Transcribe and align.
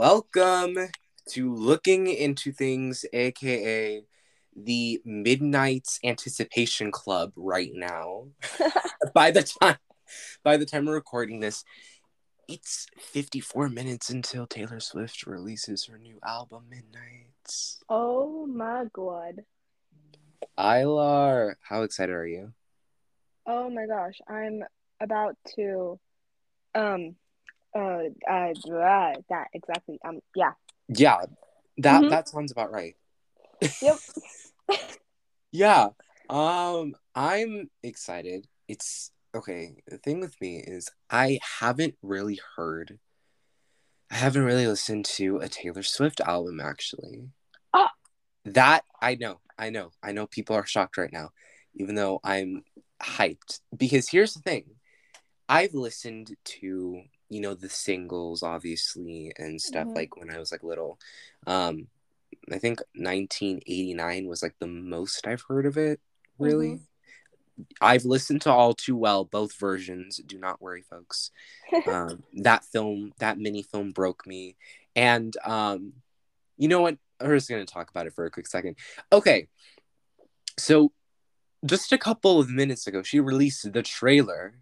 Welcome 0.00 0.78
to 1.28 1.54
Looking 1.54 2.06
Into 2.06 2.52
Things, 2.52 3.04
aka 3.12 4.02
the 4.56 5.02
Midnight's 5.04 6.00
Anticipation 6.02 6.90
Club 6.90 7.32
right 7.36 7.70
now. 7.74 8.28
by 9.14 9.30
the 9.30 9.42
time 9.42 9.76
by 10.42 10.56
the 10.56 10.64
time 10.64 10.86
we're 10.86 10.94
recording 10.94 11.40
this, 11.40 11.64
it's 12.48 12.86
54 12.98 13.68
minutes 13.68 14.08
until 14.08 14.46
Taylor 14.46 14.80
Swift 14.80 15.26
releases 15.26 15.84
her 15.84 15.98
new 15.98 16.18
album 16.26 16.70
Midnights. 16.70 17.80
Oh 17.90 18.46
my 18.46 18.86
god. 18.94 19.44
Ilar, 20.58 21.56
how 21.60 21.82
excited 21.82 22.14
are 22.14 22.26
you? 22.26 22.54
Oh 23.46 23.68
my 23.68 23.84
gosh. 23.84 24.18
I'm 24.26 24.62
about 24.98 25.36
to 25.56 26.00
um 26.74 27.16
uh, 27.74 28.02
uh, 28.28 28.52
uh 28.72 29.12
that 29.28 29.48
exactly. 29.52 29.98
Um 30.04 30.20
yeah. 30.34 30.52
Yeah. 30.88 31.24
That 31.78 32.02
Mhm. 32.02 32.10
that 32.10 32.28
sounds 32.28 32.52
about 32.52 32.72
right. 32.72 32.96
Yep. 33.80 33.98
Yeah. 35.52 35.88
Um 36.28 36.94
I'm 37.14 37.70
excited. 37.82 38.46
It's 38.68 39.10
okay. 39.34 39.82
The 39.88 39.98
thing 39.98 40.20
with 40.20 40.40
me 40.40 40.58
is 40.58 40.88
I 41.10 41.40
haven't 41.58 41.96
really 42.02 42.38
heard 42.56 42.98
I 44.10 44.16
haven't 44.16 44.44
really 44.44 44.66
listened 44.66 45.04
to 45.16 45.38
a 45.38 45.48
Taylor 45.48 45.82
Swift 45.82 46.20
album 46.20 46.60
actually. 46.60 47.30
Ah. 47.72 47.90
That 48.44 48.84
I 49.00 49.16
know. 49.16 49.40
I 49.58 49.70
know. 49.70 49.90
I 50.02 50.12
know 50.12 50.26
people 50.26 50.54
are 50.56 50.66
shocked 50.66 50.96
right 50.96 51.12
now 51.12 51.30
even 51.74 51.94
though 51.94 52.20
I'm 52.24 52.64
hyped 53.02 53.60
because 53.76 54.08
here's 54.08 54.34
the 54.34 54.40
thing. 54.40 54.64
I've 55.48 55.74
listened 55.74 56.36
to, 56.44 57.02
you 57.30 57.40
know, 57.40 57.54
the 57.54 57.68
singles 57.70 58.42
obviously 58.42 59.32
and 59.38 59.60
stuff 59.60 59.86
Mhm. 59.88 59.94
like 59.96 60.16
when 60.16 60.30
I 60.30 60.38
was 60.38 60.52
like 60.52 60.62
little. 60.62 60.98
Um 61.46 61.88
I 62.52 62.58
think 62.58 62.80
1989 62.94 64.26
was 64.26 64.42
like 64.42 64.54
the 64.58 64.66
most 64.66 65.26
I've 65.26 65.42
heard 65.48 65.64
of 65.66 65.76
it, 65.76 66.00
really. 66.38 66.80
I've 67.80 68.04
listened 68.04 68.42
to 68.42 68.50
all 68.52 68.74
too 68.74 68.96
well 68.96 69.24
both 69.24 69.54
versions. 69.58 70.18
Do 70.26 70.38
not 70.38 70.60
worry, 70.60 70.82
folks. 70.82 71.30
Um, 71.86 72.24
that 72.34 72.64
film, 72.64 73.12
that 73.18 73.38
mini 73.38 73.62
film 73.62 73.90
broke 73.92 74.26
me. 74.26 74.56
And 74.96 75.36
um, 75.44 75.92
you 76.58 76.66
know 76.68 76.80
what? 76.80 76.98
We're 77.20 77.36
just 77.36 77.48
going 77.48 77.64
to 77.64 77.72
talk 77.72 77.90
about 77.90 78.06
it 78.06 78.14
for 78.14 78.24
a 78.24 78.30
quick 78.30 78.46
second. 78.48 78.76
Okay. 79.12 79.48
So 80.58 80.92
just 81.64 81.92
a 81.92 81.98
couple 81.98 82.40
of 82.40 82.50
minutes 82.50 82.86
ago, 82.86 83.02
she 83.02 83.20
released 83.20 83.72
the 83.72 83.82
trailer 83.82 84.54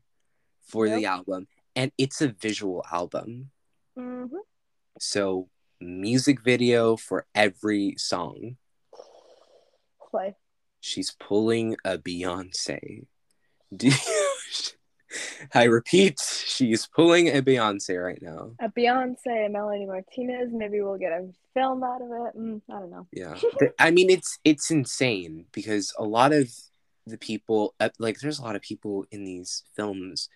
for 0.67 0.87
the 0.89 1.07
album, 1.07 1.47
and 1.79 1.93
it's 1.97 2.21
a 2.21 2.29
visual 2.29 2.85
album. 2.93 3.51
Mhm. 3.97 4.41
So, 4.99 5.49
music 5.81 6.41
video 6.43 6.97
for 6.97 7.27
every 7.37 7.95
song. 7.97 8.57
Slay. 10.11 10.35
She's 10.81 11.13
pulling 11.13 11.77
a 11.85 11.97
Beyonce. 11.99 13.07
Do 13.75 13.87
you- 13.89 13.95
I 15.55 15.65
repeat, 15.65 16.19
she's 16.21 16.87
pulling 16.87 17.29
a 17.29 17.41
Beyonce 17.43 18.03
right 18.05 18.21
now. 18.21 18.57
A 18.61 18.69
Beyonce, 18.69 19.51
Melanie 19.51 19.87
Martinez. 19.87 20.51
Maybe 20.53 20.81
we'll 20.83 20.99
get 20.99 21.13
a 21.13 21.31
film 21.55 21.85
out 21.85 22.03
of 22.03 22.09
it. 22.09 22.37
Mm, 22.37 22.61
I 22.71 22.81
don't 22.81 22.91
know. 22.91 23.07
Yeah, 23.13 23.39
I 23.79 23.93
mean 23.93 24.11
it's 24.11 24.39
it's 24.45 24.71
insane 24.73 25.47
because 25.53 25.95
a 25.97 26.05
lot 26.05 26.33
of 26.33 26.51
the 27.07 27.19
people, 27.19 27.75
uh, 27.81 27.89
like, 27.99 28.19
there's 28.19 28.39
a 28.41 28.43
lot 28.43 28.57
of 28.57 28.63
people 28.63 29.07
in 29.11 29.25
these 29.25 29.63
films 29.77 30.29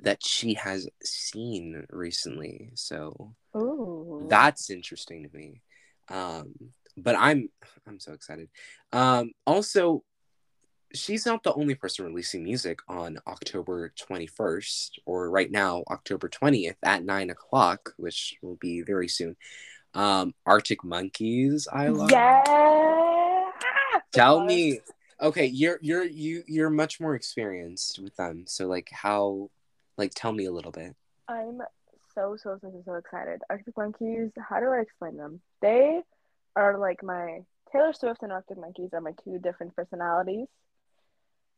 that 0.00 0.24
she 0.24 0.54
has 0.54 0.88
seen 1.02 1.86
recently. 1.90 2.70
So 2.74 3.34
Ooh. 3.56 4.26
that's 4.28 4.70
interesting 4.70 5.28
to 5.28 5.36
me. 5.36 5.62
Um, 6.08 6.54
but 6.96 7.16
I'm 7.18 7.48
I'm 7.86 8.00
so 8.00 8.12
excited. 8.12 8.48
Um, 8.92 9.32
also, 9.46 10.02
she's 10.94 11.26
not 11.26 11.42
the 11.42 11.52
only 11.54 11.74
person 11.74 12.06
releasing 12.06 12.44
music 12.44 12.80
on 12.88 13.18
October 13.26 13.92
21st, 13.98 14.90
or 15.04 15.30
right 15.30 15.50
now, 15.50 15.84
October 15.90 16.28
20th 16.28 16.76
at 16.82 17.04
nine 17.04 17.30
o'clock, 17.30 17.92
which 17.96 18.36
will 18.42 18.56
be 18.56 18.82
very 18.82 19.08
soon. 19.08 19.36
Um, 19.94 20.34
Arctic 20.44 20.84
Monkeys, 20.84 21.68
I 21.72 21.88
love. 21.88 22.10
Yeah. 22.10 23.50
Tell 24.12 24.44
me, 24.44 24.80
okay, 25.20 25.46
you're 25.46 25.78
you're 25.82 26.04
you 26.04 26.42
you're 26.46 26.70
much 26.70 27.00
more 27.00 27.14
experienced 27.14 27.98
with 27.98 28.14
them, 28.16 28.44
so 28.46 28.66
like 28.66 28.88
how, 28.92 29.50
like 29.96 30.12
tell 30.14 30.32
me 30.32 30.46
a 30.46 30.52
little 30.52 30.72
bit. 30.72 30.94
I'm 31.28 31.60
so 32.14 32.36
so 32.40 32.58
so 32.60 32.82
so, 32.84 32.94
excited. 32.94 33.42
Arctic 33.50 33.76
Monkeys. 33.76 34.30
How 34.38 34.60
do 34.60 34.66
I 34.66 34.80
explain 34.80 35.16
them? 35.16 35.40
They 35.60 36.00
are 36.54 36.78
like 36.78 37.02
my 37.02 37.40
Taylor 37.72 37.92
Swift 37.92 38.22
and 38.22 38.32
Arctic 38.32 38.58
Monkeys 38.58 38.90
are 38.92 39.00
my 39.00 39.12
two 39.24 39.38
different 39.38 39.74
personalities. 39.76 40.46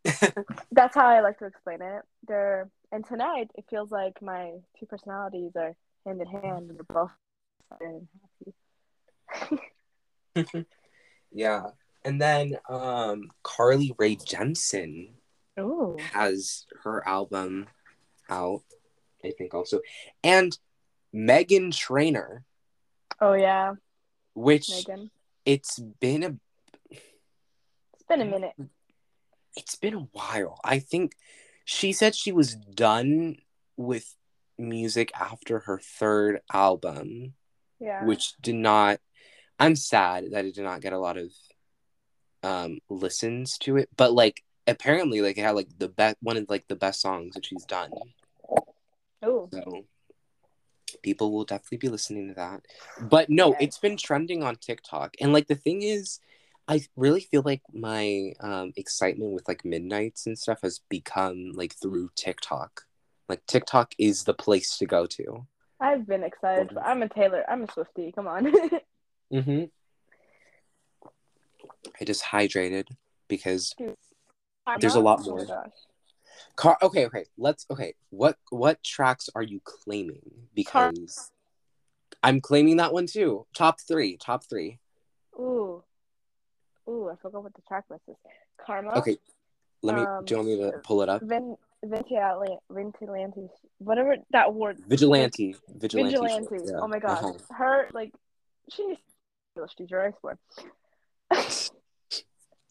That's 0.73 0.95
how 0.95 1.07
I 1.07 1.21
like 1.21 1.39
to 1.39 1.47
explain 1.47 1.83
it. 1.83 2.03
They're 2.27 2.69
and 2.93 3.05
tonight 3.05 3.51
it 3.57 3.65
feels 3.69 3.91
like 3.91 4.21
my 4.23 4.53
two 4.79 4.87
personalities 4.87 5.53
are 5.57 5.75
hand 6.07 6.21
in 6.21 6.27
hand 6.27 6.71
and 6.71 6.79
they're 6.79 6.85
both 6.89 7.11
happy. 7.71 8.09
Yeah, 11.31 11.67
and 12.05 12.21
then 12.21 12.57
um, 12.69 13.31
Carly 13.43 13.95
Rae 13.99 14.17
Jepsen 14.17 15.11
Ooh. 15.61 15.97
has 16.13 16.67
her 16.83 17.07
album 17.07 17.67
out, 18.29 18.63
I 19.25 19.31
think 19.37 19.55
also, 19.55 19.81
and 20.23 20.57
Meghan 21.15 21.75
Trainor, 21.77 22.45
Oh 23.21 23.33
yeah, 23.35 23.75
which 24.35 24.69
Megan. 24.71 25.11
it's 25.45 25.79
been 25.79 26.23
a 26.23 26.37
It's 26.91 28.03
been 28.09 28.21
a 28.21 28.25
minute. 28.25 28.55
it's 29.57 29.75
been 29.77 29.95
a 29.95 30.09
while. 30.13 30.61
I 30.65 30.79
think 30.79 31.13
she 31.65 31.93
said 31.93 32.15
she 32.15 32.33
was 32.33 32.55
done 32.55 33.37
with 33.77 34.15
music 34.57 35.11
after 35.19 35.61
her 35.61 35.79
third 35.79 36.41
album, 36.53 37.35
Yeah. 37.81 38.05
which 38.05 38.35
did 38.41 38.55
not. 38.57 39.01
I'm 39.59 39.75
sad 39.77 40.31
that 40.33 40.45
it 40.45 40.55
did 40.55 40.65
not 40.65 40.81
get 40.81 40.93
a 40.93 40.99
lot 40.99 41.17
of 41.17 41.33
um 42.45 42.79
listens 42.89 43.59
to 43.59 43.77
it, 43.77 43.89
but 43.97 44.13
like 44.13 44.45
apparently 44.67 45.21
like 45.23 45.37
it 45.39 45.43
had 45.43 45.57
like 45.57 45.69
the 45.79 45.89
best 45.89 46.17
one 46.21 46.37
of 46.37 46.49
like 46.49 46.69
the 46.69 46.77
best 46.77 47.01
songs 47.01 47.35
that 47.35 47.45
she's 47.47 47.65
done. 47.65 47.91
Ooh. 49.25 49.49
So 49.53 49.85
people 51.03 51.33
will 51.33 51.45
definitely 51.45 51.79
be 51.79 51.89
listening 51.89 52.29
to 52.29 52.35
that. 52.35 52.63
But 53.01 53.31
no, 53.31 53.51
Okay. 53.51 53.65
it's 53.65 53.79
been 53.79 53.97
trending 53.97 54.43
on 54.43 54.57
TikTok. 54.57 55.17
And 55.21 55.33
like 55.33 55.47
the 55.47 55.55
thing 55.55 55.83
is, 55.83 56.21
I 56.67 56.83
really 56.97 57.21
feel 57.21 57.43
like 57.45 57.63
my 57.73 58.33
um 58.41 58.73
excitement 58.77 59.33
with 59.33 59.49
like 59.49 59.65
midnights 59.65 60.27
and 60.27 60.39
stuff 60.39 60.61
has 60.63 60.81
become 60.89 61.53
like 61.55 61.75
through 61.81 62.11
TikTok. 62.15 62.87
Like 63.29 63.45
TikTok 63.47 63.95
is 63.99 64.25
the 64.25 64.35
place 64.35 64.77
to 64.79 64.87
go 64.87 65.07
to. 65.07 65.47
I've 65.81 66.07
been 66.07 66.25
excited. 66.25 66.71
But 66.75 66.85
I'm 66.85 67.03
a 67.03 67.09
Taylor. 67.09 67.45
I'm 67.49 67.63
a 67.63 67.73
Swifty. 67.73 68.13
Come 68.13 68.27
on. 68.27 68.53
Mm-hmm. 69.31 69.65
I 72.01 72.05
just 72.05 72.25
hydrated 72.25 72.87
because 73.29 73.75
There's 74.81 74.95
a 74.95 75.01
lot 75.01 75.21
Oh 75.27 75.31
more. 75.31 75.47
Car 76.57 76.77
okay, 76.83 77.07
okay, 77.07 77.25
let's 77.37 77.67
okay. 77.71 77.95
What 78.11 78.37
what 78.51 78.83
tracks 78.83 79.29
are 79.35 79.43
you 79.43 79.61
claiming? 79.65 80.49
Because 80.55 81.31
I'm 82.23 82.41
claiming 82.41 82.79
that 82.79 82.93
one 82.93 83.07
too. 83.07 83.47
Top 83.55 83.81
three. 83.81 84.17
Top 84.17 84.45
three. 84.49 84.79
Ooh. 85.39 85.83
Ooh, 86.89 87.11
I 87.13 87.17
forgot 87.17 87.43
what 87.43 87.55
the 87.55 87.63
track 87.69 87.85
list 87.91 88.05
is. 88.09 88.17
Karma. 88.65 88.93
Okay. 88.99 89.19
Let 89.83 89.97
me 89.97 90.03
Um, 90.03 90.25
do 90.25 90.35
you 90.35 90.39
want 90.39 90.49
me 90.49 90.57
to 90.59 90.79
pull 90.83 91.03
it 91.03 91.09
up? 91.09 91.23
Vin 91.23 91.57
Vigilante 91.85 92.59
Vigilante 92.69 93.49
whatever 93.79 94.17
that 94.31 94.53
word 94.53 94.79
Vigilante. 94.89 95.55
Vigilante. 95.69 96.17
Vigilante. 96.17 96.57
yeah. 96.65 96.81
Oh 96.81 96.89
my 96.89 96.99
god. 96.99 97.25
Uh-huh. 97.25 97.33
Her 97.55 97.89
like 97.93 98.13
she 98.69 98.87
needs 98.87 99.01
English 99.57 99.77
teacher, 99.77 100.03
I 100.03 100.13
swear. 100.19 100.39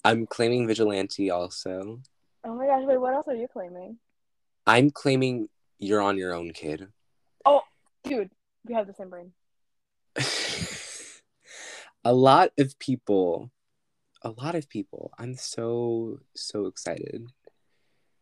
I'm 0.03 0.25
claiming 0.25 0.67
Vigilante 0.67 1.29
also. 1.29 2.01
Oh 2.47 2.55
my 2.55 2.65
gosh, 2.65 2.83
wait, 2.85 2.99
what 2.99 3.13
else 3.13 3.27
are 3.27 3.35
you 3.35 3.47
claiming? 3.51 3.97
I'm 4.65 4.89
claiming 4.89 5.49
You're 5.79 6.01
on 6.01 6.17
Your 6.17 6.33
Own, 6.33 6.51
Kid. 6.51 6.87
Oh, 7.45 7.61
dude, 8.03 8.31
we 8.65 8.73
have 8.73 8.87
the 8.87 8.93
same 8.93 9.09
brain. 9.09 9.33
a 12.05 12.13
lot 12.13 12.51
of 12.57 12.79
people, 12.79 13.51
a 14.21 14.29
lot 14.29 14.55
of 14.55 14.69
people, 14.69 15.11
I'm 15.19 15.35
so, 15.35 16.19
so 16.35 16.65
excited 16.65 17.27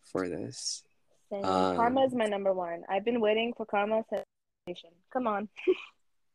for 0.03 0.27
this. 0.27 0.83
Um, 1.31 1.75
Karma 1.75 2.05
is 2.05 2.13
my 2.13 2.25
number 2.25 2.53
one. 2.53 2.83
I've 2.89 3.05
been 3.05 3.19
waiting 3.19 3.53
for 3.55 3.65
Karma 3.65 4.03
sensation. 4.09 4.91
Come 5.13 5.27
on. 5.27 5.49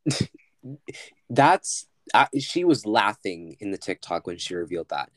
That's, 1.31 1.87
uh, 2.15 2.27
she 2.39 2.65
was 2.65 2.87
laughing 2.87 3.57
in 3.61 3.71
the 3.71 3.79
TikTok 3.79 4.27
when 4.27 4.39
she 4.39 4.55
revealed 4.55 4.89
that. 4.91 5.11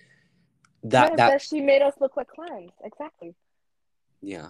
That, 0.84 1.10
Yes, 1.12 1.18
that, 1.18 1.28
that 1.32 1.42
she 1.42 1.62
made 1.62 1.82
us 1.82 1.94
look 2.00 2.18
like 2.18 2.28
clowns. 2.28 2.72
Exactly. 2.84 3.36
yeah. 4.22 4.50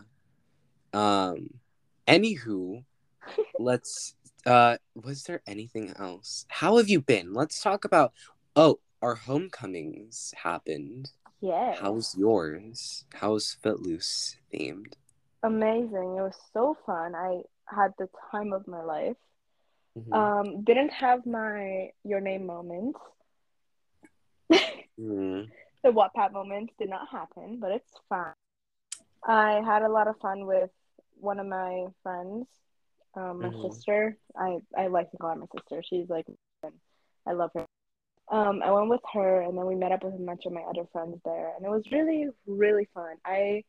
Um, 0.94 1.50
anywho, 2.07 2.83
let's 3.59 4.15
Uh, 4.45 4.77
was 4.95 5.24
there 5.24 5.41
anything 5.47 5.94
else? 5.97 6.45
How 6.50 6.77
have 6.77 6.89
you 6.89 7.00
been? 7.01 7.33
Let's 7.33 7.62
talk 7.62 7.85
about. 7.85 8.12
Oh, 8.56 8.80
our 9.01 9.15
homecomings 9.15 10.33
happened. 10.35 11.12
Yeah. 11.41 11.75
How's 11.80 12.15
yours? 12.18 13.06
How's 13.13 13.53
Footloose 13.63 14.35
themed? 14.53 14.94
Amazing. 15.44 16.18
It 16.18 16.21
was 16.21 16.38
so 16.53 16.75
fun. 16.85 17.15
I 17.15 17.41
had 17.68 17.94
the 17.97 18.09
time 18.31 18.53
of 18.53 18.68
my 18.68 18.81
life. 18.83 19.18
Mhm. 19.97 20.13
Um, 20.13 20.63
didn't 20.63 20.91
have 20.91 21.25
my 21.25 21.91
your 22.03 22.19
name 22.21 22.45
moments. 22.45 23.00
Mhm. 25.00 25.50
The 25.83 25.89
Wattpad 25.89 26.31
moments 26.31 26.74
did 26.80 26.89
not 26.89 27.07
happen, 27.09 27.59
but 27.59 27.71
it's 27.71 27.91
fine. 28.09 28.33
I 29.25 29.62
had 29.65 29.83
a 29.83 29.89
lot 29.89 30.07
of 30.07 30.18
fun 30.19 30.45
with 30.45 30.69
one 31.19 31.39
of 31.39 31.47
my 31.47 31.85
friends, 32.01 32.47
um, 33.15 33.41
my 33.41 33.50
Mhm. 33.50 33.62
sister. 33.62 34.18
I, 34.35 34.59
I 34.77 34.88
like 34.88 35.12
to 35.12 35.18
call 35.18 35.30
her 35.30 35.35
my 35.35 35.45
sister. 35.56 35.83
She's 35.83 36.09
like, 36.09 36.25
I 37.25 37.31
love 37.33 37.51
her. 37.53 37.65
Um, 38.30 38.63
I 38.63 38.71
went 38.71 38.89
with 38.89 39.01
her, 39.13 39.41
and 39.41 39.57
then 39.57 39.65
we 39.65 39.75
met 39.75 39.91
up 39.91 40.03
with 40.03 40.15
a 40.15 40.18
bunch 40.18 40.45
of 40.45 40.53
my 40.53 40.62
other 40.62 40.85
friends 40.91 41.19
there, 41.24 41.53
and 41.56 41.65
it 41.65 41.69
was 41.69 41.83
really, 41.91 42.30
really 42.47 42.88
fun. 42.94 43.18
I 43.25 43.63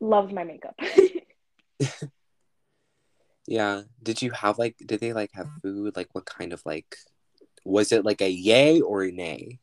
loved 0.00 0.32
my 0.32 0.44
makeup. 0.44 0.78
Yeah. 3.46 3.84
Did 4.02 4.20
you 4.20 4.30
have 4.32 4.58
like? 4.58 4.76
Did 4.84 5.00
they 5.00 5.14
like 5.14 5.30
have 5.32 5.48
food? 5.62 5.96
Like, 5.96 6.08
what 6.12 6.26
kind 6.26 6.52
of 6.52 6.60
like? 6.66 6.96
Was 7.64 7.92
it 7.92 8.04
like 8.04 8.20
a 8.20 8.30
yay 8.30 8.82
or 8.82 9.04
a 9.04 9.10
nay? 9.10 9.58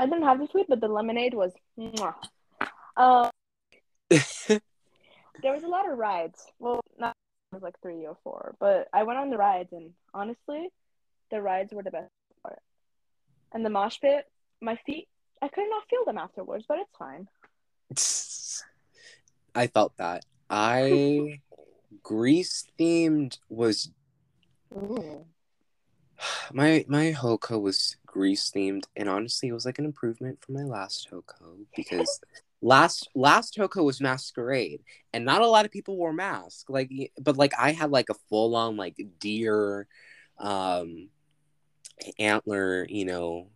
I 0.00 0.06
didn't 0.06 0.22
have 0.22 0.38
the 0.38 0.46
sweet, 0.46 0.64
but 0.66 0.80
the 0.80 0.88
lemonade 0.88 1.34
was. 1.34 1.52
Um, 2.96 3.30
there 4.08 5.52
was 5.52 5.62
a 5.62 5.68
lot 5.68 5.90
of 5.90 5.98
rides. 5.98 6.46
Well, 6.58 6.80
not 6.98 7.14
it 7.52 7.56
was 7.56 7.62
like 7.62 7.78
three 7.82 8.06
or 8.06 8.16
four, 8.24 8.54
but 8.58 8.88
I 8.94 9.02
went 9.02 9.18
on 9.18 9.28
the 9.28 9.36
rides, 9.36 9.72
and 9.72 9.90
honestly, 10.14 10.70
the 11.30 11.42
rides 11.42 11.74
were 11.74 11.82
the 11.82 11.90
best 11.90 12.08
part. 12.42 12.60
And 13.52 13.62
the 13.62 13.68
mosh 13.68 14.00
pit, 14.00 14.24
my 14.62 14.78
feet, 14.86 15.06
I 15.42 15.48
could 15.48 15.68
not 15.68 15.86
feel 15.90 16.06
them 16.06 16.16
afterwards, 16.16 16.64
but 16.66 16.78
it's 16.78 16.96
fine. 16.98 17.28
I 19.54 19.66
felt 19.66 19.94
that. 19.98 20.24
I 20.48 21.40
Grease 22.02 22.66
themed 22.78 23.36
was 23.50 23.90
Ooh. 24.74 25.26
my 26.54 26.86
my 26.88 27.12
HoCo 27.12 27.60
was 27.60 27.96
Grease 28.10 28.50
themed, 28.50 28.84
and 28.96 29.08
honestly, 29.08 29.48
it 29.48 29.52
was 29.52 29.64
like 29.64 29.78
an 29.78 29.84
improvement 29.84 30.42
from 30.42 30.56
my 30.56 30.64
last 30.64 31.08
HoCo 31.10 31.64
because 31.76 32.20
last 32.60 33.08
last 33.14 33.56
HoCo 33.56 33.84
was 33.84 34.00
masquerade, 34.00 34.82
and 35.12 35.24
not 35.24 35.42
a 35.42 35.46
lot 35.46 35.64
of 35.64 35.70
people 35.70 35.96
wore 35.96 36.12
masks. 36.12 36.64
Like, 36.68 36.90
but 37.20 37.36
like 37.36 37.52
I 37.56 37.70
had 37.70 37.92
like 37.92 38.08
a 38.10 38.14
full 38.28 38.56
on 38.56 38.76
like 38.76 38.96
deer, 39.20 39.86
um, 40.38 41.08
antler, 42.18 42.84
you 42.88 43.04
know, 43.04 43.46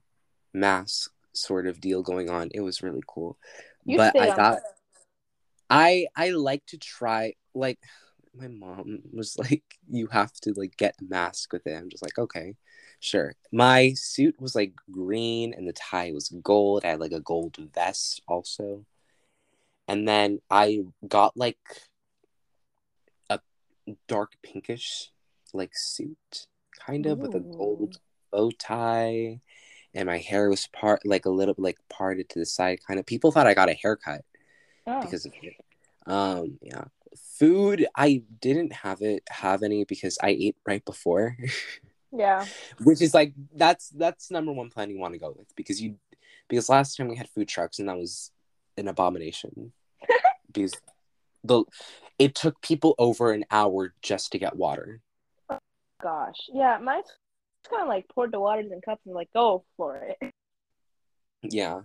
mask 0.53 1.11
sort 1.33 1.67
of 1.67 1.81
deal 1.81 2.03
going 2.03 2.31
on. 2.31 2.51
It 2.55 2.61
was 2.61 2.81
really 2.81 3.03
cool, 3.09 3.37
You 3.85 3.97
but 3.97 4.17
I 4.17 4.37
got. 4.37 4.59
I 5.69 6.07
I 6.15 6.31
like 6.31 6.65
to 6.67 6.79
try 6.79 7.35
like 7.55 7.81
my 8.37 8.49
mom 8.49 9.01
was 9.13 9.37
like 9.39 9.63
you 9.89 10.07
have 10.09 10.33
to 10.43 10.53
like 10.57 10.77
get 10.77 10.97
a 11.01 11.05
mask 11.05 11.53
with 11.53 11.67
it. 11.67 11.75
I'm 11.75 11.91
just 11.91 12.03
like 12.03 12.19
okay, 12.19 12.57
sure. 13.01 13.35
My 13.53 13.93
suit 13.95 14.41
was 14.41 14.55
like 14.55 14.75
green 14.91 15.55
and 15.55 15.69
the 15.69 15.73
tie 15.73 16.13
was 16.13 16.29
gold. 16.43 16.85
I 16.85 16.89
had 16.89 17.01
like 17.01 17.13
a 17.13 17.21
gold 17.21 17.57
vest 17.75 18.23
also. 18.29 18.85
And 19.87 20.09
then 20.09 20.41
I 20.51 20.81
got 21.07 21.37
like 21.37 21.59
a 23.29 23.39
dark 24.09 24.33
pinkish 24.43 25.11
like 25.53 25.73
suit 25.75 26.47
kind 26.87 27.07
of 27.07 27.19
with 27.19 27.35
a 27.35 27.41
gold 27.41 27.99
bow 28.33 28.51
tie 28.59 29.41
and 29.95 30.07
my 30.07 30.19
hair 30.19 30.49
was 30.49 30.67
part 30.69 31.07
like 31.07 31.27
a 31.27 31.31
little 31.31 31.55
like 31.59 31.79
parted 31.89 32.29
to 32.29 32.41
the 32.41 32.47
side 32.47 32.81
kind 32.85 32.99
of 32.99 33.07
people 33.07 33.31
thought 33.31 33.47
I 33.47 33.55
got 33.55 33.69
a 33.69 33.75
haircut 33.75 34.25
Oh. 34.87 35.01
because 35.01 35.25
of 35.25 35.33
it. 35.43 35.55
Um, 36.07 36.59
yeah. 36.61 36.85
Food, 37.39 37.87
I 37.97 38.23
didn't 38.41 38.73
have 38.73 39.01
it 39.03 39.23
have 39.29 39.63
any 39.63 39.85
because 39.85 40.19
I 40.23 40.31
ate 40.31 40.57
right 40.67 40.85
before, 40.85 41.37
yeah. 42.13 42.47
which 42.83 43.03
is 43.03 43.15
like 43.15 43.33
that's 43.55 43.89
that's 43.91 44.31
number 44.31 44.53
one 44.53 44.71
plan 44.71 44.91
you 44.91 44.99
want 44.99 45.15
to 45.15 45.21
go 45.21 45.35
with 45.37 45.55
because 45.57 45.81
you 45.81 45.97
because 46.49 46.69
last 46.69 46.97
time 46.97 47.09
we 47.09 47.17
had 47.17 47.29
food 47.29 47.49
trucks 47.49 47.79
and 47.79 47.89
that 47.89 47.97
was 47.97 48.31
an 48.77 48.89
abomination 48.89 49.73
because 50.53 50.73
the 51.43 51.65
it 52.19 52.35
took 52.35 52.61
people 52.61 52.95
over 52.99 53.33
an 53.33 53.45
hour 53.51 53.93
just 54.03 54.33
to 54.33 54.39
get 54.39 54.57
water. 54.57 55.01
Gosh. 56.03 56.49
Yeah, 56.53 56.79
mine's 56.83 57.09
kind 57.69 57.83
of 57.83 57.89
like 57.89 58.07
poured 58.09 58.33
the 58.33 58.41
waters 58.41 58.71
in 58.71 58.81
cups 58.81 59.03
and 59.07 59.15
like 59.15 59.33
go 59.33 59.65
for 59.77 59.97
it. 59.97 60.33
Yeah. 61.43 61.81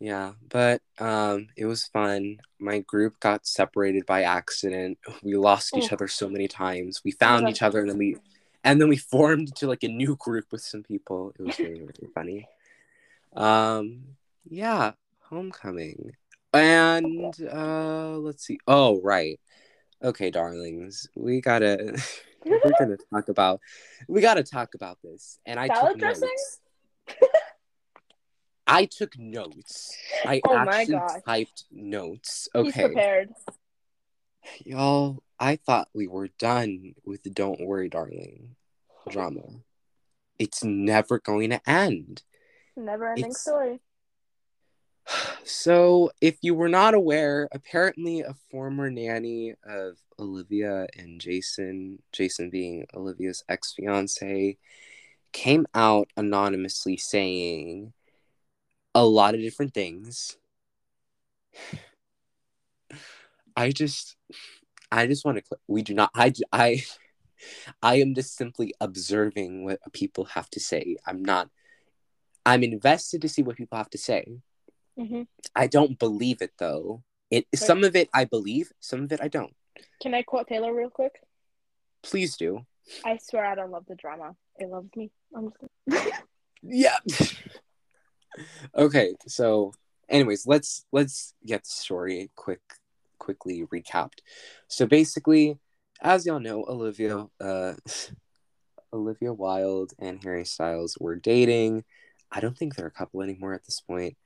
Yeah, 0.00 0.32
but 0.48 0.80
um 0.98 1.48
it 1.56 1.66
was 1.66 1.84
fun. 1.86 2.38
My 2.58 2.80
group 2.80 3.18
got 3.20 3.46
separated 3.46 4.06
by 4.06 4.22
accident. 4.22 4.98
We 5.22 5.34
lost 5.36 5.76
each 5.76 5.90
Oh. 5.92 5.94
other 5.96 6.08
so 6.08 6.28
many 6.28 6.46
times. 6.46 7.02
We 7.04 7.10
found 7.10 7.48
each 7.48 7.62
other 7.62 7.80
and 7.80 7.90
then 7.90 7.98
we 7.98 8.16
and 8.64 8.80
then 8.80 8.88
we 8.88 8.96
formed 8.96 9.48
into 9.48 9.66
like 9.66 9.82
a 9.82 9.88
new 9.88 10.16
group 10.16 10.46
with 10.52 10.62
some 10.62 10.82
people. 10.82 11.32
It 11.38 11.42
was 11.42 11.58
really 11.58 11.80
really 11.80 12.08
funny. 12.14 12.46
Um 13.34 14.16
yeah, 14.48 14.92
homecoming. 15.20 16.12
And 16.52 17.34
uh 17.52 18.16
let's 18.18 18.44
see. 18.46 18.58
Oh, 18.68 19.00
right. 19.02 19.40
Okay, 20.02 20.30
darlings. 20.30 21.08
We 21.16 21.40
got 21.40 21.58
to 21.58 21.76
we're 22.46 22.60
to 22.60 22.98
talk 23.12 23.28
about 23.28 23.60
we 24.06 24.20
got 24.20 24.34
to 24.34 24.44
talk 24.44 24.74
about 24.74 24.98
this. 25.02 25.40
And 25.44 25.58
I 25.58 25.66
Salad 25.66 25.98
dressing? 25.98 26.30
I 28.68 28.84
took 28.84 29.18
notes. 29.18 29.96
I 30.24 30.40
Oh 30.46 30.56
actually 30.56 31.00
typed 31.24 31.64
notes. 31.70 32.48
He's 32.54 32.68
Okay. 32.68 32.86
prepared. 32.86 33.30
Y'all, 34.64 35.22
I 35.40 35.56
thought 35.56 35.88
we 35.94 36.06
were 36.06 36.28
done 36.38 36.94
with 37.04 37.22
the 37.22 37.30
Don't 37.30 37.60
Worry, 37.60 37.88
Darling 37.88 38.56
drama. 39.08 39.62
It's 40.38 40.62
never 40.62 41.18
going 41.18 41.50
to 41.50 41.60
end. 41.68 42.22
Never 42.76 43.08
ending 43.08 43.26
It's- 43.26 43.40
story. 43.42 43.80
So, 45.44 46.10
if 46.20 46.36
you 46.42 46.54
were 46.54 46.68
not 46.68 46.92
aware, 46.92 47.48
apparently 47.52 48.20
a 48.20 48.34
former 48.50 48.90
nanny 48.90 49.54
of 49.64 49.96
Olivia 50.18 50.86
and 50.94 51.18
Jason, 51.18 52.02
Jason 52.12 52.50
being 52.50 52.86
Olivia's 52.92 53.42
ex 53.48 53.72
fiance, 53.72 54.58
came 55.32 55.66
out 55.74 56.10
anonymously 56.18 56.98
saying 56.98 57.94
a 58.98 59.04
lot 59.04 59.34
of 59.34 59.40
different 59.40 59.74
things. 59.74 60.36
I 63.56 63.70
just, 63.70 64.16
I 64.92 65.06
just 65.06 65.24
want 65.24 65.38
to. 65.38 65.44
We 65.66 65.82
do 65.82 65.94
not. 65.94 66.10
I, 66.14 66.32
I, 66.52 66.84
I 67.82 67.96
am 67.96 68.14
just 68.14 68.36
simply 68.36 68.72
observing 68.80 69.64
what 69.64 69.80
people 69.92 70.26
have 70.26 70.48
to 70.50 70.60
say. 70.60 70.96
I'm 71.06 71.24
not. 71.24 71.48
I'm 72.46 72.62
invested 72.62 73.22
to 73.22 73.28
see 73.28 73.42
what 73.42 73.56
people 73.56 73.78
have 73.78 73.90
to 73.90 73.98
say. 73.98 74.38
hmm 74.96 75.22
I 75.54 75.66
don't 75.66 75.98
believe 75.98 76.40
it 76.40 76.52
though. 76.58 77.02
It 77.30 77.46
some 77.54 77.84
of 77.84 77.96
it 77.96 78.08
I 78.14 78.24
believe, 78.24 78.72
some 78.80 79.02
of 79.02 79.12
it 79.12 79.20
I 79.20 79.28
don't. 79.28 79.54
Can 80.00 80.14
I 80.14 80.22
quote 80.22 80.48
Taylor 80.48 80.74
real 80.74 80.90
quick? 80.90 81.12
Please 82.02 82.36
do. 82.36 82.64
I 83.04 83.18
swear 83.18 83.44
I 83.44 83.54
don't 83.54 83.70
love 83.70 83.84
the 83.88 83.96
drama. 83.96 84.34
It 84.56 84.68
loves 84.68 84.88
me. 84.96 85.10
I'm 85.34 85.52
just. 85.90 86.12
Yeah. 86.62 86.96
okay, 88.74 89.14
so 89.26 89.72
anyways, 90.08 90.46
let's 90.46 90.84
let's 90.92 91.34
get 91.46 91.64
the 91.64 91.70
story 91.70 92.30
quick 92.36 92.60
quickly 93.18 93.64
recapped. 93.72 94.20
So 94.68 94.86
basically, 94.86 95.58
as 96.00 96.26
y'all 96.26 96.40
know, 96.40 96.64
Olivia 96.66 97.26
uh 97.40 97.74
Olivia 98.92 99.32
Wilde 99.32 99.92
and 99.98 100.22
Harry 100.24 100.44
Styles 100.44 100.96
were 100.98 101.16
dating. 101.16 101.84
I 102.30 102.40
don't 102.40 102.56
think 102.56 102.74
they're 102.74 102.86
a 102.86 102.90
couple 102.90 103.22
anymore 103.22 103.54
at 103.54 103.64
this 103.64 103.80
point. 103.80 104.16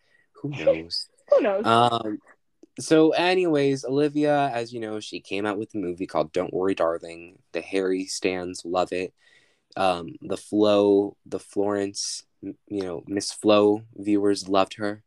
Who 0.42 0.48
knows? 0.64 1.08
Who 1.30 1.40
knows? 1.40 1.66
Um, 1.66 2.18
so, 2.78 3.10
anyways, 3.10 3.84
Olivia, 3.84 4.50
as 4.52 4.72
you 4.72 4.80
know, 4.80 4.98
she 5.00 5.20
came 5.20 5.46
out 5.46 5.58
with 5.58 5.74
a 5.74 5.78
movie 5.78 6.06
called 6.06 6.32
Don't 6.32 6.54
Worry, 6.54 6.74
Darling. 6.74 7.38
The 7.52 7.60
Harry 7.60 8.06
stands 8.06 8.64
love 8.64 8.92
it. 8.92 9.12
Um, 9.76 10.16
the 10.20 10.36
flow 10.36 11.16
the 11.24 11.38
Florence, 11.38 12.24
you 12.42 12.82
know, 12.82 13.02
Miss 13.06 13.32
Flo 13.32 13.82
viewers 13.96 14.48
loved 14.48 14.74
her. 14.74 15.02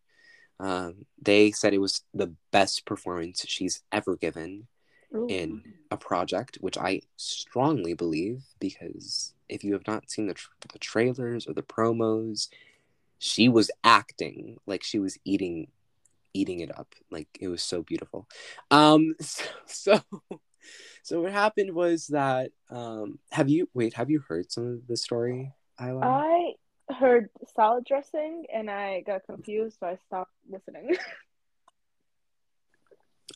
Um, 0.59 1.05
they 1.21 1.51
said 1.51 1.73
it 1.73 1.79
was 1.79 2.01
the 2.13 2.33
best 2.51 2.85
performance 2.85 3.43
she's 3.47 3.83
ever 3.91 4.15
given 4.15 4.67
Ooh. 5.13 5.27
in 5.27 5.61
a 5.91 5.97
project, 5.97 6.57
which 6.61 6.77
I 6.77 7.01
strongly 7.17 7.93
believe 7.93 8.43
because 8.59 9.33
if 9.49 9.63
you 9.63 9.73
have 9.73 9.85
not 9.85 10.09
seen 10.09 10.27
the, 10.27 10.33
tr- 10.33 10.49
the 10.71 10.79
trailers 10.79 11.45
or 11.47 11.53
the 11.53 11.61
promos, 11.61 12.47
she 13.19 13.49
was 13.49 13.69
acting 13.83 14.57
like 14.65 14.83
she 14.83 14.99
was 14.99 15.17
eating 15.25 15.67
eating 16.33 16.59
it 16.59 16.77
up 16.77 16.93
like 17.09 17.29
it 17.39 17.47
was 17.47 17.63
so 17.63 17.81
beautiful 17.81 18.27
um 18.69 19.15
so, 19.21 19.43
so 19.65 20.01
so 21.01 21.21
what 21.21 21.31
happened 21.31 21.73
was 21.73 22.07
that 22.07 22.51
um 22.69 23.17
have 23.31 23.47
you 23.47 23.69
wait 23.73 23.93
have 23.93 24.09
you 24.09 24.19
heard 24.27 24.51
some 24.51 24.67
of 24.67 24.87
the 24.87 24.97
story 24.97 25.53
Isla? 25.81 26.01
I 26.03 26.53
heard 26.89 27.29
salad 27.55 27.85
dressing 27.85 28.45
and 28.53 28.69
I 28.69 29.01
got 29.01 29.25
confused, 29.25 29.77
so 29.79 29.87
I 29.87 29.97
stopped 30.07 30.31
listening. 30.49 30.95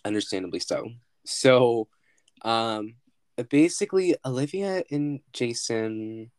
understandably 0.06 0.60
so 0.60 0.89
so 1.25 1.88
um 2.44 2.96
basically 3.50 4.15
olivia 4.25 4.84
and 4.91 5.20
jason 5.34 6.32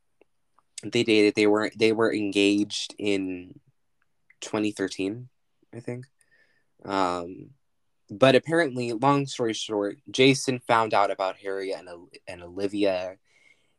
they 0.83 1.03
dated 1.03 1.35
they 1.35 1.47
were 1.47 1.71
they 1.77 1.93
were 1.93 2.13
engaged 2.13 2.95
in 2.99 3.59
2013 4.41 5.29
i 5.75 5.81
think 5.81 6.07
um 6.85 7.51
but 8.11 8.35
apparently 8.35 8.93
long 8.93 9.27
story 9.27 9.53
short 9.53 9.99
jason 10.11 10.59
found 10.59 10.95
out 10.95 11.11
about 11.11 11.37
Harriet 11.37 11.79
and, 11.79 11.89
and 12.27 12.43
olivia 12.43 13.17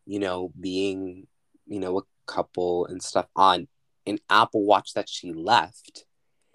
you 0.06 0.20
know 0.20 0.52
being 0.60 1.28
you 1.66 1.80
know 1.80 2.04
couple 2.36 2.86
and 2.86 3.02
stuff 3.04 3.28
on 3.36 3.68
an 4.08 4.18
apple 4.30 4.64
watch 4.66 4.94
that 4.94 5.10
she 5.10 5.32
left. 5.34 6.06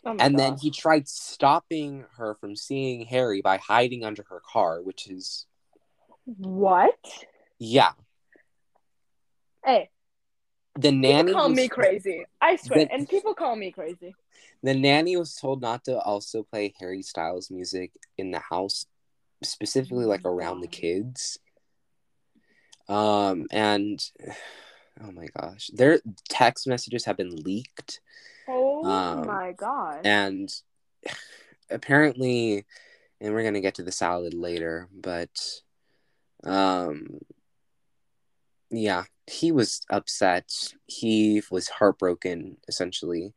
Oh 0.05 0.17
and 0.19 0.39
then 0.39 0.57
he 0.57 0.71
tried 0.71 1.09
stopping 1.09 2.05
her 2.17 2.37
from 2.41 2.55
seeing 2.57 3.05
harry 3.07 3.41
by 3.43 3.57
hiding 3.59 4.05
under 4.05 4.25
her 4.31 4.41
car 4.53 4.81
which 4.81 5.09
is 5.09 5.47
What? 6.25 6.99
yeah. 7.59 7.93
Hey, 9.65 9.91
the 10.75 10.91
people 10.91 11.01
nanny 11.01 11.33
call 11.33 11.49
me 11.49 11.69
crazy. 11.69 12.25
I 12.41 12.57
swear, 12.57 12.87
The- 12.87 12.93
and 12.93 13.09
people 13.09 13.35
call 13.35 13.57
me 13.57 13.71
crazy. 13.73 14.15
the 14.63 14.75
nanny 14.75 15.17
was 15.17 15.35
told 15.35 15.61
not 15.61 15.85
to 15.85 15.99
also 15.99 16.43
play 16.45 16.73
harry 16.79 17.03
styles 17.03 17.51
music 17.51 17.91
in 18.17 18.31
the 18.31 18.41
house 18.53 18.87
specifically 19.43 20.07
like 20.07 20.25
around 20.25 20.61
the 20.61 20.69
kids. 20.83 21.39
Um 22.89 23.47
and 23.51 23.99
oh 25.03 25.13
my 25.13 25.27
gosh. 25.39 25.71
Their 25.73 26.01
text 26.29 26.67
messages 26.67 27.05
have 27.05 27.17
been 27.17 27.35
leaked. 27.35 28.01
Oh 28.49 28.85
Um, 28.85 29.27
my 29.27 29.53
god. 29.53 30.07
and 30.07 30.53
apparently 31.71 32.65
and 33.21 33.35
we're 33.35 33.43
gonna 33.43 33.61
get 33.61 33.75
to 33.75 33.83
the 33.83 33.91
salad 33.93 34.35
later 34.35 34.89
but 34.95 35.31
um 36.45 37.19
yeah 38.71 39.05
he 39.29 39.51
was 39.51 39.83
upset. 39.91 40.53
He 40.87 41.43
was 41.51 41.69
heartbroken 41.69 42.59
essentially. 42.69 43.35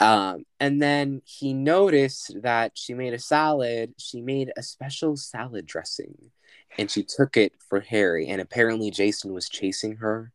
Um 0.00 0.44
and 0.58 0.82
then 0.82 1.22
he 1.24 1.54
noticed 1.54 2.42
that 2.42 2.72
she 2.74 2.94
made 2.94 3.14
a 3.14 3.18
salad. 3.20 3.94
She 3.98 4.20
made 4.20 4.50
a 4.56 4.62
special 4.64 5.16
salad 5.16 5.66
dressing 5.66 6.32
and 6.76 6.90
she 6.90 7.02
took 7.04 7.36
it 7.36 7.52
for 7.68 7.80
harry 7.80 8.26
and 8.28 8.40
apparently 8.40 8.90
jason 8.90 9.32
was 9.32 9.48
chasing 9.48 9.96
her 9.96 10.32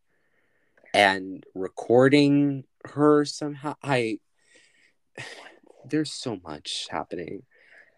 and 0.93 1.43
recording 1.55 2.63
her 2.85 3.25
somehow 3.25 3.75
i 3.83 4.19
there's 5.85 6.13
so 6.13 6.39
much 6.43 6.87
happening. 6.89 7.43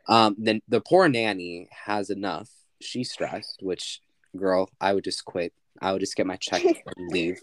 Um 0.08 0.36
then 0.38 0.62
the 0.68 0.82
poor 0.82 1.08
nanny 1.08 1.68
has 1.86 2.10
enough. 2.10 2.50
She's 2.82 3.12
stressed 3.12 3.60
which 3.62 4.02
girl 4.36 4.70
i 4.82 4.94
would 4.94 5.04
just 5.04 5.26
quit. 5.26 5.54
I 5.82 5.92
would 5.92 6.02
just 6.02 6.16
get 6.16 6.26
my 6.26 6.38
check 6.38 6.64
and 6.64 7.12
leave. 7.12 7.42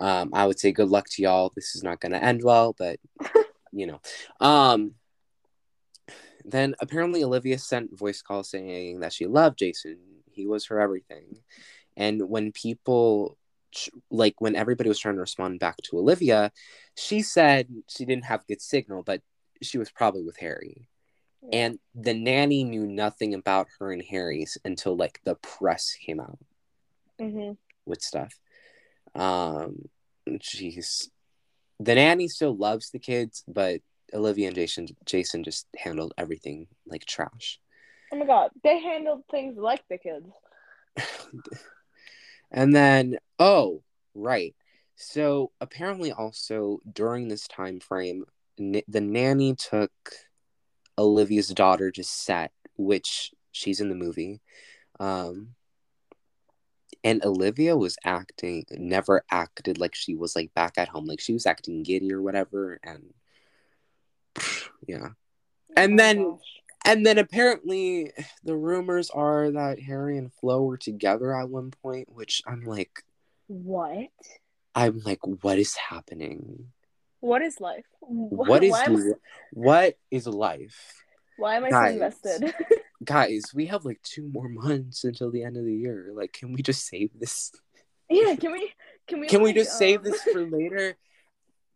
Um 0.00 0.30
i 0.32 0.46
would 0.46 0.58
say 0.58 0.72
good 0.72 0.88
luck 0.88 1.06
to 1.10 1.22
y'all. 1.22 1.52
This 1.54 1.74
is 1.74 1.82
not 1.82 2.00
going 2.00 2.12
to 2.12 2.22
end 2.22 2.42
well 2.42 2.74
but 2.78 2.98
you 3.72 3.86
know. 3.86 4.00
Um 4.40 4.94
then 6.44 6.74
apparently 6.80 7.22
olivia 7.22 7.58
sent 7.58 7.98
voice 7.98 8.22
calls 8.22 8.50
saying 8.50 9.00
that 9.00 9.12
she 9.12 9.26
loved 9.26 9.58
jason. 9.58 9.98
He 10.30 10.46
was 10.46 10.66
her 10.66 10.80
everything. 10.80 11.38
And 11.96 12.28
when 12.28 12.52
people 12.52 13.36
like 14.10 14.40
when 14.40 14.56
everybody 14.56 14.88
was 14.88 14.98
trying 14.98 15.14
to 15.14 15.20
respond 15.20 15.60
back 15.60 15.76
to 15.78 15.98
olivia 15.98 16.50
she 16.96 17.22
said 17.22 17.68
she 17.88 18.04
didn't 18.04 18.24
have 18.24 18.46
good 18.46 18.60
signal 18.60 19.02
but 19.02 19.20
she 19.62 19.78
was 19.78 19.90
probably 19.90 20.22
with 20.22 20.36
harry. 20.38 20.88
And 21.50 21.78
the 21.94 22.12
nanny 22.14 22.62
knew 22.64 22.86
nothing 22.86 23.34
about 23.34 23.68
her 23.78 23.92
and 23.92 24.02
harry's 24.02 24.58
until 24.64 24.96
like 24.96 25.20
the 25.24 25.34
press 25.36 25.94
came 25.94 26.20
out 26.20 26.38
hmm 27.18 27.52
with 27.86 28.02
stuff. 28.02 28.34
Um 29.14 29.88
jeez. 30.28 31.08
The 31.80 31.94
nanny 31.94 32.28
still 32.28 32.56
loves 32.56 32.90
the 32.90 32.98
kids 32.98 33.44
but 33.48 33.80
olivia 34.14 34.48
and 34.48 34.56
jason 34.56 34.88
jason 35.04 35.42
just 35.42 35.66
handled 35.76 36.14
everything 36.18 36.66
like 36.86 37.04
trash. 37.04 37.60
Oh 38.12 38.16
my 38.16 38.26
god, 38.26 38.50
they 38.62 38.80
handled 38.80 39.24
things 39.30 39.56
like 39.58 39.82
the 39.88 39.98
kids. 39.98 40.26
and 42.50 42.74
then 42.74 43.16
oh 43.38 43.82
right. 44.14 44.54
So 44.96 45.52
apparently 45.60 46.10
also 46.12 46.80
during 46.92 47.28
this 47.28 47.46
time 47.46 47.80
frame 47.80 48.24
n- 48.58 48.82
the 48.88 49.00
nanny 49.00 49.54
took 49.54 49.92
olivia's 50.98 51.48
daughter 51.48 51.92
to 51.92 52.02
set 52.02 52.50
which 52.76 53.32
she's 53.52 53.80
in 53.80 53.88
the 53.88 53.94
movie 53.94 54.40
um 54.98 55.54
and 57.04 57.24
olivia 57.24 57.76
was 57.76 57.96
acting 58.04 58.64
never 58.72 59.22
acted 59.30 59.78
like 59.78 59.94
she 59.94 60.14
was 60.14 60.34
like 60.34 60.52
back 60.54 60.74
at 60.76 60.88
home. 60.88 61.04
Like 61.06 61.20
she 61.20 61.32
was 61.32 61.46
acting 61.46 61.82
giddy 61.82 62.12
or 62.12 62.20
whatever 62.22 62.80
and 62.82 63.14
yeah. 64.86 65.08
And 65.76 65.94
Oh 65.94 65.96
then-. 65.96 66.38
And 66.84 67.04
then 67.04 67.18
apparently 67.18 68.12
the 68.44 68.56
rumors 68.56 69.10
are 69.10 69.50
that 69.50 69.80
harry 69.80 70.18
and 70.18 70.32
flo 70.32 70.62
were 70.62 70.76
together 70.76 71.34
at 71.34 71.48
one 71.48 71.70
point 71.82 72.08
which 72.12 72.42
i'm 72.46 72.62
like 72.62 73.02
what? 73.46 74.08
i'm 74.74 75.00
like 75.04 75.20
what 75.42 75.58
is 75.58 75.74
happening 75.74 76.72
What 77.20 77.42
is 77.42 77.60
life? 77.60 77.84
what 78.00 78.62
is 78.64 78.72
why 78.72 78.84
am, 78.84 78.94
li- 78.94 79.12
what 79.52 79.98
is 80.10 80.26
life 80.26 80.94
why 81.36 81.54
am 81.54 81.64
I 81.66 81.70
Guys. 81.70 81.88
so 81.88 81.94
invested? 81.94 82.54
guys 83.04 83.42
we 83.54 83.66
have 83.66 83.84
like 83.84 84.02
two 84.02 84.28
more 84.28 84.48
months 84.48 85.04
until 85.04 85.30
the 85.30 85.44
end 85.44 85.56
of 85.56 85.64
the 85.64 85.74
year 85.74 86.10
like 86.12 86.32
can 86.32 86.52
we 86.52 86.62
just 86.62 86.86
save 86.86 87.10
this 87.18 87.52
yeah, 88.10 88.34
can 88.34 88.52
we 88.52 88.72
can 89.06 89.20
we 89.20 89.28
can 89.28 89.42
we 89.42 89.50
like, 89.50 89.56
just 89.56 89.78
save 89.78 90.00
um, 90.00 90.04
this 90.04 90.22
for 90.22 90.44
later 90.50 90.96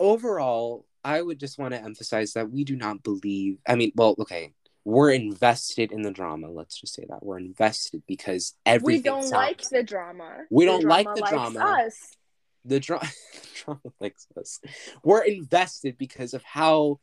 overall 0.01 0.85
i 1.05 1.21
would 1.23 1.39
just 1.39 1.59
want 1.59 1.73
to 1.73 1.81
emphasize 1.83 2.33
that 2.33 2.51
we 2.51 2.65
do 2.65 2.75
not 2.75 3.03
believe 3.03 3.59
i 3.69 3.75
mean 3.77 3.93
well 3.95 4.17
okay 4.19 4.53
we're 4.85 5.11
invested 5.11 5.93
in 5.93 6.03
the 6.03 6.11
drama 6.11 6.49
let's 6.51 6.81
just 6.81 6.95
say 6.95 7.05
that 7.09 7.25
we're 7.25 7.39
invested 7.39 8.03
because 8.07 8.55
everything 8.67 8.99
we 8.99 9.03
don't 9.03 9.23
sounds- 9.23 9.33
like 9.33 9.63
the 9.69 9.83
drama. 9.83 10.39
We 10.51 10.65
don't 10.65 10.85
like 10.85 11.05
drama 11.05 11.17
the 11.17 11.21
likes 11.23 11.33
drama. 11.33 11.59
Us. 11.87 12.17
the 12.65 12.81
dra- 12.81 13.09
drama 13.65 13.81
likes 14.01 14.27
us 14.39 14.61
we're 15.05 15.23
invested 15.23 15.97
because 15.99 16.35
of 16.35 16.43
how 16.43 16.99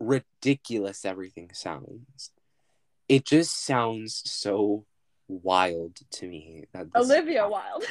ridiculous 0.00 1.04
everything 1.04 1.50
sounds 1.54 2.30
it 3.08 3.24
just 3.24 3.64
sounds 3.64 4.22
so 4.24 4.84
wild 5.28 5.96
to 6.10 6.26
me 6.26 6.64
that 6.72 6.86
Olivia 6.96 7.48
Wilde. 7.48 7.84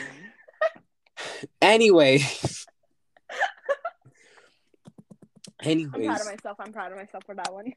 anyway 1.62 2.20
Anyways. 5.64 5.94
I'm 5.94 6.02
proud 6.04 6.22
of 6.22 6.26
myself. 6.26 6.58
I'm 6.60 6.74
proud 6.74 6.92
of 6.92 6.98
myself 6.98 7.24
for 7.26 7.36
that 7.36 7.54
one. 7.54 7.74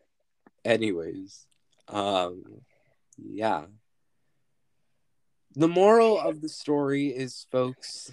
Anyways 0.64 1.46
um 1.88 2.42
yeah. 3.18 3.64
The 5.56 5.68
moral 5.68 6.18
of 6.18 6.40
the 6.40 6.48
story 6.48 7.08
is 7.08 7.46
folks 7.52 8.10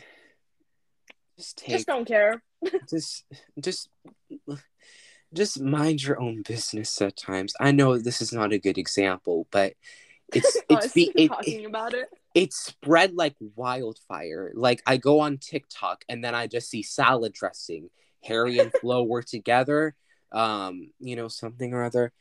just 1.38 1.58
take 1.58 1.70
Just 1.72 1.88
don't 1.88 2.05
care. 2.08 2.43
just 2.89 3.25
just 3.60 3.89
just 5.34 5.60
mind 5.60 6.03
your 6.03 6.20
own 6.20 6.43
business 6.43 7.01
at 7.01 7.17
times. 7.17 7.53
I 7.60 7.72
know 7.72 7.98
this 7.98 8.22
is 8.22 8.31
not 8.31 8.53
a 8.53 8.60
good 8.60 8.77
example 8.77 9.48
but 9.51 9.74
it's 10.34 10.58
it's 10.70 10.93
be, 10.93 11.12
it, 11.15 11.27
talking 11.27 11.65
about 11.65 11.93
it. 11.93 12.08
it 12.36 12.53
spread 12.53 13.13
like 13.15 13.36
wildfire. 13.55 14.51
Like 14.53 14.81
i 14.86 14.98
go 14.98 15.20
on 15.20 15.38
tiktok 15.39 16.05
and 16.08 16.24
then 16.24 16.36
i 16.36 16.48
just 16.48 16.70
see 16.70 16.84
salad 16.84 17.34
dressing. 17.34 17.89
Harry 18.24 18.60
and 18.60 18.72
flo 18.79 19.03
were 19.03 19.24
together 19.24 19.96
um 20.31 20.91
you 21.00 21.15
know 21.15 21.27
something 21.27 21.74
or 21.74 21.84
other 21.84 22.13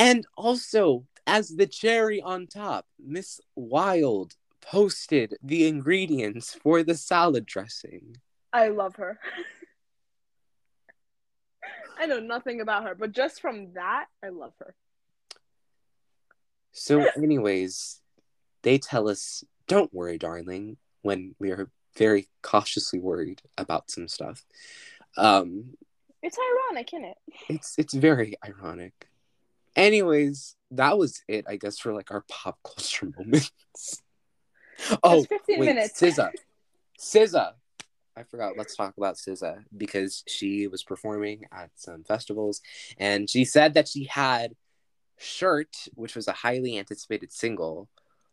and 0.00 0.26
also 0.36 1.06
as 1.26 1.50
the 1.50 1.66
cherry 1.66 2.20
on 2.20 2.46
top 2.48 2.86
miss 2.98 3.40
Wilde 3.54 4.34
posted 4.60 5.36
the 5.42 5.66
ingredients 5.68 6.56
for 6.62 6.82
the 6.82 6.94
salad 6.96 7.46
dressing 7.46 8.16
I 8.52 8.68
love 8.68 8.96
her. 8.96 9.18
I 11.96 12.06
know 12.06 12.18
nothing 12.18 12.60
about 12.60 12.84
her, 12.84 12.94
but 12.94 13.12
just 13.12 13.40
from 13.40 13.74
that, 13.74 14.06
I 14.24 14.30
love 14.30 14.54
her. 14.58 14.74
So, 16.72 17.04
anyways, 17.16 18.00
they 18.62 18.78
tell 18.78 19.08
us, 19.08 19.44
don't 19.68 19.92
worry, 19.92 20.16
darling, 20.18 20.78
when 21.02 21.34
we 21.38 21.50
are 21.50 21.70
very 21.96 22.28
cautiously 22.42 22.98
worried 22.98 23.42
about 23.58 23.90
some 23.90 24.08
stuff. 24.08 24.44
Um, 25.16 25.74
It's 26.22 26.38
ironic, 26.38 26.92
isn't 26.94 27.04
it? 27.04 27.16
it's 27.48 27.74
it's 27.78 27.94
very 27.94 28.34
ironic. 28.44 28.94
Anyways, 29.76 30.56
that 30.72 30.98
was 30.98 31.22
it, 31.28 31.44
I 31.48 31.56
guess, 31.56 31.78
for 31.78 31.92
like 31.92 32.10
our 32.10 32.24
pop 32.28 32.58
culture 32.64 33.10
moments. 33.18 33.52
oh, 35.02 35.24
15 35.24 35.58
wait, 35.58 35.66
minutes. 35.66 36.00
SZA. 36.00 36.30
SZA. 37.00 37.52
I 38.16 38.22
forgot. 38.24 38.56
Let's 38.56 38.76
talk 38.76 38.96
about 38.96 39.16
SZA 39.16 39.64
because 39.76 40.24
she 40.26 40.66
was 40.66 40.82
performing 40.82 41.44
at 41.52 41.70
some 41.74 42.04
festivals, 42.04 42.60
and 42.98 43.30
she 43.30 43.44
said 43.44 43.74
that 43.74 43.88
she 43.88 44.04
had 44.04 44.54
"Shirt," 45.16 45.74
which 45.94 46.16
was 46.16 46.28
a 46.28 46.32
highly 46.32 46.78
anticipated 46.78 47.32
single 47.32 47.88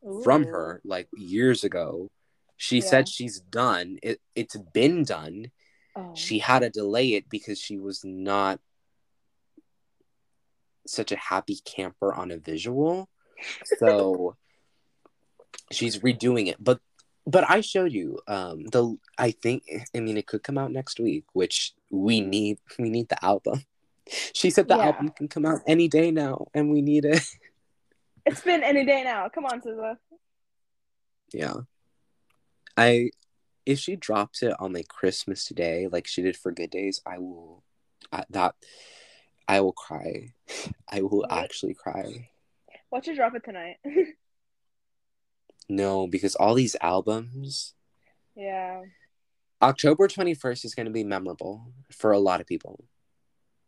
Ooh. 0.06 0.22
from 0.24 0.46
her 0.46 0.82
like 0.84 1.08
years 1.15 1.63
ago. 1.63 2.10
She 2.58 2.79
yeah. 2.79 2.86
said 2.86 3.08
she's 3.08 3.39
done. 3.39 4.00
It 4.01 4.20
it's 4.36 4.58
been 4.74 5.03
done. 5.03 5.51
Oh. 5.96 6.12
She 6.15 6.39
had 6.39 6.60
to 6.60 6.70
delay 6.70 7.13
it 7.13 7.29
because 7.29 7.60
she 7.60 7.77
was 7.77 8.03
not 8.03 8.60
such 10.88 11.12
a 11.12 11.17
happy 11.17 11.60
camper 11.65 12.13
on 12.13 12.32
a 12.32 12.38
visual. 12.38 13.10
So 13.77 14.36
she's 15.72 16.00
redoing 16.00 16.48
it. 16.48 16.56
But 16.60 16.79
but 17.27 17.48
I 17.48 17.62
showed 17.62 17.91
you 17.91 18.20
um 18.27 18.65
the 18.65 18.98
I 19.17 19.32
think 19.32 19.63
I 19.96 20.00
mean 20.00 20.17
it 20.17 20.25
could 20.25 20.41
come 20.41 20.58
out 20.58 20.72
next 20.72 21.00
week, 21.00 21.25
which 21.34 21.74
we 21.91 22.22
need 22.22 22.58
we 22.79 22.89
need 22.89 23.10
the 23.10 23.24
album. 23.24 23.63
She 24.34 24.51
said 24.51 24.70
the 24.70 24.77
yeah. 24.77 24.86
album 24.86 25.10
can 25.10 25.27
come 25.27 25.46
out 25.46 25.60
any 25.67 25.89
day 25.89 26.12
now 26.12 26.48
and 26.53 26.72
we 26.72 26.82
need 26.82 27.03
it. 27.06 27.22
It's 28.25 28.41
been 28.41 28.63
any 28.63 28.86
day 28.86 29.03
now. 29.03 29.29
Come 29.29 29.46
on, 29.46 29.62
SZA. 29.62 29.98
Yeah. 31.34 31.53
I 32.75 33.12
if 33.65 33.79
she 33.79 33.98
drops 33.98 34.44
it 34.44 34.53
on 34.60 34.72
like 34.72 34.88
Christmas 34.88 35.48
Day, 35.50 35.88
like 35.91 36.08
she 36.08 36.22
did 36.22 36.38
for 36.38 36.51
Good 36.51 36.70
Days, 36.70 37.01
I 37.06 37.17
will 37.20 37.63
I, 38.12 38.24
that 38.29 38.56
I 39.48 39.62
will 39.62 39.74
cry. 39.74 40.34
I 40.89 41.01
will 41.01 41.20
what? 41.20 41.32
actually 41.32 41.74
cry. 41.74 42.30
Watch 42.92 43.08
her 43.08 43.16
drop 43.16 43.36
it 43.36 43.44
tonight. 43.44 43.77
no, 45.70 46.08
because 46.08 46.36
all 46.36 46.54
these 46.54 46.75
albums. 46.82 47.74
Yeah. 48.36 48.84
October 49.62 50.08
21st 50.08 50.66
is 50.66 50.75
going 50.75 50.86
to 50.86 50.92
be 50.92 51.04
memorable 51.04 51.72
for 51.92 52.12
a 52.12 52.20
lot 52.20 52.42
of 52.42 52.48
people. 52.48 52.84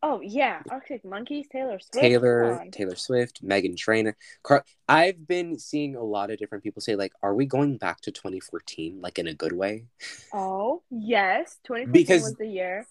Oh 0.01 0.21
yeah, 0.21 0.61
Arctic 0.69 1.03
Monkeys, 1.03 1.47
Taylor 1.51 1.77
Swift. 1.79 1.93
Taylor, 1.93 2.65
Taylor 2.71 2.95
Swift, 2.95 3.45
Meghan 3.45 3.75
Trainor. 3.75 4.15
Car- 4.43 4.63
I've 4.87 5.27
been 5.27 5.59
seeing 5.59 5.95
a 5.95 6.03
lot 6.03 6.31
of 6.31 6.37
different 6.37 6.63
people 6.63 6.81
say 6.81 6.95
like, 6.95 7.11
"Are 7.21 7.35
we 7.35 7.45
going 7.45 7.77
back 7.77 7.99
to 8.01 8.11
2014, 8.11 9.01
like 9.01 9.19
in 9.19 9.27
a 9.27 9.33
good 9.33 9.51
way?" 9.51 9.87
Oh 10.33 10.83
yes, 10.89 11.57
2014 11.65 11.91
because... 11.91 12.21
was 12.21 12.35
the 12.35 12.47
year 12.47 12.87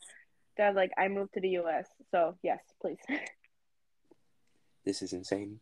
that 0.58 0.74
like 0.74 0.90
I 0.98 1.08
moved 1.08 1.32
to 1.34 1.40
the 1.40 1.50
U.S. 1.50 1.86
So 2.10 2.36
yes, 2.42 2.60
please. 2.80 2.98
this 4.84 5.02
is 5.02 5.12
insane. 5.12 5.60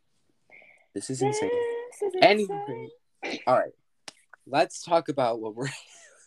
This 0.94 1.10
is 1.10 1.22
insane. 1.22 1.50
This 1.90 2.02
is 2.02 2.14
anyway, 2.22 2.88
all 3.46 3.58
right, 3.58 3.72
let's 4.46 4.82
talk 4.82 5.08
about 5.08 5.40
what 5.40 5.54
we're. 5.54 5.68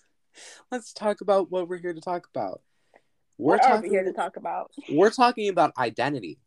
let's 0.72 0.94
talk 0.94 1.22
about 1.22 1.52
what 1.52 1.68
we're 1.68 1.78
here 1.78 1.94
to 1.94 2.02
talk 2.02 2.28
about. 2.34 2.62
We're 3.38 3.54
what 3.54 3.62
talking, 3.62 3.78
are 3.78 3.82
we 3.82 3.90
here 3.90 4.04
to 4.04 4.14
talk 4.14 4.36
about? 4.36 4.72
We're 4.90 5.12
talking 5.12 5.50
about 5.50 5.72
identity. 5.78 6.40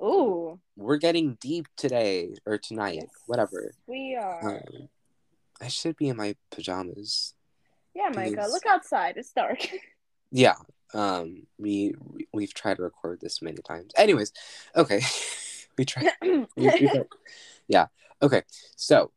Ooh. 0.00 0.58
We're 0.76 0.96
getting 0.96 1.36
deep 1.40 1.66
today 1.76 2.34
or 2.46 2.56
tonight, 2.56 3.00
yes, 3.02 3.10
whatever. 3.26 3.74
We 3.86 4.16
are. 4.20 4.56
Um, 4.56 4.88
I 5.60 5.68
should 5.68 5.96
be 5.96 6.08
in 6.08 6.16
my 6.16 6.36
pajamas. 6.50 7.34
Yeah, 7.94 8.08
Micah, 8.14 8.46
look 8.50 8.64
outside. 8.66 9.16
It's 9.16 9.32
dark. 9.32 9.68
yeah. 10.30 10.54
Um, 10.92 11.46
we 11.58 11.94
we've 12.32 12.54
tried 12.54 12.78
to 12.78 12.82
record 12.82 13.20
this 13.20 13.42
many 13.42 13.58
times. 13.58 13.92
Anyways, 13.96 14.32
okay. 14.76 15.00
we 15.78 15.84
tried. 15.84 16.10
we, 16.22 16.46
we 16.56 16.90
yeah. 17.68 17.86
Okay. 18.22 18.42
So, 18.76 19.12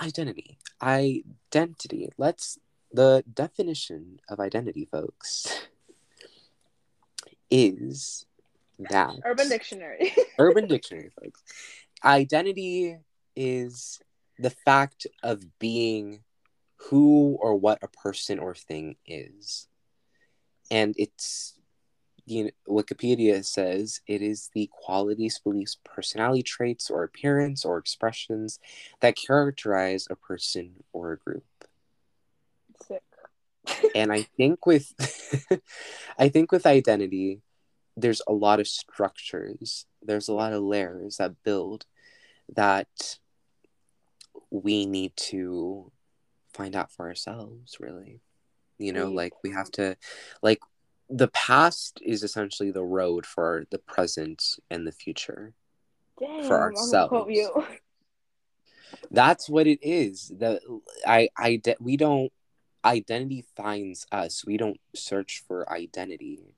identity. 0.00 0.58
Identity. 0.82 2.10
Let's 2.18 2.58
the 2.92 3.24
definition 3.34 4.20
of 4.28 4.40
identity, 4.40 4.86
folks 4.90 5.68
is 7.50 8.26
that 8.90 9.14
Urban 9.24 9.48
Dictionary. 9.48 10.14
Urban 10.38 10.66
Dictionary, 10.66 11.10
folks. 11.20 11.42
Identity 12.04 12.96
is 13.34 14.00
the 14.38 14.50
fact 14.50 15.06
of 15.22 15.58
being 15.58 16.20
who 16.76 17.36
or 17.40 17.56
what 17.56 17.82
a 17.82 17.88
person 17.88 18.38
or 18.38 18.54
thing 18.54 18.96
is. 19.06 19.67
And 20.70 20.94
it's 20.98 21.54
you 22.26 22.44
know, 22.44 22.50
Wikipedia 22.68 23.42
says 23.42 24.02
it 24.06 24.20
is 24.20 24.50
the 24.54 24.68
qualities, 24.70 25.38
beliefs, 25.38 25.78
personality 25.82 26.42
traits, 26.42 26.90
or 26.90 27.02
appearance 27.02 27.64
or 27.64 27.78
expressions 27.78 28.58
that 29.00 29.16
characterize 29.16 30.06
a 30.10 30.16
person 30.16 30.84
or 30.92 31.12
a 31.12 31.18
group. 31.18 31.44
Sick 32.86 33.02
and 33.94 34.12
I 34.12 34.22
think 34.22 34.66
with 34.66 34.92
I 36.18 36.28
think 36.28 36.52
with 36.52 36.66
identity, 36.66 37.40
there's 37.96 38.22
a 38.26 38.32
lot 38.32 38.60
of 38.60 38.68
structures, 38.68 39.86
there's 40.02 40.28
a 40.28 40.34
lot 40.34 40.52
of 40.52 40.62
layers 40.62 41.16
that 41.16 41.42
build 41.42 41.86
that 42.54 43.18
we 44.50 44.86
need 44.86 45.14
to 45.16 45.90
find 46.52 46.74
out 46.74 46.90
for 46.90 47.06
ourselves, 47.06 47.76
really. 47.80 48.20
You 48.78 48.92
know, 48.92 49.10
like 49.10 49.32
we 49.42 49.50
have 49.50 49.70
to 49.72 49.96
like 50.42 50.60
the 51.10 51.28
past 51.28 52.00
is 52.04 52.22
essentially 52.22 52.70
the 52.70 52.84
road 52.84 53.26
for 53.26 53.66
the 53.70 53.78
present 53.78 54.42
and 54.70 54.86
the 54.86 54.92
future 54.92 55.54
Damn, 56.18 56.44
for 56.44 56.60
ourselves. 56.60 57.26
That's 59.10 59.48
what 59.48 59.66
it 59.66 59.78
is. 59.82 60.32
That 60.38 60.60
I 61.06 61.28
I 61.36 61.60
we 61.80 61.96
don't 61.96 62.32
identity 62.84 63.44
finds 63.56 64.06
us. 64.12 64.44
We 64.44 64.56
don't 64.56 64.80
search 64.94 65.42
for 65.46 65.70
identity. 65.72 66.54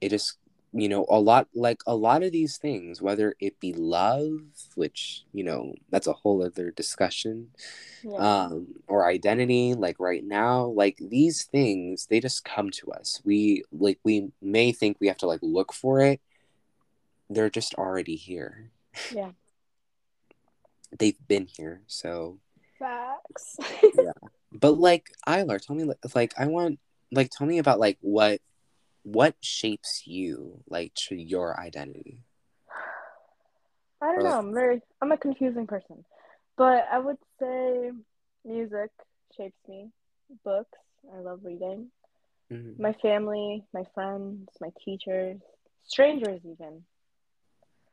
It 0.00 0.12
is, 0.12 0.34
you 0.72 0.88
know, 0.88 1.04
a 1.08 1.18
lot 1.18 1.48
like 1.54 1.80
a 1.86 1.94
lot 1.94 2.22
of 2.22 2.32
these 2.32 2.56
things, 2.56 3.02
whether 3.02 3.34
it 3.40 3.58
be 3.60 3.72
love, 3.72 4.40
which, 4.74 5.24
you 5.32 5.42
know, 5.44 5.74
that's 5.90 6.06
a 6.06 6.12
whole 6.12 6.44
other 6.44 6.70
discussion, 6.70 7.48
yeah. 8.02 8.18
um, 8.18 8.68
or 8.86 9.06
identity, 9.08 9.74
like 9.74 9.98
right 9.98 10.24
now, 10.24 10.66
like 10.66 10.96
these 11.00 11.44
things, 11.44 12.06
they 12.06 12.20
just 12.20 12.44
come 12.44 12.70
to 12.70 12.92
us. 12.92 13.20
We 13.24 13.64
like 13.72 13.98
we 14.04 14.30
may 14.40 14.72
think 14.72 14.98
we 15.00 15.08
have 15.08 15.18
to 15.18 15.26
like 15.26 15.40
look 15.42 15.72
for 15.72 16.00
it. 16.00 16.20
They're 17.28 17.50
just 17.50 17.74
already 17.74 18.16
here. 18.16 18.70
Yeah. 19.12 19.30
They've 20.98 21.18
been 21.28 21.46
here, 21.46 21.82
so 21.86 22.38
facts. 22.78 23.56
yeah 23.94 24.12
but 24.52 24.78
like 24.78 25.10
Ilar, 25.26 25.60
tell 25.60 25.76
me 25.76 25.84
like 26.14 26.34
I 26.36 26.46
want 26.46 26.78
like 27.12 27.30
tell 27.30 27.46
me 27.46 27.58
about 27.58 27.80
like 27.80 27.98
what 28.00 28.40
what 29.02 29.34
shapes 29.40 30.02
you 30.06 30.62
like 30.68 30.94
to 30.94 31.14
your 31.14 31.58
identity. 31.58 32.24
I 34.02 34.14
don't 34.14 34.24
know. 34.24 34.38
I'm 34.38 34.54
very 34.54 34.80
I'm 35.02 35.12
a 35.12 35.16
confusing 35.16 35.66
person, 35.66 36.04
but 36.56 36.86
I 36.90 36.98
would 36.98 37.18
say 37.38 37.90
music 38.44 38.90
shapes 39.36 39.58
me. 39.68 39.90
Books. 40.44 40.78
I 41.14 41.20
love 41.20 41.40
reading. 41.42 41.90
Mm-hmm. 42.52 42.82
My 42.82 42.92
family, 42.94 43.64
my 43.72 43.84
friends, 43.94 44.48
my 44.60 44.70
teachers, 44.84 45.40
strangers, 45.84 46.40
even. 46.44 46.84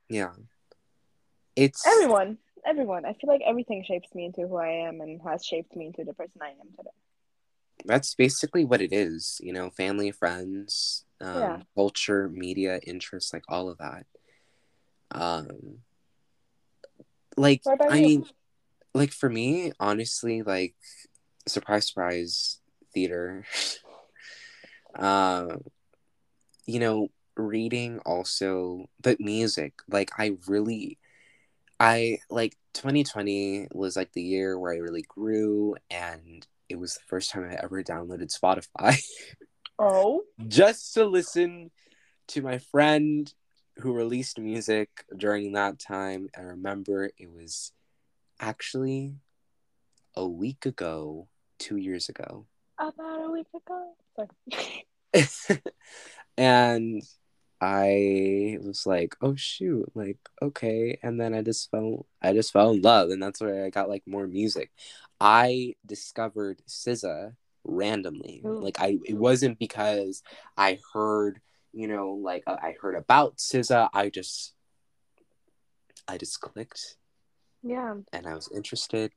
Yeah. 0.09 0.31
It's 1.55 1.85
everyone 1.85 2.37
everyone. 2.67 3.05
I 3.05 3.13
feel 3.13 3.29
like 3.29 3.41
everything 3.45 3.83
shapes 3.87 4.13
me 4.13 4.25
into 4.25 4.47
who 4.47 4.57
I 4.57 4.87
am 4.87 5.01
and 5.01 5.21
has 5.21 5.45
shaped 5.45 5.75
me 5.75 5.87
into 5.87 6.03
the 6.03 6.13
person 6.13 6.41
I 6.41 6.49
am 6.49 6.67
today. 6.77 6.89
That's 7.85 8.15
basically 8.15 8.65
what 8.65 8.81
it 8.81 8.91
is, 8.91 9.39
you 9.43 9.53
know, 9.53 9.69
family, 9.69 10.11
friends, 10.11 11.05
um, 11.21 11.41
yeah. 11.41 11.57
culture, 11.75 12.29
media, 12.29 12.79
interests, 12.85 13.33
like 13.33 13.43
all 13.47 13.69
of 13.69 13.77
that. 13.77 14.05
Um, 15.11 15.79
like 17.37 17.61
I 17.89 18.01
mean, 18.01 18.25
like 18.93 19.11
for 19.11 19.29
me, 19.29 19.71
honestly, 19.79 20.41
like 20.41 20.75
surprise, 21.47 21.87
surprise, 21.87 22.59
theater. 22.93 23.45
um, 24.95 25.61
you 26.65 26.79
know, 26.79 27.09
reading 27.35 27.99
also, 27.99 28.89
but 29.01 29.19
music. 29.19 29.73
Like 29.87 30.11
I 30.17 30.37
really 30.47 30.97
I 31.79 32.19
like 32.29 32.57
2020 32.73 33.67
was 33.71 33.95
like 33.95 34.11
the 34.13 34.21
year 34.21 34.57
where 34.57 34.73
I 34.73 34.77
really 34.77 35.03
grew, 35.03 35.75
and 35.89 36.45
it 36.69 36.80
was 36.80 36.95
the 36.95 37.01
first 37.08 37.32
time 37.32 37.49
I 37.49 37.58
ever 37.62 37.84
downloaded 37.84 38.36
Spotify. 38.36 39.01
Oh. 39.80 40.23
Just 40.47 40.93
to 40.95 41.06
listen 41.06 41.71
to 42.30 42.41
my 42.41 42.58
friend 42.58 43.32
who 43.77 43.93
released 43.93 44.39
music 44.39 44.89
during 45.15 45.53
that 45.53 45.80
time. 45.80 46.30
I 46.38 46.41
remember 46.41 47.12
it 47.17 47.32
was 47.32 47.71
actually 48.39 49.15
a 50.15 50.27
week 50.27 50.65
ago, 50.65 51.27
two 51.60 51.77
years 51.77 52.10
ago. 52.10 52.47
About 52.80 53.25
a 53.25 53.32
week 53.32 53.47
ago. 53.56 53.95
and 56.38 57.03
I 57.59 58.57
was 58.61 58.85
like, 58.85 59.15
oh 59.21 59.35
shoot, 59.35 59.91
like 59.95 60.17
okay, 60.41 60.99
and 61.01 61.19
then 61.19 61.33
I 61.33 61.41
just 61.41 61.71
fell, 61.71 62.05
I 62.21 62.33
just 62.33 62.53
fell 62.53 62.71
in 62.71 62.81
love, 62.81 63.09
and 63.09 63.21
that's 63.21 63.41
where 63.41 63.65
I 63.65 63.69
got 63.69 63.89
like 63.89 64.03
more 64.05 64.27
music. 64.27 64.71
I 65.19 65.75
discovered 65.85 66.61
SZA 66.67 67.35
randomly. 67.63 68.41
Ooh. 68.45 68.59
Like 68.59 68.79
I, 68.79 68.99
it 69.05 69.15
wasn't 69.15 69.57
because 69.57 70.21
I 70.55 70.79
heard, 70.93 71.41
you 71.73 71.87
know, 71.87 72.11
like 72.11 72.43
uh, 72.45 72.57
I 72.61 72.75
heard 72.79 72.95
about 72.95 73.37
SZA. 73.37 73.89
I 73.93 74.09
just, 74.09 74.53
I 76.07 76.17
just 76.17 76.39
clicked. 76.39 76.97
Yeah. 77.63 77.95
And 78.13 78.27
I 78.27 78.35
was 78.35 78.49
interested, 78.53 79.11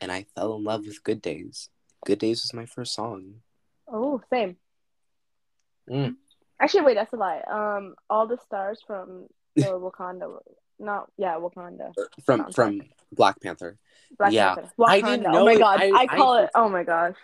and 0.00 0.12
I 0.12 0.26
fell 0.36 0.54
in 0.56 0.62
love 0.64 0.86
with 0.86 1.02
Good 1.02 1.20
Days. 1.20 1.68
Good 2.06 2.20
Days 2.20 2.42
was 2.42 2.54
my 2.54 2.66
first 2.66 2.94
song. 2.94 3.34
Oh, 3.88 4.22
same. 4.32 4.56
Mm. 5.90 6.14
Actually, 6.60 6.82
wait, 6.82 6.94
that's 6.94 7.12
a 7.12 7.16
lie. 7.16 7.40
Um, 7.50 7.94
all 8.10 8.26
the 8.26 8.38
stars 8.44 8.80
from 8.86 9.26
the 9.56 9.62
Wakanda, 9.64 10.38
not 10.78 11.10
yeah, 11.16 11.36
Wakanda. 11.36 11.92
From 12.24 12.52
from 12.52 12.82
Black 13.12 13.40
Panther. 13.40 13.78
Black 14.18 14.32
yeah, 14.32 14.54
Panther. 14.54 14.70
Wakanda. 14.78 14.88
I 14.88 15.00
didn't 15.00 15.22
know. 15.22 15.40
Oh 15.40 15.44
my 15.44 15.56
god, 15.56 15.80
I, 15.80 15.90
I 15.92 16.06
call 16.06 16.34
I, 16.34 16.42
it. 16.44 16.50
Oh 16.54 16.68
my 16.68 16.84
gosh. 16.84 17.16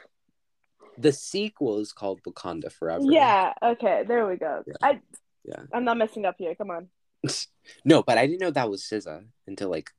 The 0.99 1.13
sequel 1.13 1.81
is 1.81 1.93
called 1.93 2.23
Wakanda 2.23 2.73
Forever. 2.73 3.05
Yeah. 3.05 3.53
Okay. 3.63 4.05
There 4.09 4.27
we 4.27 4.37
go. 4.37 4.63
Yeah. 4.67 4.75
I. 4.83 5.01
Yeah. 5.45 5.63
I'm 5.73 5.85
not 5.85 5.99
messing 5.99 6.25
up 6.25 6.37
here. 6.39 6.55
Come 6.55 6.71
on. 6.71 6.89
no, 7.85 8.03
but 8.03 8.19
I 8.19 8.27
didn't 8.27 8.41
know 8.41 8.51
that 8.51 8.71
was 8.71 8.83
SZA 8.83 9.25
until 9.47 9.69
like 9.69 9.91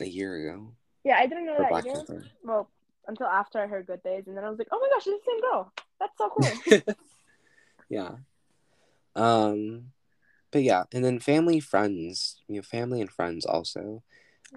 a 0.00 0.06
year 0.06 0.36
ago. 0.36 0.72
Yeah, 1.04 1.16
I 1.18 1.26
didn't 1.26 1.46
know 1.46 1.56
that 1.58 1.70
Black 1.70 1.84
either. 1.84 1.94
Panther. 1.96 2.24
Well, 2.44 2.70
until 3.08 3.26
after 3.26 3.58
I 3.58 3.66
heard 3.66 3.86
Good 3.86 4.02
Days, 4.02 4.24
and 4.26 4.36
then 4.36 4.44
I 4.44 4.50
was 4.50 4.58
like, 4.58 4.68
oh 4.70 4.78
my 4.78 4.88
gosh, 4.94 5.06
it's 5.06 5.24
the 5.24 5.30
same 5.30 5.40
girl. 5.40 5.72
That's 5.98 6.18
so 6.18 6.84
cool. 6.86 6.94
yeah. 7.88 8.10
Um, 9.14 9.92
but 10.50 10.62
yeah, 10.62 10.84
and 10.92 11.04
then 11.04 11.18
family, 11.18 11.60
friends, 11.60 12.42
you 12.48 12.56
know, 12.56 12.62
family 12.62 13.00
and 13.00 13.10
friends 13.10 13.44
also. 13.44 14.02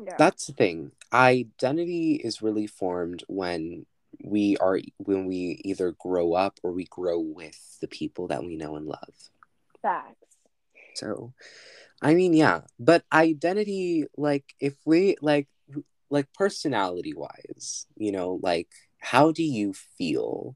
Yeah. 0.01 0.15
That's 0.17 0.47
the 0.47 0.53
thing. 0.53 0.91
Identity 1.11 2.13
is 2.15 2.41
really 2.41 2.67
formed 2.67 3.23
when 3.27 3.85
we 4.23 4.57
are 4.57 4.79
when 4.97 5.25
we 5.25 5.61
either 5.63 5.95
grow 5.99 6.33
up 6.33 6.59
or 6.63 6.71
we 6.71 6.85
grow 6.85 7.19
with 7.19 7.77
the 7.81 7.87
people 7.87 8.27
that 8.27 8.43
we 8.43 8.55
know 8.55 8.75
and 8.75 8.85
love. 8.85 9.13
Facts. 9.81 10.27
So, 10.95 11.33
I 12.01 12.13
mean, 12.13 12.33
yeah, 12.33 12.61
but 12.79 13.03
identity, 13.11 14.05
like, 14.17 14.53
if 14.59 14.75
we 14.85 15.15
like, 15.21 15.47
like 16.09 16.31
personality 16.33 17.13
wise, 17.13 17.85
you 17.95 18.11
know, 18.11 18.39
like, 18.41 18.69
how 18.99 19.31
do 19.31 19.43
you 19.43 19.73
feel 19.73 20.55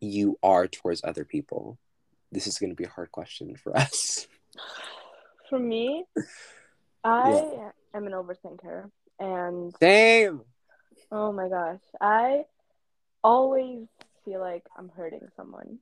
you 0.00 0.38
are 0.42 0.66
towards 0.66 1.02
other 1.04 1.24
people? 1.24 1.78
This 2.32 2.46
is 2.46 2.58
going 2.58 2.70
to 2.70 2.76
be 2.76 2.84
a 2.84 2.88
hard 2.88 3.12
question 3.12 3.54
for 3.56 3.76
us. 3.84 4.26
For 5.48 5.58
me, 5.58 6.04
I 7.04 7.30
yeah. 7.30 7.70
am 7.94 8.06
an 8.06 8.12
overthinker, 8.12 8.90
and 9.18 9.72
same. 9.80 10.42
Oh 11.10 11.30
my 11.30 11.48
gosh, 11.48 11.80
I 12.00 12.44
always 13.22 13.86
feel 14.24 14.40
like 14.40 14.64
I'm 14.76 14.88
hurting 14.88 15.28
someone, 15.36 15.78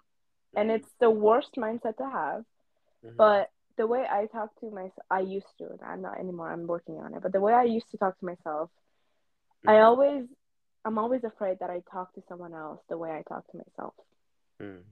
and 0.55 0.71
it's 0.71 0.89
the 1.01 1.11
worst 1.11 1.55
mindset 1.57 1.97
to 1.99 2.11
have. 2.11 2.45
Mm-hmm. 3.05 3.17
But 3.17 3.51
the 3.77 3.87
way 3.87 4.05
I 4.11 4.27
talk 4.27 4.59
to 4.61 4.71
myself, 4.71 4.93
I 5.11 5.21
used 5.21 5.47
to. 5.59 5.65
and 5.65 5.81
I'm 5.83 6.03
not 6.03 6.19
anymore. 6.19 6.53
I'm 6.53 6.67
working 6.67 6.99
on 6.99 7.15
it. 7.15 7.23
But 7.23 7.33
the 7.33 7.41
way 7.41 7.55
I 7.55 7.65
used 7.65 7.91
to 7.93 7.97
talk 7.97 8.19
to 8.19 8.27
myself, 8.27 8.69
mm-hmm. 8.69 9.71
I 9.71 9.81
always, 9.81 10.25
I'm 10.85 10.99
always 10.99 11.25
afraid 11.25 11.59
that 11.61 11.71
I 11.71 11.83
talk 11.91 12.13
to 12.15 12.23
someone 12.29 12.53
else 12.53 12.81
the 12.89 12.99
way 12.99 13.11
I 13.11 13.23
talk 13.23 13.51
to 13.53 13.57
myself. 13.57 13.95
Mm. 14.61 14.83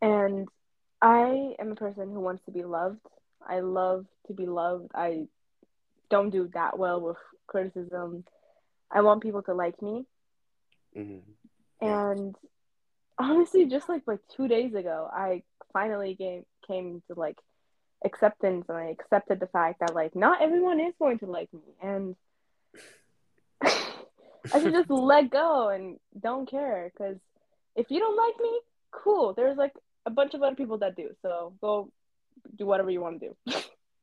And 0.00 0.48
I 1.00 1.54
am 1.58 1.72
a 1.72 1.76
person 1.76 2.10
who 2.12 2.20
wants 2.20 2.44
to 2.46 2.50
be 2.50 2.64
loved. 2.64 3.00
I 3.46 3.60
love 3.60 4.06
to 4.26 4.32
be 4.32 4.46
loved. 4.46 4.90
I 4.94 5.26
don't 6.10 6.30
do 6.30 6.50
that 6.54 6.78
well 6.78 7.00
with 7.00 7.16
criticism. 7.46 8.24
I 8.90 9.02
want 9.02 9.22
people 9.22 9.42
to 9.42 9.54
like 9.54 9.80
me. 9.82 10.06
Mm-hmm. 10.96 11.86
And 11.86 12.34
honestly, 13.18 13.66
just 13.66 13.88
like 13.88 14.02
like 14.06 14.20
two 14.36 14.48
days 14.48 14.74
ago, 14.74 15.08
I 15.12 15.42
finally 15.72 16.14
came 16.14 16.44
came 16.66 17.02
to 17.08 17.18
like 17.18 17.38
acceptance, 18.04 18.66
and 18.68 18.78
I 18.78 18.86
accepted 18.86 19.40
the 19.40 19.46
fact 19.46 19.80
that 19.80 19.94
like 19.94 20.14
not 20.14 20.40
everyone 20.40 20.80
is 20.80 20.94
going 20.98 21.18
to 21.20 21.26
like 21.26 21.52
me, 21.52 21.60
and 21.82 22.16
I 23.62 24.60
should 24.60 24.72
just 24.72 24.90
let 25.12 25.30
go 25.30 25.68
and 25.68 25.98
don't 26.18 26.50
care. 26.50 26.90
Because 26.92 27.16
if 27.76 27.90
you 27.90 27.98
don't 27.98 28.16
like 28.16 28.40
me, 28.40 28.60
cool. 29.02 29.34
There's 29.34 29.56
like 29.56 29.72
a 30.06 30.10
bunch 30.10 30.34
of 30.34 30.42
other 30.42 30.56
people 30.56 30.78
that 30.78 30.96
do. 30.96 31.10
So 31.22 31.54
go 31.60 31.90
do 32.56 32.66
whatever 32.66 32.90
you 32.90 33.00
want 33.00 33.20
to 33.20 33.34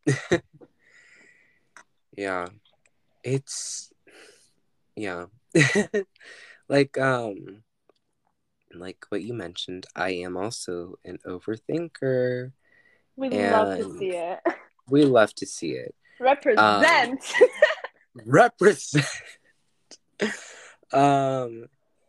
do. 0.07 0.39
yeah. 2.17 2.47
It's 3.23 3.91
yeah. 4.95 5.25
like 6.69 6.97
um 6.97 7.63
like 8.73 9.05
what 9.09 9.21
you 9.21 9.33
mentioned, 9.33 9.85
I 9.95 10.11
am 10.11 10.37
also 10.37 10.95
an 11.03 11.19
overthinker. 11.25 12.51
We 13.15 13.29
love 13.29 13.77
to 13.77 13.97
see 13.97 14.11
it. 14.11 14.39
We 14.89 15.03
love 15.03 15.33
to 15.35 15.45
see 15.45 15.71
it. 15.71 15.93
Represent. 16.19 17.21
Um, 17.35 17.41
represent. 18.25 19.05
um 20.93 21.65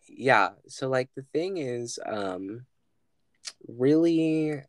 yeah, 0.08 0.50
so 0.68 0.88
like 0.88 1.08
the 1.16 1.24
thing 1.32 1.56
is 1.56 1.98
um 2.04 2.66
really 3.68 4.62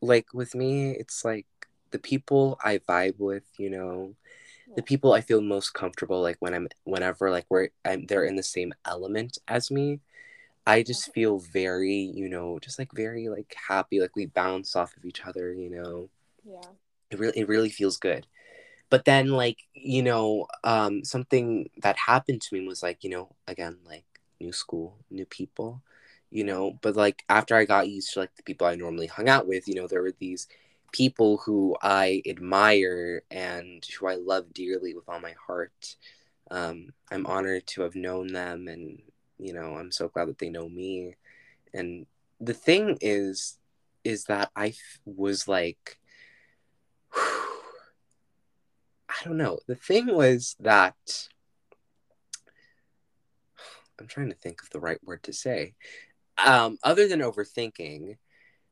like 0.00 0.26
with 0.34 0.54
me 0.54 0.90
it's 0.90 1.24
like 1.24 1.46
the 1.90 1.98
people 1.98 2.58
i 2.64 2.78
vibe 2.78 3.18
with 3.18 3.44
you 3.58 3.70
know 3.70 4.14
the 4.76 4.82
people 4.82 5.12
i 5.12 5.20
feel 5.20 5.40
most 5.40 5.72
comfortable 5.72 6.20
like 6.20 6.36
when 6.40 6.54
i'm 6.54 6.68
whenever 6.84 7.30
like 7.30 7.46
we're 7.48 7.68
I'm, 7.84 8.06
they're 8.06 8.24
in 8.24 8.36
the 8.36 8.42
same 8.42 8.74
element 8.84 9.38
as 9.48 9.70
me 9.70 10.00
i 10.66 10.82
just 10.82 11.12
feel 11.12 11.38
very 11.38 11.94
you 11.94 12.28
know 12.28 12.58
just 12.58 12.78
like 12.78 12.92
very 12.92 13.28
like 13.28 13.54
happy 13.68 14.00
like 14.00 14.14
we 14.14 14.26
bounce 14.26 14.76
off 14.76 14.96
of 14.96 15.04
each 15.04 15.24
other 15.24 15.52
you 15.52 15.70
know. 15.70 16.08
Yeah. 16.44 16.68
It 17.10 17.18
really 17.18 17.38
it 17.38 17.48
really 17.48 17.70
feels 17.70 17.96
good. 17.96 18.26
But 18.90 19.04
then 19.04 19.28
like 19.28 19.58
you 19.74 20.02
know 20.02 20.46
um 20.64 21.04
something 21.04 21.70
that 21.82 21.96
happened 21.96 22.42
to 22.42 22.54
me 22.54 22.66
was 22.66 22.82
like 22.82 23.02
you 23.04 23.10
know 23.10 23.34
again 23.46 23.78
like 23.86 24.04
new 24.40 24.52
school 24.52 24.98
new 25.10 25.24
people 25.26 25.82
you 26.36 26.44
know 26.44 26.78
but 26.82 26.96
like 26.96 27.24
after 27.30 27.56
i 27.56 27.64
got 27.64 27.88
used 27.88 28.12
to 28.12 28.20
like 28.20 28.36
the 28.36 28.42
people 28.42 28.66
i 28.66 28.74
normally 28.74 29.06
hung 29.06 29.26
out 29.26 29.48
with 29.48 29.66
you 29.66 29.74
know 29.74 29.86
there 29.86 30.02
were 30.02 30.12
these 30.18 30.46
people 30.92 31.38
who 31.38 31.74
i 31.80 32.20
admire 32.26 33.22
and 33.30 33.86
who 33.98 34.06
i 34.06 34.16
love 34.16 34.52
dearly 34.52 34.94
with 34.94 35.08
all 35.08 35.18
my 35.18 35.34
heart. 35.46 35.96
Um, 36.50 36.92
i'm 37.10 37.24
honored 37.24 37.66
to 37.68 37.82
have 37.82 37.94
known 37.94 38.26
them 38.26 38.68
and 38.68 39.00
you 39.38 39.54
know 39.54 39.76
i'm 39.76 39.90
so 39.90 40.08
glad 40.08 40.28
that 40.28 40.38
they 40.38 40.50
know 40.50 40.68
me. 40.68 41.16
And 41.72 42.04
the 42.38 42.54
thing 42.54 42.98
is 43.00 43.56
is 44.04 44.24
that 44.24 44.50
I 44.54 44.68
f- 44.68 45.00
was 45.06 45.48
like 45.48 45.98
i 47.14 49.14
don't 49.24 49.38
know. 49.38 49.60
The 49.66 49.74
thing 49.74 50.14
was 50.14 50.54
that 50.60 51.28
i'm 53.98 54.06
trying 54.06 54.28
to 54.28 54.36
think 54.36 54.62
of 54.62 54.68
the 54.68 54.80
right 54.80 55.02
word 55.02 55.22
to 55.22 55.32
say 55.32 55.72
um, 56.44 56.78
other 56.82 57.08
than 57.08 57.20
overthinking, 57.20 58.16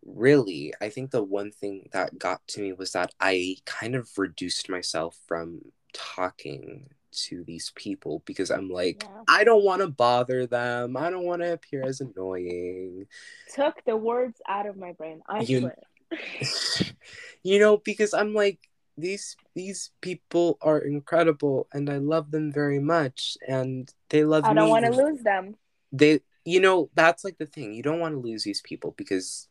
really, 0.04 0.74
I 0.80 0.88
think 0.88 1.10
the 1.10 1.22
one 1.22 1.50
thing 1.50 1.88
that 1.92 2.18
got 2.18 2.46
to 2.48 2.60
me 2.60 2.72
was 2.72 2.92
that 2.92 3.14
I 3.20 3.56
kind 3.64 3.94
of 3.94 4.10
reduced 4.16 4.68
myself 4.68 5.18
from 5.26 5.60
talking 5.92 6.90
to 7.12 7.44
these 7.44 7.72
people 7.76 8.22
because 8.26 8.50
I'm 8.50 8.68
like, 8.68 9.04
yeah. 9.04 9.22
I 9.28 9.44
don't 9.44 9.64
want 9.64 9.82
to 9.82 9.88
bother 9.88 10.46
them. 10.46 10.96
I 10.96 11.10
don't 11.10 11.24
want 11.24 11.42
to 11.42 11.52
appear 11.52 11.84
as 11.84 12.00
annoying. 12.00 13.06
Took 13.54 13.84
the 13.84 13.96
words 13.96 14.40
out 14.48 14.66
of 14.66 14.76
my 14.76 14.92
brain. 14.92 15.22
I 15.28 15.40
you, 15.40 15.60
swear. 15.60 15.78
you 17.42 17.58
know, 17.58 17.78
because 17.78 18.14
I'm 18.14 18.34
like, 18.34 18.58
these 18.96 19.36
these 19.54 19.90
people 20.00 20.58
are 20.62 20.78
incredible 20.78 21.66
and 21.72 21.90
I 21.90 21.98
love 21.98 22.30
them 22.30 22.52
very 22.52 22.78
much 22.78 23.36
and 23.48 23.92
they 24.08 24.24
love 24.24 24.44
me. 24.44 24.50
I 24.50 24.54
don't 24.54 24.68
want 24.68 24.84
to 24.84 24.92
lose 24.92 25.20
them. 25.22 25.56
They 25.90 26.20
you 26.44 26.60
know, 26.60 26.90
that's 26.94 27.24
like 27.24 27.38
the 27.38 27.46
thing. 27.46 27.72
You 27.72 27.82
don't 27.82 28.00
want 28.00 28.14
to 28.14 28.20
lose 28.20 28.44
these 28.44 28.60
people 28.60 28.94
because, 28.96 29.48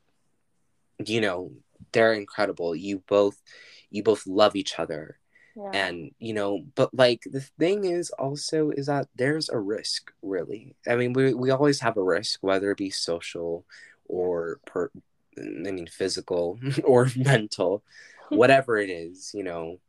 you 1.03 1.21
know, 1.21 1.51
they're 1.91 2.13
incredible. 2.13 2.75
You 2.75 3.03
both, 3.07 3.41
you 3.89 4.03
both 4.03 4.27
love 4.27 4.55
each 4.55 4.77
other. 4.79 5.17
Yeah. 5.55 5.71
And, 5.73 6.11
you 6.19 6.33
know, 6.33 6.63
but 6.75 6.93
like 6.93 7.23
the 7.25 7.41
thing 7.41 7.85
is 7.85 8.09
also 8.11 8.71
is 8.71 8.87
that 8.87 9.07
there's 9.15 9.49
a 9.49 9.59
risk, 9.59 10.11
really. 10.21 10.75
I 10.87 10.95
mean, 10.95 11.13
we, 11.13 11.33
we 11.33 11.51
always 11.51 11.79
have 11.81 11.97
a 11.97 12.03
risk, 12.03 12.39
whether 12.41 12.71
it 12.71 12.77
be 12.77 12.89
social 12.89 13.65
or 14.05 14.59
per, 14.65 14.89
I 15.37 15.41
mean, 15.41 15.87
physical 15.87 16.59
or 16.83 17.09
mental, 17.15 17.83
whatever 18.29 18.77
it 18.77 18.89
is, 18.89 19.31
you 19.33 19.43
know, 19.43 19.79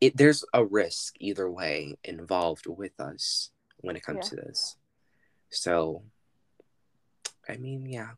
it, 0.00 0.16
there's 0.16 0.44
a 0.52 0.64
risk 0.64 1.14
either 1.18 1.50
way 1.50 1.96
involved 2.04 2.66
with 2.66 2.98
us 3.00 3.50
when 3.78 3.96
it 3.96 4.02
comes 4.02 4.30
yeah. 4.30 4.30
to 4.30 4.36
this. 4.36 4.76
So, 5.50 6.02
I 7.48 7.56
mean, 7.56 7.86
yeah, 7.86 8.10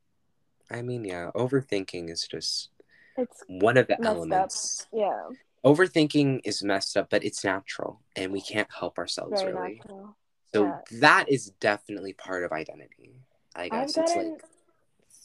I 0.71 0.83
mean, 0.83 1.05
yeah, 1.05 1.31
overthinking 1.35 2.11
is 2.11 2.27
just 2.27 2.71
It's 3.17 3.43
one 3.47 3.77
of 3.77 3.87
the 3.87 3.97
messed 3.99 4.11
up. 4.11 4.17
elements. 4.17 4.87
Yeah, 4.93 5.29
Overthinking 5.65 6.41
is 6.45 6.63
messed 6.63 6.97
up, 6.97 7.11
but 7.11 7.23
it's 7.25 7.45
natural 7.45 8.01
and 8.17 8.33
we 8.33 8.41
can't 8.41 8.69
help 8.73 8.99
ourselves 8.99 9.43
very 9.43 9.53
really. 9.55 9.77
natural. 9.77 10.17
So 10.55 10.65
Yeah. 10.65 10.79
that 11.01 11.29
is 11.29 11.51
definitely 11.61 12.15
part 12.15 12.45
of 12.45 12.53
identity. 12.53 13.15
I 13.55 13.65
I've 13.65 13.71
guess 13.71 13.97
it's 13.97 14.15
gotten 14.15 14.33
like 14.33 14.45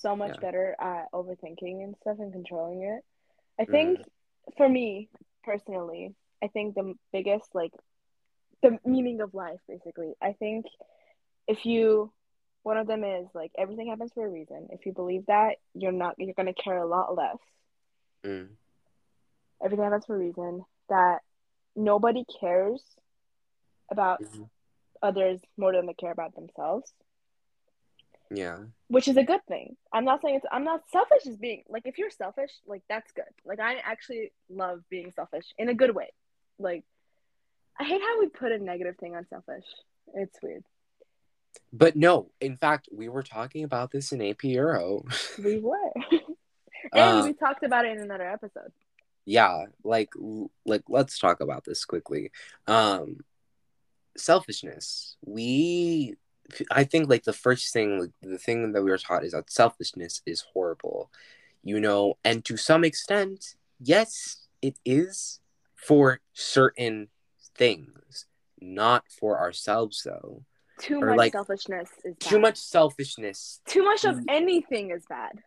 so 0.02 0.16
much 0.16 0.32
yeah. 0.36 0.42
better 0.42 0.76
at 0.80 1.12
overthinking 1.14 1.84
and 1.84 1.96
stuff 2.02 2.18
and 2.20 2.32
controlling 2.34 2.84
it. 2.84 3.04
Mm. 3.60 3.64
I 3.64 3.66
think 3.66 4.00
for 4.58 4.68
me 4.68 5.10
personally, 5.44 6.16
I 6.44 6.48
think 6.50 6.76
the 6.76 6.94
biggest 7.14 7.56
like 7.56 7.72
the 8.62 8.78
meaning 8.86 9.22
of 9.22 9.34
life 9.34 9.60
basically. 9.68 10.14
I 10.22 10.34
think 10.34 10.66
if 11.48 11.66
you 11.66 12.12
one 12.64 12.78
of 12.78 12.88
them 12.88 13.04
is 13.04 13.28
like 13.36 13.52
everything 13.58 13.88
happens 13.90 14.12
for 14.14 14.26
a 14.26 14.30
reason. 14.30 14.68
If 14.72 14.86
you 14.86 14.94
believe 14.94 15.26
that, 15.28 15.58
you're 15.74 15.92
not 15.92 16.16
you're 16.18 16.34
gonna 16.36 16.54
care 16.54 16.78
a 16.78 16.88
lot 16.88 17.16
less. 17.16 17.38
mm, 18.26 18.48
Everything 19.64 19.84
happens 19.84 20.06
for 20.06 20.16
a 20.16 20.20
reason. 20.20 20.64
That 20.90 21.20
nobody 21.76 22.26
cares 22.40 22.84
about 23.92 24.22
mhm. 24.24 24.50
others 25.02 25.42
more 25.58 25.74
than 25.74 25.86
they 25.86 25.94
care 25.94 26.12
about 26.12 26.36
themselves. 26.36 26.92
yeah. 28.32 28.58
which 28.88 29.08
is 29.08 29.18
a 29.18 29.24
good 29.24 29.42
thing. 29.48 29.76
I'm 29.94 30.06
not 30.06 30.22
saying 30.22 30.36
it's 30.36 30.46
I'm 30.52 30.64
not 30.64 30.82
selfish 30.92 31.26
as 31.28 31.38
being 31.38 31.64
like 31.70 31.84
if 31.86 31.98
you're 31.98 32.10
selfish, 32.12 32.52
like 32.68 32.84
that's 32.90 33.12
good. 33.14 33.26
Like 33.46 33.60
I 33.60 33.76
actually 33.84 34.32
love 34.50 34.82
being 34.90 35.12
selfish 35.12 35.46
in 35.58 35.70
a 35.70 35.74
good 35.76 35.94
way. 35.96 36.10
Like 36.60 36.84
I 37.80 37.84
hate 37.86 38.02
how 38.02 38.20
we 38.20 38.30
put 38.30 38.52
a 38.52 38.58
negative 38.60 38.98
thing 38.98 39.16
on 39.16 39.28
selfish. 39.28 39.66
It's 40.16 40.38
weird. 40.42 40.64
But 41.78 41.96
no, 41.98 42.32
in 42.40 42.56
fact, 42.56 42.88
we 42.92 43.10
were 43.10 43.24
talking 43.24 43.66
about 43.66 43.92
this 43.92 44.12
in 44.14 44.22
AP 44.22 44.44
Euro. 44.46 45.04
We 45.44 45.60
were. 45.60 45.92
and 46.94 47.20
Uh, 47.20 47.24
we 47.26 47.34
talked 47.34 47.64
about 47.64 47.86
it 47.86 47.98
in 47.98 48.04
another 48.04 48.30
episode. 48.30 48.72
yeah, 49.26 49.66
like 49.84 50.10
like 50.66 50.84
let's 50.88 51.20
talk 51.20 51.42
about 51.42 51.66
this 51.66 51.84
quickly. 51.84 52.32
Um 52.68 53.18
selfishness. 54.18 55.18
We 55.26 56.16
I 56.72 56.84
think 56.84 57.10
like 57.10 57.24
the 57.24 57.34
first 57.34 57.74
thing 57.74 58.00
like, 58.00 58.12
the 58.22 58.38
thing 58.38 58.72
that 58.72 58.84
we 58.84 58.92
were 58.92 58.98
taught 58.98 59.26
is 59.26 59.34
that 59.34 59.52
selfishness 59.52 60.22
is 60.26 60.46
horrible. 60.54 61.12
You 61.64 61.80
know, 61.80 62.18
and 62.24 62.46
to 62.46 62.56
some 62.58 62.84
extent, 62.84 63.56
yes, 63.80 64.48
it 64.62 64.78
is 64.86 65.40
for 65.76 66.20
certain 66.34 67.10
things, 67.58 68.28
not 68.62 69.06
for 69.10 69.40
ourselves 69.40 70.04
though. 70.06 70.44
Too 70.78 71.00
or, 71.02 71.08
much 71.08 71.18
like, 71.18 71.32
selfishness 71.32 71.90
is 72.04 72.16
bad. 72.16 72.30
Too 72.30 72.40
much 72.40 72.58
selfishness 72.58 73.62
Too 73.66 73.84
much 73.84 74.04
of 74.06 74.16
Mm. 74.18 74.26
anything 74.30 74.92
is 74.92 75.06
bad. 75.08 75.42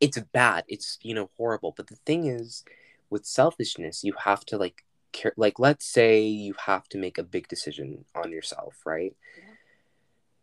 it's 0.00 0.18
bad 0.32 0.64
it's 0.68 0.98
you 1.02 1.14
know 1.14 1.30
horrible 1.36 1.72
but 1.76 1.86
the 1.86 1.96
thing 2.04 2.26
is 2.26 2.64
with 3.10 3.24
selfishness 3.24 4.02
you 4.02 4.12
have 4.24 4.44
to 4.44 4.56
like 4.58 4.84
care 5.12 5.32
like 5.36 5.58
let's 5.60 5.86
say 5.86 6.26
you 6.26 6.54
have 6.66 6.88
to 6.88 6.98
make 6.98 7.18
a 7.18 7.22
big 7.22 7.46
decision 7.46 8.04
on 8.14 8.32
yourself 8.32 8.74
right 8.84 9.14
Yeah. 9.38 9.54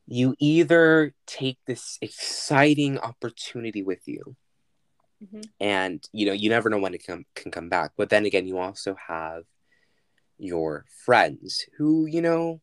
you 0.07 0.35
either 0.39 1.13
take 1.25 1.57
this 1.65 1.97
exciting 2.01 2.97
opportunity 2.99 3.83
with 3.83 4.07
you 4.07 4.35
Mhm. 5.21 5.43
and 5.59 6.07
you 6.13 6.25
know 6.25 6.31
you 6.31 6.49
never 6.49 6.69
know 6.69 6.79
when 6.79 6.93
it 6.93 7.03
can, 7.03 7.25
can 7.35 7.51
come 7.51 7.67
back 7.67 7.91
but 7.97 8.09
then 8.09 8.25
again 8.25 8.47
you 8.47 8.57
also 8.57 8.95
have 9.07 9.43
your 10.37 10.85
friends 11.05 11.65
who 11.77 12.05
you 12.05 12.21
know 12.21 12.61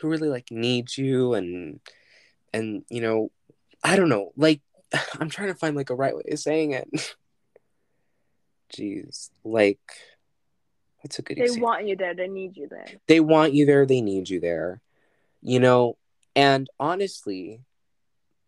who 0.00 0.08
really 0.08 0.28
like 0.28 0.50
needs 0.50 0.96
you 0.98 1.34
and 1.34 1.80
and 2.52 2.84
you 2.88 3.00
know 3.00 3.30
i 3.84 3.96
don't 3.96 4.08
know 4.08 4.32
like 4.36 4.60
i'm 5.20 5.28
trying 5.28 5.48
to 5.48 5.54
find 5.54 5.76
like 5.76 5.90
a 5.90 5.94
right 5.94 6.16
way 6.16 6.22
of 6.30 6.38
saying 6.38 6.72
it 6.72 6.88
jeez 8.74 9.30
like 9.44 9.80
what's 11.00 11.18
a 11.18 11.22
good 11.22 11.38
They 11.38 11.44
example 11.44 11.66
want 11.68 11.86
you 11.86 11.96
there. 11.96 12.14
They 12.14 12.28
need 12.28 12.56
you 12.56 12.68
there. 12.68 12.86
they 13.06 13.20
want 13.20 13.54
you 13.54 13.64
there 13.66 13.86
they 13.86 14.00
need 14.00 14.28
you 14.28 14.40
there 14.40 14.80
you 15.42 15.60
know 15.60 15.96
and 16.36 16.68
honestly 16.78 17.60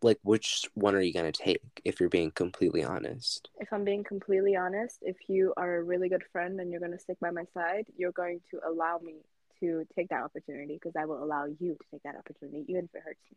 like 0.02 0.18
which 0.22 0.64
one 0.74 0.94
are 0.94 1.00
you 1.00 1.12
going 1.12 1.30
to 1.30 1.42
take 1.42 1.60
if 1.84 2.00
you're 2.00 2.08
being 2.08 2.30
completely 2.30 2.82
honest 2.82 3.48
If 3.60 3.72
I'm 3.72 3.84
being 3.84 4.02
completely 4.02 4.56
honest, 4.56 4.98
if 5.02 5.16
you 5.28 5.52
are 5.58 5.76
a 5.76 5.82
really 5.82 6.08
good 6.08 6.24
friend 6.32 6.58
and 6.58 6.70
you're 6.70 6.80
going 6.80 6.92
to 6.92 6.98
stick 6.98 7.20
by 7.20 7.30
my 7.30 7.44
side, 7.52 7.84
you're 7.98 8.12
going 8.12 8.40
to 8.50 8.60
allow 8.66 8.98
me 9.04 9.16
to 9.60 9.84
take 9.94 10.08
that 10.08 10.22
opportunity 10.22 10.74
because 10.74 10.96
I 10.98 11.04
will 11.04 11.22
allow 11.22 11.46
you 11.46 11.74
to 11.74 11.84
take 11.90 12.02
that 12.02 12.16
opportunity, 12.16 12.64
even 12.68 12.84
if 12.84 12.94
it 12.94 13.02
hurts 13.04 13.20
me. 13.30 13.36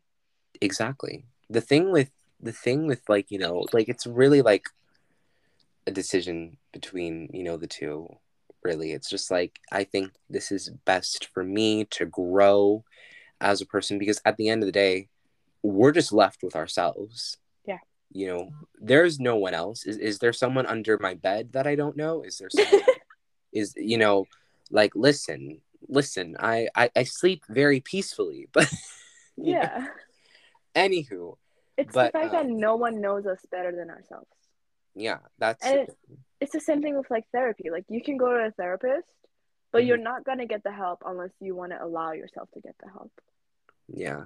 exactly. 0.62 1.25
The 1.49 1.62
thing 1.62 1.91
with 1.91 2.12
the 2.39 2.51
thing 2.51 2.88
with 2.88 3.01
like 3.07 3.31
you 3.31 3.39
know 3.39 3.65
like 3.71 3.88
it's 3.88 4.05
really 4.05 4.41
like 4.41 4.65
a 5.88 5.91
decision 5.91 6.57
between 6.71 7.29
you 7.33 7.43
know 7.43 7.57
the 7.57 7.67
two 7.67 8.07
really. 8.63 8.91
It's 8.91 9.09
just 9.09 9.29
like 9.29 9.59
i 9.71 9.83
think 9.83 10.12
this 10.29 10.51
is 10.51 10.69
best 10.86 11.29
for 11.33 11.43
me 11.43 11.86
to 11.91 12.05
grow 12.05 12.83
as 13.41 13.62
a 13.62 13.65
person 13.65 13.99
because 13.99 14.21
at 14.25 14.38
the 14.38 14.49
end 14.49 14.63
of 14.63 14.67
the 14.67 14.71
day 14.71 15.09
we're 15.62 15.91
just 15.91 16.13
left 16.13 16.43
with 16.43 16.55
ourselves. 16.55 17.38
Yeah. 17.65 17.79
you 18.12 18.27
know 18.27 18.51
there's 18.79 19.19
no 19.19 19.36
one 19.36 19.53
else. 19.53 19.86
Is, 19.86 19.97
is 19.97 20.19
there 20.19 20.33
someone 20.33 20.65
under 20.65 20.97
my 20.97 21.13
bed 21.13 21.53
that 21.53 21.67
i 21.67 21.75
don't 21.75 21.97
know? 21.97 22.23
Is 22.23 22.38
there 22.38 22.49
someone 22.49 22.83
is 23.53 23.73
you 23.77 23.97
know 23.97 24.25
like 24.71 24.95
listen 24.95 25.62
listen 25.89 26.36
i 26.39 26.67
i, 26.76 26.89
I 26.96 27.04
sleep 27.04 27.43
very 27.50 27.80
peacefully 27.80 28.48
but 28.54 28.72
you 29.36 29.54
know, 29.56 29.62
Yeah. 29.62 29.88
anywho 30.76 31.36
It's 31.78 31.93
But, 31.93 32.13
the 32.13 32.19
fact 32.19 32.32
that 32.34 32.46
um, 32.46 32.60
no 32.60 32.76
one 32.76 33.02
knows 33.02 33.26
us 33.26 33.39
better 33.52 33.72
than 33.76 33.89
ourselves. 33.89 34.28
yeah 34.96 35.19
that's 35.39 35.65
And 35.65 35.88
It's 36.39 36.52
the 36.52 36.60
same 36.60 36.82
thing 36.82 36.98
with 36.98 37.10
like 37.10 37.26
therapy. 37.32 37.69
Like 37.72 37.86
you 37.89 38.02
can 38.04 38.17
go 38.17 38.30
to 38.38 38.46
a 38.46 38.52
therapist, 38.52 39.08
but 39.72 39.82
Mhm. 39.82 39.88
you're 39.88 39.98
not 40.12 40.24
going 40.26 40.39
to 40.39 40.46
get 40.46 40.63
the 40.63 40.72
help 40.72 41.00
unless 41.06 41.32
you 41.39 41.56
want 41.56 41.72
to 41.72 41.84
allow 41.84 42.12
yourself 42.12 42.50
to 42.54 42.60
get 42.62 42.76
the 42.84 42.89
help. 42.89 43.12
yeah 43.88 44.24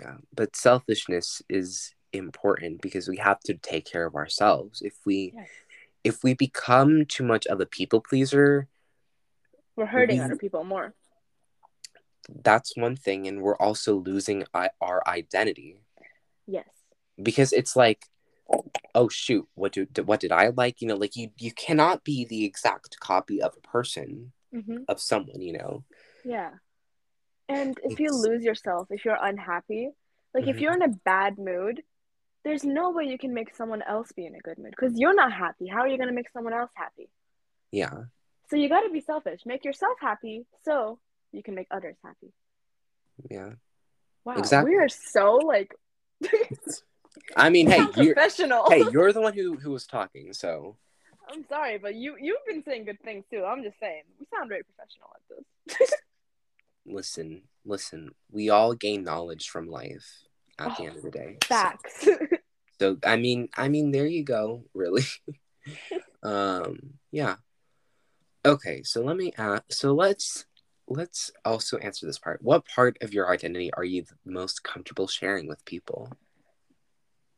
yeah 0.00 0.16
but 0.34 0.54
selfishness 0.56 1.40
is 1.48 1.94
important 2.12 2.80
because 2.82 3.08
we 3.08 3.16
have 3.16 3.40
to 3.40 3.54
take 3.54 3.84
care 3.84 4.04
of 4.06 4.14
ourselves 4.14 4.82
if 4.82 4.94
we 5.06 5.32
Yes. 5.34 5.48
if 6.04 6.22
we 6.24 6.34
become 6.34 7.04
too 7.06 7.24
much 7.24 7.46
of 7.46 7.60
a 7.60 7.66
people 7.66 8.00
pleaser 8.00 8.66
We're 9.78 9.86
hurting 9.86 10.18
We- 10.18 10.24
other 10.24 10.36
people 10.36 10.64
more. 10.64 10.92
that's 12.44 12.76
one 12.76 12.94
thing 12.96 13.26
and 13.28 13.40
we're 13.40 13.56
also 13.56 13.94
losing 13.96 14.44
our 14.82 15.02
identity 15.06 15.80
Yes. 16.46 16.68
because 17.28 17.54
it's 17.54 17.74
like 17.74 18.00
oh 18.94 19.08
shoot 19.08 19.46
what 19.54 19.72
do 19.72 19.86
what 20.04 20.20
did 20.20 20.30
i 20.32 20.48
like 20.48 20.80
you 20.82 20.88
know 20.88 20.96
like 21.04 21.16
you 21.16 21.30
you 21.38 21.52
cannot 21.52 22.04
be 22.04 22.26
the 22.26 22.44
exact 22.44 23.00
copy 23.00 23.40
of 23.40 23.54
a 23.56 23.66
person 23.76 24.32
hmm 24.52 24.82
of 24.88 25.00
someone 25.00 25.40
you 25.40 25.54
know 25.58 25.84
Yeah. 26.24 26.50
And 27.48 27.72
if 27.90 27.98
you 27.98 28.10
lose 28.26 28.42
yourself, 28.44 28.88
if 28.90 29.00
you're 29.06 29.22
unhappy, 29.30 29.84
like 30.34 30.46
if 30.46 30.56
Mhm. 30.56 30.60
you're 30.60 30.74
in 30.80 30.82
a 30.90 30.94
bad 31.12 31.38
mood, 31.38 31.76
there's 32.44 32.64
no 32.80 32.90
way 32.90 33.04
you 33.12 33.16
can 33.24 33.32
make 33.32 33.54
someone 33.60 33.80
else 33.94 34.12
be 34.12 34.26
in 34.26 34.34
a 34.34 34.40
good 34.46 34.58
mood 34.58 34.72
because 34.76 34.98
you're 35.00 35.14
not 35.22 35.32
happy. 35.32 35.66
How 35.66 35.80
are 35.84 35.88
you 35.92 35.96
going 36.02 36.12
to 36.12 36.18
make 36.20 36.28
someone 36.36 36.52
else 36.60 36.72
happy? 36.84 37.08
yeah 37.82 37.98
So 38.50 38.56
you 38.56 38.68
got 38.68 38.80
to 38.80 38.90
be 38.90 39.00
selfish. 39.00 39.40
Make 39.46 39.64
yourself 39.64 39.98
happy 40.00 40.46
so 40.64 40.98
you 41.32 41.42
can 41.42 41.54
make 41.54 41.66
others 41.70 41.96
happy. 42.04 42.32
yeah 43.30 43.50
Wow. 44.24 44.34
Exactly. 44.36 44.72
We 44.72 44.76
are 44.78 44.88
so 44.88 45.36
like 45.36 45.74
i 47.36 47.48
mean 47.50 47.66
hey 47.70 47.78
you're 47.96 48.14
professional. 48.14 48.68
hey 48.70 48.84
you're 48.92 49.12
the 49.12 49.20
one 49.20 49.32
who 49.32 49.56
who 49.56 49.70
was 49.70 49.86
talking 49.86 50.32
so 50.32 50.76
I'm 51.30 51.44
sorry, 51.46 51.76
but 51.76 51.94
you 51.94 52.16
you've 52.18 52.44
been 52.46 52.62
saying 52.64 52.86
good 52.86 53.02
things 53.02 53.22
too. 53.30 53.44
I'm 53.44 53.62
just 53.62 53.78
saying. 53.78 54.04
We 54.18 54.24
sound 54.34 54.48
very 54.48 54.62
professional 54.64 55.10
at 55.14 55.76
this. 55.78 55.92
listen 56.86 57.42
listen 57.66 58.10
we 58.30 58.48
all 58.48 58.72
gain 58.74 59.04
knowledge 59.04 59.50
from 59.50 59.68
life 59.68 60.08
at 60.58 60.74
the 60.78 60.84
Oh, 60.84 60.86
end 60.86 60.96
of 60.96 61.02
the 61.02 61.10
day 61.10 61.36
So- 61.42 61.54
Facts. 61.54 62.08
so, 62.80 62.96
i 63.04 63.16
mean 63.16 63.50
i 63.58 63.68
mean 63.68 63.90
there 63.90 64.06
you 64.06 64.24
go 64.24 64.64
really 64.72 65.04
um 66.22 66.78
yeah 67.10 67.36
okay 68.44 68.82
so 68.82 69.02
let 69.02 69.16
me 69.16 69.32
ask 69.36 69.62
so 69.70 69.94
let's 69.94 70.46
let's 70.86 71.30
also 71.44 71.76
answer 71.78 72.06
this 72.06 72.18
part 72.18 72.40
what 72.42 72.64
part 72.66 72.96
of 73.02 73.12
your 73.12 73.30
identity 73.30 73.70
are 73.74 73.84
you 73.84 74.02
the 74.02 74.14
most 74.30 74.62
comfortable 74.62 75.06
sharing 75.06 75.46
with 75.48 75.64
people 75.64 76.10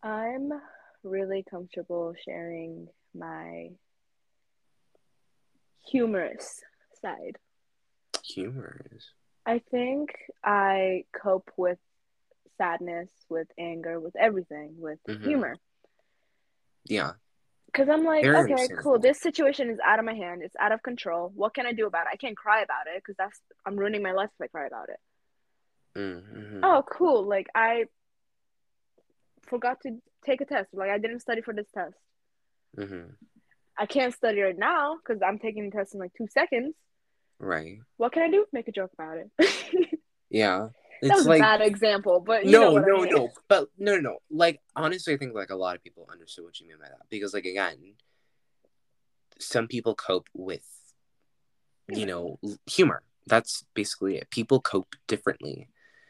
I'm 0.03 0.51
really 1.03 1.45
comfortable 1.49 2.15
sharing 2.25 2.89
my 3.15 3.69
humorous 5.87 6.61
side. 7.03 7.37
humorous 8.25 9.11
I 9.47 9.61
think 9.71 10.11
I 10.45 11.05
cope 11.13 11.51
with 11.57 11.79
sadness, 12.59 13.11
with 13.29 13.49
anger, 13.59 13.99
with 13.99 14.15
everything, 14.17 14.75
with 14.79 14.99
Mhm. 15.09 15.23
humor. 15.25 15.57
yeah 16.85 17.13
Because 17.72 17.88
I'm 17.88 18.04
like, 18.04 18.24
okay, 18.24 18.68
cool. 18.83 18.98
This 18.98 19.20
situation 19.20 19.70
is 19.70 19.78
out 19.85 19.98
of 19.98 20.04
my 20.04 20.14
hand. 20.14 20.42
It's 20.44 20.56
out 20.61 20.72
of 20.72 20.83
control. 20.83 21.30
What 21.35 21.54
can 21.54 21.66
I 21.66 21.72
do 21.72 21.87
about 21.87 22.06
it? 22.06 22.11
I 22.12 22.16
can't 22.16 22.37
cry 22.37 22.62
about 22.62 22.87
it 22.87 23.02
because 23.02 23.16
that's 23.16 23.38
I'm 23.64 23.76
ruining 23.76 24.02
my 24.02 24.12
life 24.12 24.30
if 24.38 24.44
I 24.44 24.48
cry 24.48 24.66
about 24.66 24.88
it. 24.88 25.98
mm-hmm. 25.98 26.61
Oh, 26.62 26.83
cool. 26.90 27.28
Like 27.28 27.46
I 27.54 27.85
forgot 29.48 29.78
to 29.83 29.98
take 30.24 30.40
a 30.40 30.44
test. 30.44 30.68
Like 30.72 30.90
I 30.90 30.98
didn't 30.98 31.20
study 31.20 31.42
for 31.42 31.54
this 31.54 31.68
test. 31.72 31.94
Mm-hmm. 32.76 33.12
I 33.78 33.87
can't 33.87 34.14
study 34.14 34.40
right 34.40 34.59
now 34.59 34.96
because 34.96 35.22
I'm 35.26 35.38
taking 35.38 35.70
the 35.70 35.76
test 35.76 35.94
in 35.94 36.00
like 36.00 36.12
two 36.16 36.26
seconds. 36.33 36.74
Right. 37.38 37.78
What 37.96 38.12
can 38.12 38.22
I 38.22 38.30
do? 38.30 38.44
Make 38.52 38.68
a 38.68 38.72
joke 38.72 38.90
about 38.98 39.18
it. 39.18 39.88
Yeah. 40.30 40.68
That 41.09 41.17
was 41.17 41.27
like 41.27 41.41
a 41.41 41.43
bad 41.43 41.61
example, 41.63 42.21
but 42.21 42.45
you 42.45 42.53
know 42.53 42.77
no, 42.77 42.81
no, 42.81 42.99
I 42.99 43.05
mean. 43.05 43.15
no. 43.15 43.33
But 43.49 43.69
no, 43.79 43.95
no, 43.97 44.01
no. 44.01 44.19
Like 44.31 44.61
honestly, 44.77 45.15
I 45.15 45.17
think 45.17 45.35
like 45.35 45.51
a 45.51 45.57
lot 45.57 45.77
of 45.77 45.83
people 45.83 46.09
understood 46.11 46.45
what 46.45 46.61
you 46.61 46.69
mean 46.69 46.79
by 46.79 46.89
that 46.89 47.09
because, 47.09 47.35
like, 47.35 47.47
again, 47.47 47.95
some 49.39 49.67
people 49.67 49.95
cope 49.95 50.29
with, 50.35 50.67
you 51.89 52.07
know, 52.07 52.39
humor. 52.67 53.03
That's 53.27 53.65
basically 53.75 54.17
it. 54.17 54.31
People 54.31 54.61
cope 54.61 54.95
differently. 55.07 55.69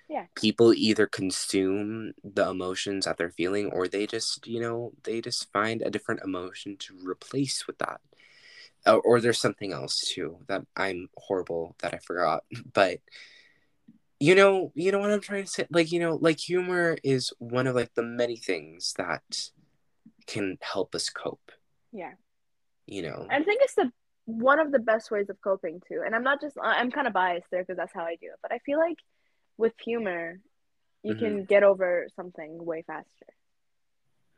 Yeah. 0.09 0.27
People 0.35 0.75
either 0.75 1.07
consume 1.07 2.13
the 2.25 2.49
emotions 2.49 3.05
that 3.05 3.17
they're 3.17 3.31
feeling, 3.31 3.67
or 3.67 3.87
they 3.87 4.07
just, 4.07 4.47
you 4.47 4.61
know, 4.61 4.93
they 5.05 5.21
just 5.21 5.53
find 5.53 5.83
a 5.83 5.91
different 5.91 6.23
emotion 6.25 6.77
to 6.81 6.97
replace 7.05 7.67
with 7.67 7.79
that. 7.79 8.01
Or, 8.87 9.01
or 9.01 9.21
there's 9.21 9.41
something 9.41 9.73
else 9.73 10.01
too 10.01 10.39
that 10.49 10.63
I'm 10.77 11.11
horrible 11.17 11.77
that 11.81 11.95
I 11.95 11.99
forgot, 11.99 12.45
but 12.73 12.99
you 14.21 14.35
know 14.35 14.71
you 14.75 14.93
know 14.93 14.99
what 14.99 15.11
i'm 15.11 15.21
trying 15.21 15.45
to 15.45 15.51
say 15.51 15.67
like 15.71 15.91
you 15.91 15.99
know 15.99 16.17
like 16.21 16.39
humor 16.39 16.97
is 17.03 17.33
one 17.39 17.67
of 17.67 17.75
like 17.75 17.93
the 17.95 18.03
many 18.03 18.37
things 18.37 18.95
that 18.99 19.23
can 20.27 20.57
help 20.61 20.95
us 20.95 21.09
cope 21.11 21.51
Yeah. 21.93 22.13
you 22.87 23.03
know 23.03 23.27
I 23.31 23.43
think 23.43 23.63
it's 23.63 23.75
the 23.75 23.91
one 24.27 24.61
of 24.61 24.71
the 24.71 24.79
best 24.79 25.11
ways 25.11 25.29
of 25.29 25.41
coping 25.43 25.81
too. 25.89 26.03
And 26.05 26.15
I'm 26.15 26.23
not 26.23 26.41
just 26.41 26.57
I'm 26.63 26.91
kind 26.91 27.07
of 27.09 27.13
biased 27.13 27.47
there 27.51 27.63
because 27.63 27.77
that's 27.77 27.93
how 27.93 28.05
I 28.05 28.17
do 28.21 28.27
it. 28.27 28.39
But 28.43 28.53
I 28.53 28.59
feel 28.59 28.79
like 28.79 28.99
with 29.57 29.73
humor, 29.85 30.39
you 31.03 31.15
Mhm. 31.15 31.19
can 31.19 31.45
get 31.45 31.65
over 31.65 32.07
something 32.15 32.65
way 32.65 32.85
faster. 32.87 33.27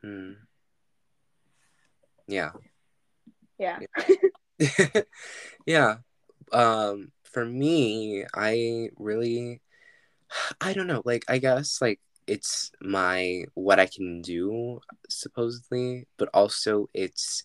Hmm. 0.01 0.31
yeah 2.27 2.51
Yeah. 3.59 3.79
yeah 5.65 5.95
um 6.51 7.11
for 7.23 7.45
me 7.45 8.25
i 8.33 8.89
really 8.97 9.61
i 10.61 10.73
don't 10.73 10.87
know 10.87 11.01
like 11.05 11.23
i 11.27 11.37
guess 11.37 11.81
like 11.81 11.99
it's 12.27 12.71
my 12.81 13.43
what 13.53 13.79
i 13.79 13.85
can 13.85 14.21
do 14.21 14.79
supposedly 15.09 16.07
but 16.17 16.29
also 16.33 16.89
it's 16.93 17.43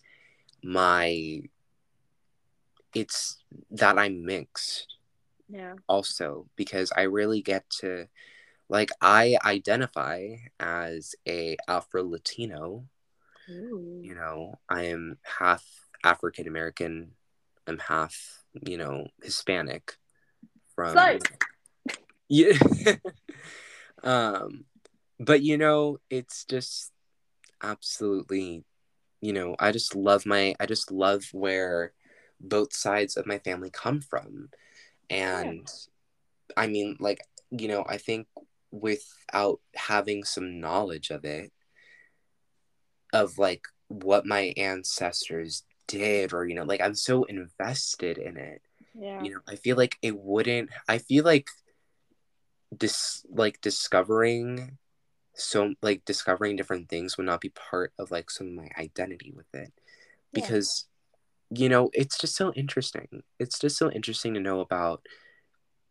my 0.63 1.41
it's 2.95 3.37
that 3.71 3.97
i'm 3.99 4.25
mixed 4.25 4.87
Yeah. 5.49 5.75
also 5.87 6.45
because 6.55 6.91
I 6.95 7.03
really 7.03 7.41
get 7.41 7.67
to 7.81 8.07
like 8.69 8.91
I 9.01 9.35
identify 9.43 10.35
as 10.59 11.15
a 11.27 11.57
Afro 11.67 12.03
Latino, 12.07 12.85
you 14.05 14.13
know, 14.13 14.59
I 14.69 14.83
am 14.93 15.17
half 15.39 15.65
African 16.03 16.47
American, 16.47 17.15
I'm 17.65 17.79
half, 17.79 18.43
you 18.53 18.77
know, 18.77 19.07
Hispanic 19.23 19.97
from. 20.75 20.93
Yeah. 22.29 22.53
um 24.03 24.65
but 25.19 25.41
you 25.41 25.57
know, 25.57 25.97
it's 26.09 26.45
just 26.45 26.91
absolutely 27.61 28.63
you 29.21 29.33
know, 29.33 29.55
I 29.59 29.71
just 29.71 29.95
love 29.95 30.25
my 30.25 30.55
I 30.59 30.65
just 30.65 30.91
love 30.91 31.25
where 31.33 31.93
both 32.39 32.73
sides 32.73 33.17
of 33.17 33.27
my 33.27 33.39
family 33.39 33.69
come 33.71 34.01
from. 34.01 34.49
And 35.09 35.67
I 36.57 36.67
mean, 36.67 36.97
like, 36.99 37.19
you 37.51 37.67
know, 37.67 37.85
I 37.87 37.97
think 37.97 38.27
without 38.71 39.59
having 39.75 40.23
some 40.23 40.59
knowledge 40.59 41.11
of 41.11 41.25
it, 41.25 41.51
of 43.13 43.37
like 43.37 43.63
what 43.87 44.25
my 44.25 44.53
ancestors 44.57 45.63
did, 45.87 46.33
or, 46.33 46.45
you 46.47 46.55
know, 46.55 46.63
like 46.63 46.81
I'm 46.81 46.95
so 46.95 47.23
invested 47.23 48.17
in 48.17 48.37
it, 48.37 48.61
Yeah. 48.95 49.21
you 49.21 49.31
know, 49.33 49.39
I 49.47 49.55
feel 49.55 49.77
like 49.77 49.97
it 50.01 50.17
wouldn't, 50.17 50.69
I 50.87 50.99
feel 50.99 51.23
like 51.23 51.47
dis, 52.77 53.25
like 53.29 53.59
discovering 53.61 54.77
so, 55.35 55.73
like, 55.81 56.03
discovering 56.03 56.57
different 56.57 56.89
things 56.89 57.15
would 57.15 57.25
not 57.25 57.39
be 57.39 57.49
part 57.49 57.93
of 57.97 58.11
like 58.11 58.29
some 58.29 58.47
of 58.47 58.53
my 58.53 58.69
identity 58.77 59.31
with 59.35 59.47
it 59.53 59.71
Yeah. 60.33 60.41
because 60.41 60.85
you 61.51 61.69
know 61.69 61.89
it's 61.93 62.17
just 62.17 62.35
so 62.35 62.51
interesting 62.53 63.23
it's 63.39 63.57
just 63.57 63.77
so 63.77 63.89
interesting 63.89 64.33
to 64.35 64.39
know 64.39 64.59
about 64.59 65.03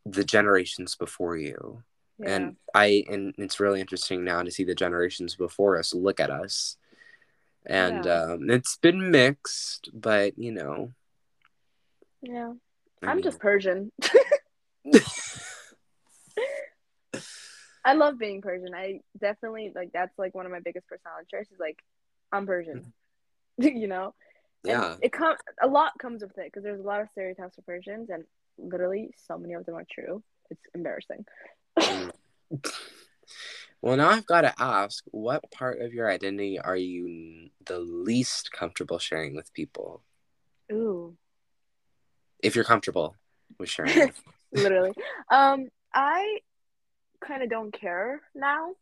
the 0.07 0.23
generations 0.23 0.95
before 0.95 1.37
you 1.37 1.83
Yeah. 2.19 2.31
and 2.37 2.57
i 2.75 3.05
and 3.11 3.35
it's 3.39 3.59
really 3.59 3.81
interesting 3.81 4.23
now 4.23 4.43
to 4.43 4.51
see 4.53 4.63
the 4.65 4.75
generations 4.75 5.35
before 5.35 5.77
us 5.79 5.93
look 5.93 6.21
at 6.21 6.31
us 6.31 6.77
and 7.67 8.05
Yeah. 8.05 8.23
um 8.35 8.51
it's 8.51 8.77
been 8.77 9.11
mixed 9.11 9.89
but 9.93 10.39
you 10.39 10.53
know 10.53 10.93
yeah. 12.23 12.53
I 13.03 13.07
I'm 13.11 13.17
mean- 13.17 13.23
just 13.25 13.39
Persian. 13.41 13.91
I 17.89 17.95
love 17.95 18.19
being 18.19 18.43
Persian. 18.43 18.75
I 18.75 19.01
definitely 19.19 19.73
like 19.75 19.93
that's 19.95 20.19
like 20.19 20.35
one 20.35 20.45
of 20.45 20.53
my 20.53 20.61
biggest 20.61 20.87
personality 20.87 21.27
traits 21.31 21.51
is 21.51 21.59
like 21.59 21.79
I'm 22.31 22.47
Persian. 22.47 22.93
you 23.59 23.87
know? 23.87 24.15
And 24.65 24.73
yeah 24.73 24.97
it 25.01 25.11
com- 25.11 25.37
a 25.63 25.67
lot 25.67 25.93
comes 25.99 26.21
with 26.21 26.37
it 26.37 26.45
because 26.45 26.65
there's 26.65 26.81
a 26.81 26.87
lot 26.87 27.01
of 27.01 27.09
stereotypes 27.11 27.55
for 27.55 27.63
Persians 27.63 28.11
and 28.11 28.25
literally 28.59 29.15
so 29.27 29.39
many 29.39 29.55
of 29.55 29.65
them 29.65 29.75
are 29.77 29.87
true. 29.91 30.23
It's 30.51 30.61
embarrassing. 30.75 31.25
Mm. 31.79 32.11
well 33.81 33.97
now 33.97 34.09
i've 34.09 34.27
got 34.27 34.41
to 34.41 34.53
ask 34.59 35.05
what 35.13 35.49
part 35.53 35.81
of 35.81 35.95
your 35.95 36.11
identity 36.11 36.59
are 36.59 36.77
you 36.77 37.07
n- 37.07 37.51
the 37.67 37.79
least 37.79 38.51
comfortable 38.51 38.99
sharing 38.99 39.37
with 39.37 39.53
people 39.53 40.03
Ooh. 40.73 41.17
if 42.43 42.57
you're 42.57 42.65
comfortable 42.65 43.15
with 43.59 43.69
sharing 43.69 44.13
literally. 44.53 44.93
Um, 45.31 45.69
I 45.95 46.39
kind 47.21 47.43
of 47.43 47.51
don't 47.51 47.73
care 47.73 48.21
now. 48.35 48.73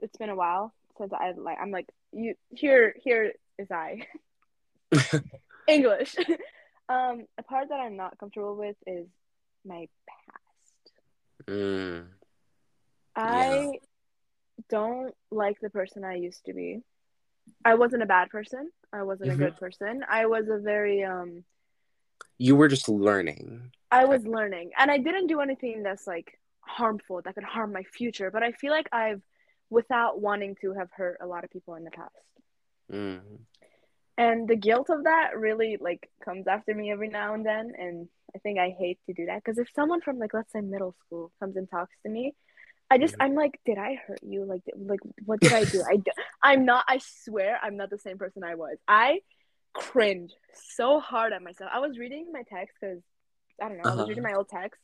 It's 0.00 0.16
been 0.16 0.30
a 0.30 0.36
while 0.36 0.72
since 0.98 1.12
I 1.12 1.32
like. 1.32 1.58
I'm 1.60 1.70
like 1.70 1.88
you. 2.12 2.34
Here, 2.50 2.94
here 3.02 3.32
is 3.58 3.70
I. 3.70 4.06
English. 5.66 6.16
um, 6.88 7.26
a 7.38 7.42
part 7.42 7.68
that 7.68 7.80
I'm 7.80 7.96
not 7.96 8.18
comfortable 8.18 8.56
with 8.56 8.76
is 8.86 9.06
my 9.64 9.88
past. 10.08 10.92
Mm, 11.46 12.06
I 13.16 13.78
don't 14.68 15.14
like 15.30 15.60
the 15.60 15.70
person 15.70 16.04
I 16.04 16.14
used 16.14 16.44
to 16.46 16.52
be. 16.54 16.80
I 17.64 17.74
wasn't 17.74 18.02
a 18.02 18.06
bad 18.06 18.30
person. 18.30 18.70
I 18.92 19.02
wasn't 19.02 19.30
Mhm. 19.30 19.34
a 19.34 19.38
good 19.38 19.56
person. 19.56 20.04
I 20.08 20.26
was 20.26 20.48
a 20.48 20.58
very 20.58 21.04
um. 21.04 21.44
you 22.38 22.56
were 22.56 22.68
just 22.68 22.88
learning 22.88 23.70
I 23.92 24.04
was 24.06 24.24
learning, 24.24 24.70
and 24.78 24.90
I 24.90 24.98
didn't 24.98 25.26
do 25.26 25.40
anything 25.40 25.82
that's 25.82 26.06
like 26.06 26.38
harmful 26.78 27.22
that 27.22 27.34
could 27.34 27.44
harm 27.44 27.72
my 27.72 27.84
future. 27.84 28.30
But 28.30 28.42
I 28.42 28.52
feel 28.52 28.72
like 28.72 28.88
I've, 28.92 29.22
without 29.70 30.20
wanting 30.20 30.56
to, 30.62 30.74
have 30.74 30.90
hurt 30.92 31.18
a 31.22 31.26
lot 31.26 31.44
of 31.44 31.50
people 31.50 31.74
in 31.74 31.84
the 31.84 31.90
past. 31.90 32.14
Mm, 32.92 33.46
And 34.18 34.48
the 34.48 34.56
guilt 34.56 34.90
of 34.90 35.04
that 35.04 35.30
really 35.36 35.78
like 35.80 36.08
comes 36.24 36.46
after 36.46 36.74
me 36.74 36.92
every 36.92 37.08
now 37.08 37.34
and 37.34 37.44
then. 37.44 37.72
And 37.78 38.08
I 38.34 38.38
think 38.38 38.58
I 38.58 38.74
hate 38.78 38.98
to 39.06 39.14
do 39.14 39.26
that 39.26 39.42
because 39.42 39.58
if 39.58 39.68
someone 39.74 40.00
from 40.02 40.18
like 40.18 40.34
let's 40.34 40.52
say 40.52 40.60
middle 40.60 40.94
school 41.06 41.32
comes 41.40 41.56
and 41.56 41.68
talks 41.70 41.94
to 42.04 42.10
me, 42.10 42.34
I 42.90 42.98
just 42.98 43.14
Mhm. 43.14 43.20
I'm 43.20 43.34
like, 43.34 43.58
did 43.64 43.78
I 43.78 43.96
hurt 44.06 44.20
you? 44.22 44.44
Like 44.44 44.62
like 44.76 45.00
what 45.24 45.40
did 45.40 45.52
I 45.52 45.64
do? 45.64 45.82
I 45.88 46.02
I'm 46.42 46.64
not. 46.66 46.84
I 46.88 46.98
swear 47.24 47.58
I'm 47.62 47.76
not 47.76 47.90
the 47.90 47.98
same 47.98 48.18
person 48.18 48.44
I 48.44 48.56
was. 48.56 48.76
I 48.88 49.20
cringe 49.74 50.32
so 50.76 51.00
hard 51.00 51.32
at 51.32 51.42
myself. 51.42 51.70
I 51.72 51.80
was 51.80 51.98
reading 51.98 52.26
my 52.32 52.42
text 52.52 52.76
because 52.80 53.02
I 53.62 53.68
don't 53.68 53.78
know. 53.78 53.86
I 53.86 53.94
Uh-huh. 53.94 53.96
was 53.96 54.08
reading 54.08 54.24
my 54.24 54.34
old 54.34 54.48
texts, 54.48 54.82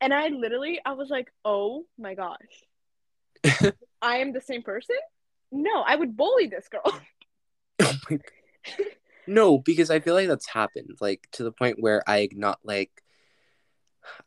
and 0.00 0.12
I 0.14 0.28
literally 0.28 0.80
I 0.84 0.92
was 0.92 1.10
like, 1.10 1.32
oh 1.44 1.84
my 1.98 2.14
gosh, 2.14 2.36
I 4.02 4.18
am 4.18 4.32
the 4.32 4.40
same 4.40 4.62
person. 4.62 4.96
No, 5.50 5.82
I 5.86 5.96
would 5.96 6.16
bully 6.16 6.46
this 6.46 6.68
girl. 6.68 6.82
Oh 6.84 7.00
no 9.26 9.58
because 9.58 9.90
i 9.90 10.00
feel 10.00 10.14
like 10.14 10.26
that's 10.26 10.48
happened 10.48 10.96
like 11.00 11.28
to 11.32 11.44
the 11.44 11.52
point 11.52 11.76
where 11.78 12.02
i 12.08 12.28
not 12.32 12.58
like 12.64 12.90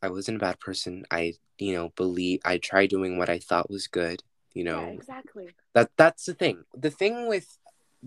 i 0.01 0.07
wasn't 0.07 0.37
a 0.37 0.39
bad 0.39 0.59
person 0.59 1.03
i 1.11 1.33
you 1.57 1.73
know 1.73 1.89
believe 1.95 2.39
i 2.45 2.57
tried 2.57 2.89
doing 2.89 3.17
what 3.17 3.29
i 3.29 3.39
thought 3.39 3.69
was 3.69 3.87
good 3.87 4.23
you 4.53 4.63
know 4.63 4.79
Yeah, 4.79 4.87
exactly. 4.93 5.49
that 5.73 5.89
that's 5.97 6.25
the 6.25 6.33
thing 6.33 6.63
the 6.75 6.91
thing 6.91 7.27
with 7.27 7.57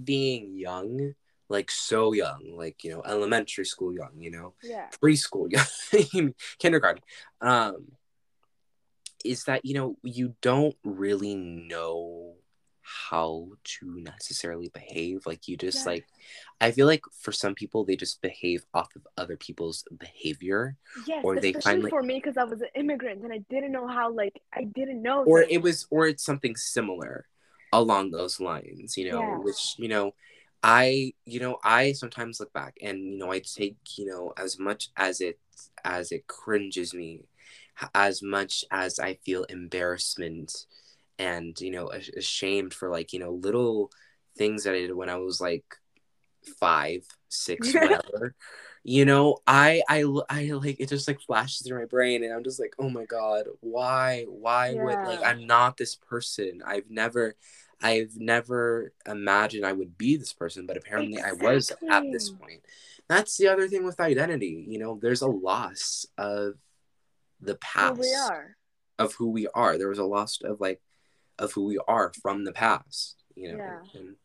being 0.02 0.56
young 0.56 1.14
like 1.48 1.70
so 1.70 2.12
young 2.12 2.40
like 2.56 2.82
you 2.84 2.90
know 2.90 3.02
elementary 3.04 3.64
school 3.66 3.92
young 3.94 4.12
you 4.18 4.30
know 4.30 4.54
Yeah. 4.62 4.88
preschool 5.02 5.50
young 5.52 6.34
kindergarten 6.58 7.02
um 7.40 7.92
is 9.24 9.44
that 9.44 9.64
you 9.64 9.74
know 9.74 9.96
you 10.02 10.34
don't 10.42 10.76
really 10.84 11.34
know 11.34 12.34
how 13.06 13.48
to 13.64 13.86
necessarily 14.00 14.68
behave 14.68 15.24
like 15.26 15.48
you 15.48 15.56
just 15.56 15.86
Yeah. 15.86 15.92
like 15.92 16.06
i 16.60 16.70
feel 16.70 16.86
like 16.86 17.02
for 17.18 17.32
some 17.32 17.54
people 17.54 17.84
they 17.84 17.96
just 17.96 18.20
behave 18.20 18.66
off 18.74 18.94
of 18.94 19.06
other 19.16 19.36
people's 19.36 19.84
behavior 19.98 20.76
Yes, 21.06 21.24
Or 21.24 21.34
they 21.40 21.48
especially 21.50 21.60
finally- 21.62 21.90
for 21.90 22.02
me 22.02 22.14
because 22.22 22.36
I 22.36 22.44
was 22.44 22.60
an 22.60 22.68
immigrant 22.76 23.24
and 23.24 23.32
I 23.32 23.38
didn't 23.50 23.72
know 23.72 23.88
how 23.88 24.12
like 24.12 24.40
I 24.52 24.62
didn't 24.64 25.02
know. 25.02 25.24
or 25.24 25.40
things. 25.40 25.52
it 25.52 25.62
was 25.62 25.86
or 25.90 26.06
it's 26.06 26.22
something 26.22 26.54
similar 26.56 27.26
along 27.72 28.12
those 28.12 28.38
lines, 28.40 28.96
you 28.96 29.10
know, 29.10 29.18
Yeah. 29.20 29.38
which, 29.38 29.74
you 29.78 29.88
know, 29.88 30.14
I, 30.64 31.12
you 31.26 31.40
know, 31.40 31.58
I 31.62 31.92
sometimes 31.92 32.40
look 32.40 32.52
back 32.54 32.78
and, 32.82 32.98
you 33.12 33.18
know, 33.18 33.30
I 33.30 33.40
take, 33.40 33.76
you 33.98 34.06
know, 34.06 34.32
as 34.38 34.58
much 34.58 34.88
as 34.96 35.20
it, 35.20 35.38
as 35.84 36.10
it 36.10 36.26
cringes 36.26 36.94
me, 36.94 37.20
as 37.94 38.22
much 38.22 38.64
as 38.70 38.98
I 38.98 39.14
feel 39.26 39.44
embarrassment 39.44 40.66
and, 41.18 41.60
you 41.60 41.70
know, 41.70 41.88
ashamed 41.90 42.72
for 42.72 42.88
like, 42.90 43.12
you 43.12 43.18
know, 43.18 43.32
little 43.32 43.90
things 44.38 44.64
that 44.64 44.74
I 44.74 44.78
did 44.80 44.94
when 44.96 45.10
I 45.10 45.16
was 45.16 45.38
like 45.38 45.66
five, 46.58 47.02
six, 47.28 47.74
whatever. 47.74 48.34
you 48.84 49.04
know, 49.04 49.38
I, 49.46 49.82
I, 49.88 50.04
I 50.30 50.44
like 50.52 50.80
it 50.80 50.88
just 50.88 51.08
like 51.08 51.20
flashes 51.20 51.66
through 51.66 51.80
my 51.80 51.86
brain, 51.86 52.24
and 52.24 52.32
I'm 52.32 52.44
just 52.44 52.60
like, 52.60 52.74
oh 52.78 52.88
my 52.88 53.04
god, 53.04 53.46
why, 53.60 54.24
why 54.28 54.72
would 54.74 54.98
like 55.04 55.24
I'm 55.24 55.46
not 55.46 55.76
this 55.76 55.94
person. 55.94 56.62
I've 56.66 56.90
never, 56.90 57.34
I've 57.84 58.16
never 58.16 58.92
imagined 59.06 59.66
I 59.66 59.72
would 59.72 59.98
be 59.98 60.16
this 60.16 60.32
person, 60.32 60.66
but 60.66 60.76
apparently 60.78 61.20
I 61.20 61.32
was 61.32 61.70
at 61.90 62.02
this 62.10 62.30
point. 62.30 62.62
That's 63.08 63.36
the 63.36 63.48
other 63.48 63.68
thing 63.68 63.84
with 63.84 64.00
identity. 64.00 64.64
You 64.66 64.78
know, 64.78 64.98
there's 65.00 65.20
a 65.20 65.28
loss 65.28 66.06
of 66.16 66.54
the 67.40 67.52
Who 67.52 67.58
past 67.58 68.00
we 68.00 68.14
are. 68.14 68.56
of 68.98 69.12
who 69.14 69.30
we 69.30 69.46
are. 69.48 69.76
There 69.76 69.90
was 69.90 69.98
a 69.98 70.04
loss 70.04 70.38
of 70.42 70.60
like 70.60 70.80
of 71.38 71.52
who 71.52 71.64
we 71.66 71.78
are 71.86 72.10
from 72.22 72.44
the 72.44 72.52
past, 72.52 73.16
you 73.34 73.52
know. 73.52 73.58
Yeah. 73.58 74.00
And 74.00 74.16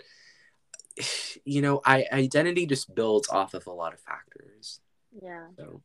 you 1.43 1.61
know, 1.61 1.81
I 1.85 2.05
identity 2.13 2.65
just 2.65 2.95
builds 2.95 3.27
off 3.29 3.53
of 3.53 3.67
a 3.67 3.71
lot 3.73 3.93
of 3.93 3.99
factors. 3.99 4.79
Yeah. 5.21 5.47
So 5.57 5.81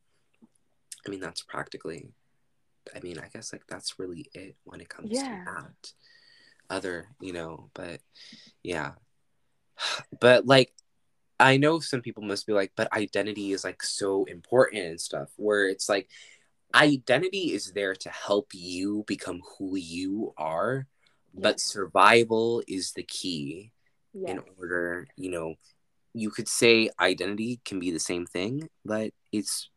I 1.05 1.09
mean 1.09 1.19
that's 1.19 1.43
practically 1.43 2.13
I 2.95 2.99
mean, 2.99 3.17
I 3.19 3.27
guess 3.33 3.51
like 3.51 3.65
that's 3.67 3.99
really 3.99 4.29
it 4.33 4.55
when 4.63 4.79
it 4.79 4.87
comes 4.87 5.09
Yeah. 5.11 5.23
to 5.23 5.43
that. 5.45 5.93
Other, 6.69 7.09
you 7.21 7.33
know, 7.33 7.69
but 7.73 8.01
yeah. 8.63 8.93
But 10.19 10.45
like 10.45 10.73
I 11.39 11.57
know 11.57 11.79
some 11.79 12.01
people 12.01 12.23
must 12.23 12.47
be 12.47 12.53
like, 12.53 12.71
but 12.77 12.91
identity 12.93 13.51
is 13.51 13.63
like 13.63 13.83
so 13.83 14.23
important 14.25 14.83
and 14.83 15.01
stuff, 15.01 15.29
where 15.35 15.67
it's 15.67 15.89
like 15.89 16.09
identity 16.73 17.53
is 17.53 17.73
there 17.73 17.93
to 17.95 18.09
help 18.09 18.51
you 18.53 19.03
become 19.07 19.41
who 19.57 19.75
you 19.75 20.33
are, 20.37 20.87
but 21.33 21.59
survival 21.59 22.63
is 22.67 22.93
the 22.93 23.03
key 23.03 23.71
Yeah. 24.13 24.31
in 24.31 24.39
order, 24.57 25.07
you 25.17 25.29
know, 25.29 25.55
you 26.13 26.29
could 26.29 26.47
say 26.47 26.89
identity 26.99 27.59
can 27.65 27.79
be 27.79 27.91
the 27.91 27.99
same 27.99 28.25
thing, 28.25 28.69
but 28.85 29.11
it's 29.33 29.69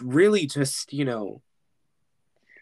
really 0.00 0.46
just, 0.46 0.92
you 0.92 1.04
know, 1.04 1.42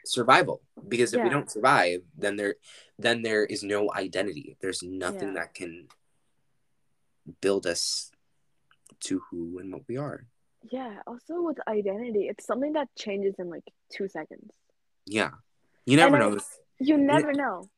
survival 0.04 0.62
because 0.88 1.14
if 1.14 1.22
we 1.22 1.28
don't 1.30 1.48
survive 1.48 2.00
then 2.18 2.34
there 2.34 2.56
then 3.02 3.22
there 3.22 3.44
is 3.44 3.62
no 3.62 3.90
identity 3.94 4.56
there's 4.60 4.82
nothing 4.82 5.28
Yeah. 5.34 5.40
that 5.40 5.54
can 5.54 5.88
build 7.40 7.66
us 7.66 8.10
to 9.00 9.20
who 9.30 9.58
and 9.58 9.72
what 9.72 9.82
we 9.88 9.96
are 9.96 10.26
Yeah. 10.70 11.00
Also 11.06 11.42
with 11.42 11.58
identity, 11.68 12.28
it's 12.30 12.46
something 12.46 12.72
that 12.74 12.88
changes 12.96 13.34
in 13.38 13.48
like 13.50 13.64
two 13.90 14.08
seconds. 14.08 14.50
yeah 15.06 15.30
you 15.86 15.96
never 15.96 16.16
And 16.16 16.36
know 16.36 16.40
You 16.78 16.96
never 16.98 17.32
know. 17.32 17.68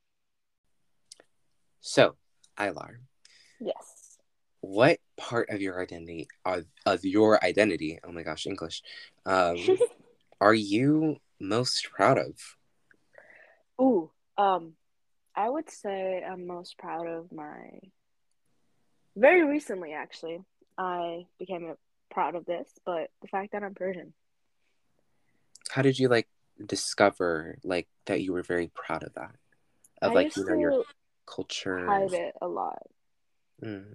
so 1.81 2.17
ilar 2.59 2.93
Yes. 3.61 4.19
what 4.61 4.99
part 5.17 5.49
of 5.51 5.61
your 5.61 5.81
identity 5.83 6.29
of, 6.45 6.65
of 6.87 7.05
your 7.05 7.43
identity 7.45 7.99
oh 8.05 8.13
my 8.13 8.23
gosh 8.23 8.47
english 8.47 8.83
um, 9.27 9.57
are 10.41 10.55
you 10.55 11.17
most 11.41 11.89
proud 11.97 12.19
of 12.19 12.35
Ooh. 13.81 14.11
Um, 14.39 14.75
I 15.37 15.49
would 15.49 15.71
say 15.71 16.23
I'm 16.23 16.47
most 16.47 16.79
proud 16.79 17.07
of 17.07 17.33
my. 17.33 17.81
Very 19.17 19.45
recently, 19.45 19.93
actually, 19.93 20.41
I 20.77 21.27
became 21.39 21.75
proud 22.11 22.35
of 22.35 22.47
this, 22.47 22.69
but 22.85 23.11
the 23.23 23.29
fact 23.29 23.53
that 23.53 23.63
I'm 23.63 23.75
Persian. 23.75 24.13
how 25.71 25.83
did 25.83 25.99
you 25.99 26.09
like 26.09 26.29
discover 26.65 27.59
like 27.65 27.89
that 28.07 28.21
you 28.23 28.33
were 28.33 28.43
very 28.43 28.71
proud 28.75 29.03
of 29.03 29.13
that 29.15 29.35
of 30.03 30.13
I 30.13 30.15
like 30.15 30.37
you 30.37 30.45
know 30.45 30.55
your 30.55 30.85
culture 31.27 31.87
hide 31.87 32.13
it 32.13 32.35
a 32.41 32.47
lot. 32.47 32.83
Mm, 33.63 33.95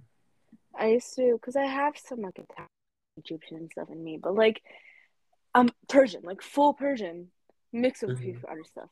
I 0.78 0.88
used 0.88 1.14
to, 1.16 1.32
because 1.34 1.56
I 1.56 1.66
have 1.66 1.94
some 1.96 2.20
like 2.20 2.38
Italian, 2.38 2.68
Egyptian 3.16 3.68
stuff 3.70 3.88
in 3.90 4.02
me, 4.02 4.18
but 4.22 4.34
like 4.34 4.62
I'm 5.54 5.70
Persian, 5.88 6.22
like 6.24 6.42
full 6.42 6.74
Persian, 6.74 7.28
mixed 7.72 8.02
with 8.02 8.18
a 8.18 8.20
few 8.20 8.38
other 8.50 8.64
stuff. 8.64 8.88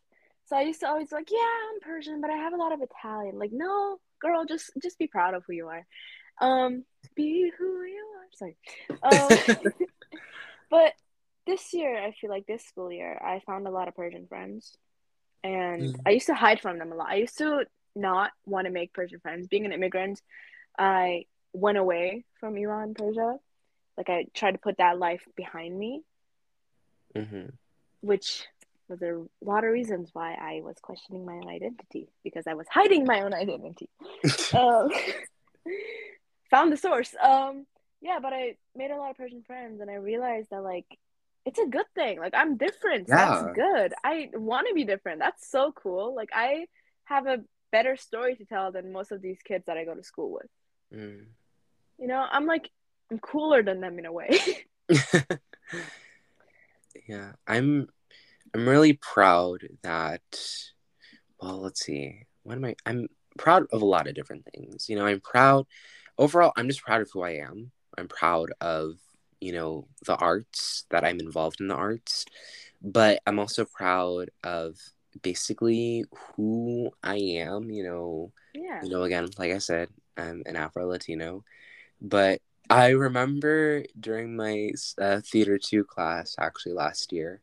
So 0.48 0.56
I 0.56 0.62
used 0.62 0.80
to 0.80 0.88
always 0.88 1.12
like, 1.12 1.30
yeah, 1.30 1.38
I'm 1.38 1.80
Persian, 1.80 2.20
but 2.22 2.30
I 2.30 2.36
have 2.36 2.54
a 2.54 2.58
lot 2.58 2.72
of 2.72 2.80
Italian. 2.82 3.38
Like, 3.38 3.52
no, 3.52 3.98
girl, 4.20 4.44
just 4.46 4.70
just 4.82 4.98
be 4.98 5.06
proud 5.06 5.34
of 5.34 5.44
who 5.46 5.52
you 5.54 5.68
are. 5.68 5.86
Um, 6.40 6.84
be 7.16 7.52
who 7.58 7.82
you 7.84 8.06
are. 8.18 8.28
Sorry. 8.32 8.56
Um, 9.02 9.42
but 10.70 10.94
this 11.46 11.74
year, 11.74 11.96
I 12.02 12.12
feel 12.12 12.30
like 12.30 12.46
this 12.46 12.64
school 12.64 12.92
year, 12.92 13.18
I 13.22 13.40
found 13.46 13.66
a 13.66 13.70
lot 13.70 13.88
of 13.88 13.96
Persian 13.96 14.26
friends, 14.26 14.76
and 15.44 15.94
Mhm. 15.94 16.00
I 16.06 16.10
used 16.10 16.26
to 16.28 16.34
hide 16.34 16.60
from 16.60 16.78
them 16.78 16.92
a 16.92 16.96
lot. 16.96 17.10
I 17.10 17.16
used 17.16 17.38
to 17.38 17.66
not 17.94 18.32
want 18.46 18.66
to 18.66 18.72
make 18.72 18.92
Persian 18.94 19.20
friends. 19.20 19.48
Being 19.48 19.66
an 19.66 19.72
immigrant, 19.72 20.22
I 20.78 21.26
went 21.52 21.78
away 21.78 22.24
from 22.40 22.56
Iran, 22.56 22.94
Persia. 22.94 23.38
Like 23.96 24.10
I 24.10 24.26
tried 24.34 24.52
to 24.52 24.58
put 24.58 24.78
that 24.78 24.98
life 24.98 25.26
behind 25.36 25.78
me, 25.78 26.02
mhm. 27.14 27.52
which 28.00 28.46
was 28.88 29.02
a 29.02 29.24
lot 29.44 29.64
of 29.64 29.70
reasons 29.70 30.10
why 30.12 30.34
I 30.34 30.60
was 30.62 30.76
questioning 30.80 31.24
my 31.24 31.34
own 31.34 31.48
identity 31.48 32.08
because 32.24 32.46
I 32.46 32.54
was 32.54 32.66
hiding 32.70 33.04
my 33.04 33.22
own 33.22 33.34
identity. 33.34 33.88
um, 34.54 34.90
found 36.50 36.72
the 36.72 36.76
source. 36.76 37.14
Um, 37.22 37.66
yeah, 38.00 38.18
but 38.20 38.32
I 38.32 38.56
made 38.76 38.90
a 38.90 38.96
lot 38.96 39.10
of 39.10 39.16
Persian 39.16 39.42
friends, 39.42 39.80
and 39.80 39.90
I 39.90 39.94
realized 39.94 40.50
that 40.50 40.62
like 40.62 40.86
it's 41.44 41.58
a 41.58 41.66
good 41.66 41.86
thing. 41.94 42.18
Like 42.18 42.34
I'm 42.34 42.56
different. 42.56 43.08
Yeah. 43.08 43.16
That's 43.16 43.56
good. 43.56 43.94
I 44.04 44.30
want 44.34 44.68
to 44.68 44.74
be 44.74 44.84
different. 44.84 45.20
That's 45.20 45.50
so 45.50 45.72
cool. 45.72 46.14
Like 46.14 46.30
I 46.32 46.66
have 47.04 47.26
a 47.26 47.40
better 47.72 47.96
story 47.96 48.36
to 48.36 48.44
tell 48.44 48.72
than 48.72 48.92
most 48.92 49.12
of 49.12 49.22
these 49.22 49.38
kids 49.44 49.64
that 49.66 49.76
I 49.76 49.84
go 49.84 49.94
to 49.94 50.02
school 50.02 50.32
with. 50.32 50.46
Mm. 50.94 51.24
You 51.98 52.06
know, 52.06 52.24
I'm 52.30 52.46
like 52.46 52.70
I'm 53.10 53.18
cooler 53.18 53.62
than 53.62 53.80
them 53.80 53.98
in 53.98 54.06
a 54.06 54.12
way. 54.12 54.38
yeah, 57.08 57.32
I'm 57.46 57.88
I'm 58.58 58.68
really 58.68 58.94
proud 58.94 59.68
that 59.82 60.22
well, 61.40 61.60
let's 61.60 61.84
see. 61.84 62.26
What 62.42 62.56
am 62.56 62.64
I 62.64 62.74
I'm 62.84 63.06
proud 63.38 63.66
of 63.72 63.82
a 63.82 63.86
lot 63.86 64.08
of 64.08 64.14
different 64.14 64.46
things. 64.52 64.88
You 64.88 64.96
know, 64.96 65.06
I'm 65.06 65.20
proud 65.20 65.66
overall 66.18 66.52
I'm 66.56 66.68
just 66.68 66.82
proud 66.82 67.00
of 67.00 67.10
who 67.12 67.22
I 67.22 67.36
am. 67.36 67.70
I'm 67.96 68.08
proud 68.08 68.50
of, 68.60 68.96
you 69.40 69.52
know, 69.52 69.86
the 70.06 70.16
arts 70.16 70.84
that 70.90 71.04
I'm 71.04 71.20
involved 71.20 71.60
in 71.60 71.68
the 71.68 71.76
arts, 71.76 72.24
but 72.82 73.20
I'm 73.26 73.38
also 73.38 73.64
proud 73.64 74.30
of 74.42 74.76
basically 75.22 76.04
who 76.34 76.90
I 77.02 77.16
am, 77.16 77.70
you 77.70 77.84
know, 77.84 78.32
yeah. 78.54 78.82
you 78.82 78.90
know, 78.90 79.02
again, 79.02 79.28
like 79.38 79.52
I 79.52 79.58
said, 79.58 79.88
I'm 80.16 80.42
an 80.46 80.56
Afro 80.56 80.86
Latino, 80.86 81.44
but 82.00 82.40
I 82.68 82.90
remember 82.90 83.84
during 83.98 84.34
my 84.36 84.70
uh, 85.00 85.20
theater 85.20 85.58
two 85.58 85.84
class 85.84 86.34
actually 86.38 86.74
last 86.74 87.12
year, 87.12 87.40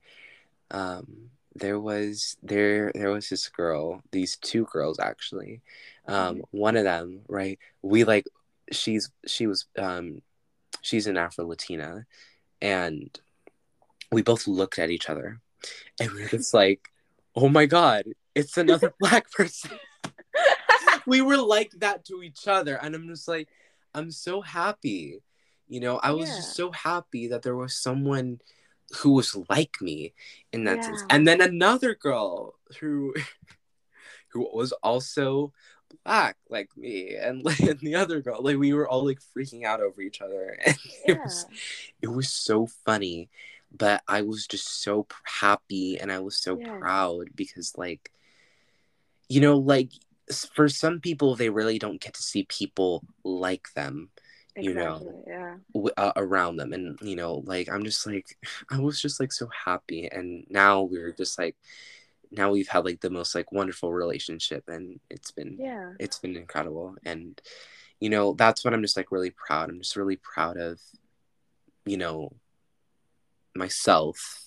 um, 0.75 1.29
there 1.55 1.79
was 1.79 2.35
there 2.43 2.91
there 2.93 3.11
was 3.11 3.29
this 3.29 3.47
girl, 3.47 4.01
these 4.11 4.35
two 4.35 4.65
girls 4.65 4.99
actually. 4.99 5.61
Um, 6.07 6.43
one 6.51 6.75
of 6.75 6.83
them, 6.83 7.21
right? 7.29 7.57
We 7.81 8.03
like 8.03 8.25
she's 8.71 9.09
she 9.25 9.47
was 9.47 9.65
um, 9.79 10.21
she's 10.81 11.07
an 11.07 11.17
Afro 11.17 11.47
Latina, 11.47 12.05
and 12.61 13.17
we 14.11 14.21
both 14.21 14.47
looked 14.47 14.77
at 14.77 14.91
each 14.91 15.09
other, 15.09 15.39
and 15.99 16.11
we 16.11 16.23
were 16.23 16.27
just 16.27 16.53
like, 16.61 16.89
"Oh 17.35 17.47
my 17.47 17.65
god, 17.65 18.03
it's 18.35 18.57
another 18.57 18.93
black 18.99 19.31
person." 19.31 19.71
we 21.07 21.21
were 21.21 21.37
like 21.37 21.71
that 21.77 22.03
to 22.03 22.23
each 22.23 22.47
other 22.47 22.75
and 22.81 22.95
i'm 22.95 23.07
just 23.07 23.27
like 23.27 23.47
i'm 23.93 24.09
so 24.09 24.41
happy 24.41 25.19
you 25.67 25.79
know 25.79 25.99
i 26.01 26.11
was 26.11 26.27
just 26.35 26.55
so 26.55 26.71
happy 26.71 27.27
that 27.27 27.43
there 27.43 27.55
was 27.55 27.77
someone 27.77 28.39
who 29.01 29.11
was 29.13 29.35
like 29.49 29.81
me 29.81 30.13
in 30.53 30.63
that 30.65 30.83
sense. 30.83 31.03
And 31.09 31.27
then 31.27 31.41
another 31.41 31.95
girl 31.95 32.55
who 32.79 33.13
who 34.33 34.47
was 34.53 34.71
also 34.83 35.53
black 36.03 36.37
like 36.49 36.69
me. 36.77 37.15
And, 37.15 37.43
like, 37.45 37.59
and 37.59 37.79
the 37.79 37.95
other 37.95 38.21
girl 38.21 38.41
like 38.41 38.57
we 38.57 38.73
were 38.73 38.87
all 38.87 39.05
like 39.05 39.19
freaking 39.35 39.63
out 39.65 39.81
over 39.81 40.01
each 40.01 40.21
other. 40.21 40.57
And 40.65 40.77
it 41.07 41.19
was 41.23 41.45
it 42.01 42.07
was 42.07 42.29
so 42.29 42.67
funny. 42.85 43.29
But 43.77 44.03
i 44.07 44.21
was 44.21 44.47
just 44.47 44.81
so 44.83 45.05
happy 45.41 45.97
and 45.99 46.11
i 46.11 46.19
was 46.19 46.37
so 46.37 46.57
Yeah. 46.57 46.77
proud 46.79 47.27
because 47.35 47.77
like 47.77 48.11
you 49.29 49.41
know 49.41 49.57
like 49.57 49.91
for 50.53 50.67
some 50.69 50.99
people 50.99 51.35
they 51.35 51.49
really 51.49 51.77
don't 51.79 52.01
get 52.01 52.13
to 52.13 52.23
see 52.23 52.45
people 52.49 53.03
like 53.23 53.67
them 53.75 54.09
you 54.57 54.73
know. 54.73 55.23
Yeah. 55.27 55.55
w- 55.73 55.93
uh, 55.97 56.13
around 56.15 56.55
them 56.57 56.71
and 56.73 56.97
you 57.01 57.15
know 57.15 57.43
like 57.45 57.67
i'm 57.69 57.83
just 57.83 58.05
like 58.07 58.37
i 58.71 58.79
was 58.79 59.01
just 59.01 59.19
like 59.19 59.31
so 59.33 59.47
happy 59.65 60.07
and 60.11 60.45
now 60.49 60.81
we're 60.83 61.11
just 61.11 61.37
like 61.37 61.55
now 62.31 62.51
we've 62.51 62.67
had 62.67 62.85
like 62.85 63.01
the 63.01 63.09
most 63.09 63.35
like 63.35 63.51
wonderful 63.51 63.91
relationship 63.93 64.63
and 64.67 64.99
it's 65.09 65.31
been 65.31 65.57
Yeah. 65.59 65.91
it's 65.99 66.19
been 66.19 66.35
incredible 66.35 66.95
and 67.05 67.39
you 67.99 68.09
know 68.09 68.33
that's 68.33 68.63
what 68.63 68.73
i'm 68.73 68.81
just 68.81 68.97
like 68.97 69.11
really 69.11 69.31
proud 69.31 69.69
i'm 69.69 69.79
just 69.81 69.95
really 69.95 70.17
proud 70.17 70.57
of 70.57 70.79
you 71.85 71.97
know 71.97 72.31
myself 73.55 74.41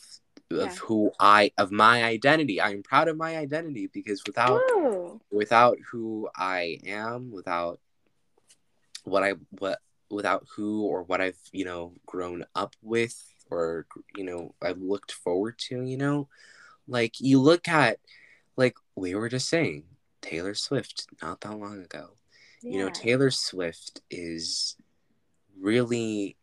of 0.50 0.56
Yeah. 0.59 0.74
who 0.76 1.12
i 1.20 1.50
of 1.59 1.70
my 1.70 2.04
identity 2.04 2.61
i'm 2.61 2.82
proud 2.82 3.09
of 3.09 3.16
my 3.16 3.36
identity 3.36 3.86
because 3.92 4.22
without 4.26 4.62
Woo! 4.74 5.20
without 5.30 5.78
who 5.90 6.28
i 6.34 6.78
am 6.86 7.30
without 7.30 7.80
what 9.04 9.22
i 9.22 9.34
what 9.59 9.78
without 10.11 10.46
who 10.54 10.84
or 10.84 11.02
what 11.02 11.20
i've 11.20 11.38
you 11.52 11.64
know 11.64 11.92
grown 12.06 12.44
up 12.54 12.74
with 12.82 13.34
or 13.50 13.86
you 14.16 14.24
know 14.24 14.54
i've 14.62 14.80
looked 14.80 15.12
forward 15.12 15.59
to 15.59 15.82
you 15.82 15.96
know? 15.96 16.28
Like 16.86 17.20
you 17.20 17.40
look 17.40 17.68
at 17.68 17.98
like 18.56 18.76
we 18.94 19.14
were 19.14 19.28
just 19.28 19.48
saying 19.48 19.84
taylor 20.22 20.54
swift 20.54 21.06
not 21.22 21.40
that 21.42 21.59
long 21.59 21.82
ago. 21.82 22.11
You 22.62 22.78
know 22.78 22.90
taylor 22.90 23.30
swift 23.30 24.00
is 24.11 24.76
really 25.61 26.36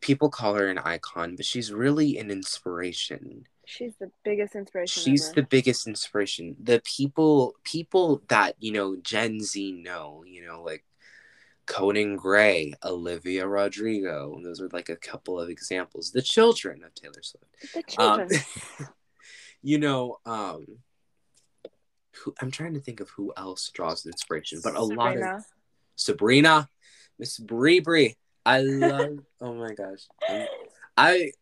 people 0.00 0.30
call 0.30 0.54
her 0.54 0.68
an 0.68 0.78
icon 0.78 1.36
but 1.36 1.46
she's 1.46 1.72
really 1.72 2.18
an 2.18 2.30
inspiration. 2.30 3.46
She's 3.64 3.94
the 3.98 4.10
biggest 4.24 4.54
inspiration 4.54 5.02
she's 5.02 5.26
ever. 5.26 5.34
the 5.36 5.46
biggest 5.46 5.86
inspiration. 5.86 6.56
The 6.62 6.80
people 6.84 7.54
people 7.64 8.22
that 8.28 8.56
you 8.58 8.72
know 8.72 8.96
gen 8.96 9.40
z 9.40 9.72
know 9.72 10.24
you 10.26 10.46
know 10.46 10.62
like 10.62 10.84
conan 11.66 12.16
gray 12.16 12.72
olivia 12.84 13.46
rodrigo 13.46 14.38
those 14.42 14.60
are 14.60 14.68
like 14.72 14.88
a 14.88 14.96
couple 14.96 15.40
of 15.40 15.48
examples 15.48 16.12
the 16.12 16.22
children 16.22 16.82
of 16.84 16.94
taylor 16.94 17.22
swift 17.22 17.46
the 17.74 18.02
um, 18.02 18.18
children. 18.20 18.40
you 19.62 19.78
know 19.78 20.18
um 20.26 20.64
who, 22.14 22.34
i'm 22.40 22.50
trying 22.50 22.74
to 22.74 22.80
think 22.80 23.00
of 23.00 23.10
who 23.10 23.32
else 23.36 23.70
draws 23.70 24.06
inspiration 24.06 24.60
but 24.62 24.74
a 24.76 24.82
lot 24.82 25.16
of 25.16 25.22
Sabrina. 25.22 25.44
Sabrina, 25.96 26.68
Miss 27.18 27.38
Bree 27.38 27.80
Bree. 27.80 28.16
I 28.44 28.60
love. 28.60 29.18
oh 29.40 29.54
my 29.54 29.72
gosh, 29.74 30.06
I'm- 30.28 30.46
I 30.96 31.32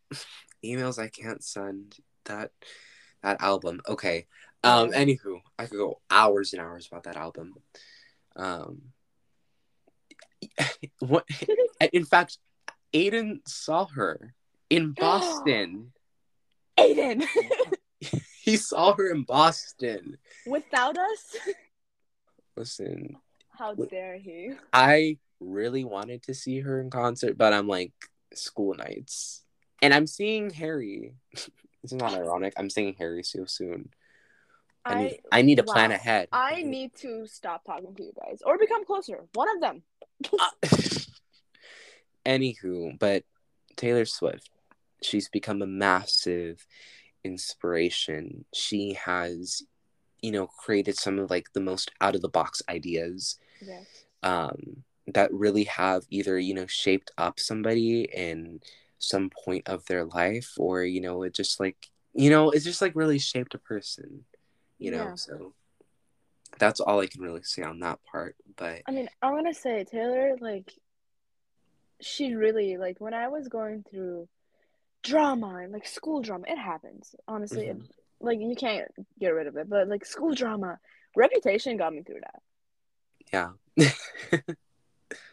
emails 0.65 0.99
I 0.99 1.09
can't 1.09 1.45
send 1.45 1.97
that 2.25 2.51
that 3.23 3.43
album. 3.43 3.81
Okay. 3.87 4.27
Um. 4.63 4.91
Anywho, 4.93 5.41
I 5.59 5.67
could 5.67 5.77
go 5.77 6.01
hours 6.11 6.53
and 6.53 6.63
hours 6.63 6.87
about 6.87 7.05
that 7.05 7.17
album. 7.17 7.55
Um. 8.37 8.81
What? 11.01 11.25
In 11.93 12.05
fact, 12.05 12.39
Aiden 12.95 13.41
saw 13.47 13.87
her 13.87 14.35
in 14.71 14.93
Boston. 14.99 15.93
Aiden. 16.79 17.25
he 18.43 18.57
saw 18.57 18.95
her 18.95 19.11
in 19.11 19.23
Boston. 19.23 20.19
Without 20.47 20.97
us? 20.97 21.37
Listen, 22.57 23.17
How 23.51 23.75
dare 23.75 24.17
he? 24.17 24.53
I 24.73 25.19
really 25.41 25.85
wanted 25.85 26.23
to 26.25 26.35
see 26.35 26.61
her 26.61 26.81
in 26.81 26.91
concert, 26.91 27.37
but 27.37 27.53
I'm 27.53 27.67
like 27.67 27.93
school 28.33 28.75
nights, 28.75 29.45
and 29.83 29.93
I'm 29.93 30.07
seeing 30.07 30.51
Harry. 30.51 31.15
it's 31.83 31.93
not 31.93 32.15
ironic. 32.15 32.55
I'm 32.57 32.71
seeing 32.71 32.95
Harry 32.99 33.25
so 33.25 33.45
soon. 33.45 33.91
I 34.87 34.95
need, 35.03 35.19
I 35.33 35.43
need 35.43 35.55
to 35.57 35.63
plan 35.63 35.93
ahead. 35.93 36.29
I 36.31 36.63
need 36.63 36.95
to 36.97 37.27
stop 37.27 37.65
talking 37.65 37.95
to 37.95 38.03
you 38.03 38.13
guys 38.21 38.41
or 38.45 38.59
become 38.59 38.85
closer. 38.85 39.25
One 39.33 39.49
of 39.55 39.61
them. 39.63 39.83
Anywho, 42.27 42.99
but 42.99 43.25
Taylor 43.77 44.05
Swift, 44.05 44.51
she's 45.03 45.29
become 45.29 45.61
a 45.63 45.67
massive 45.67 46.67
inspiration. 47.23 48.45
She 48.55 48.95
has, 48.95 49.63
you 50.23 50.33
know, 50.33 50.47
created 50.47 50.97
some 50.97 51.19
of 51.19 51.31
like 51.31 51.53
the 51.53 51.61
most 51.61 51.91
out 52.01 52.15
of 52.15 52.23
the 52.23 52.29
box 52.29 52.63
ideas 52.69 53.39
Yes. 53.61 54.05
um, 54.23 54.85
that 55.09 55.33
really 55.33 55.65
have 55.65 56.05
either 56.11 56.39
you 56.39 56.55
know 56.55 56.67
shaped 56.67 57.11
up 57.19 57.39
somebody 57.39 58.03
in 58.15 58.61
some 58.99 59.31
point 59.31 59.69
of 59.69 59.85
their 59.87 60.05
life 60.07 60.53
or 60.57 60.83
you 60.85 61.01
know 61.01 61.23
it 61.25 61.35
just 61.35 61.61
like 61.61 61.91
you 62.15 62.31
know 62.31 62.51
it's 62.51 62.65
just 62.65 62.81
like 62.81 62.95
really 62.95 63.19
shaped 63.19 63.55
a 63.55 63.59
person 63.59 64.25
you 64.79 64.91
know 64.91 65.05
Yeah. 65.09 65.15
so 65.15 65.53
that's 66.59 66.81
all 66.81 67.01
i 67.01 67.07
can 67.07 67.21
really 67.23 67.43
say 67.43 67.63
on 67.63 67.81
that 67.81 67.99
part 68.11 68.37
but 68.57 68.81
I 68.87 68.93
mean, 68.93 69.09
I'm 69.23 69.35
gonna 69.35 69.55
say 69.55 69.85
Taylor, 69.85 70.37
like, 70.41 70.73
she 72.01 72.35
really 72.35 72.77
like 72.77 73.01
when 73.01 73.15
I 73.15 73.29
was 73.29 73.49
going 73.49 73.85
through 73.91 74.29
drama 75.03 75.57
and 75.63 75.73
like 75.73 75.87
school 75.87 76.21
drama, 76.23 76.45
it 76.49 76.59
happens. 76.59 77.15
Honestly, 77.27 77.67
it, 77.67 77.79
Mhm. 77.79 77.89
like 78.21 78.41
you 78.41 78.55
can't 78.55 78.89
get 79.19 79.29
rid 79.31 79.47
of 79.47 79.57
it, 79.57 79.69
but 79.69 79.89
like 79.89 80.05
school 80.05 80.35
drama, 80.35 80.79
Reputation 81.17 81.77
got 81.77 81.93
me 81.95 82.03
through 82.03 82.21
that. 82.21 82.43
yeah 83.33 83.53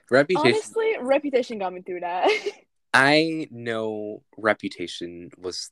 reputation 0.09 0.47
Honestly, 0.53 0.95
Reputation 1.01 1.59
got 1.59 1.73
me 1.73 1.81
through 1.81 2.01
that. 2.01 2.29
i 2.93 3.47
know 3.51 4.21
reputation 4.37 5.29
was 5.37 5.71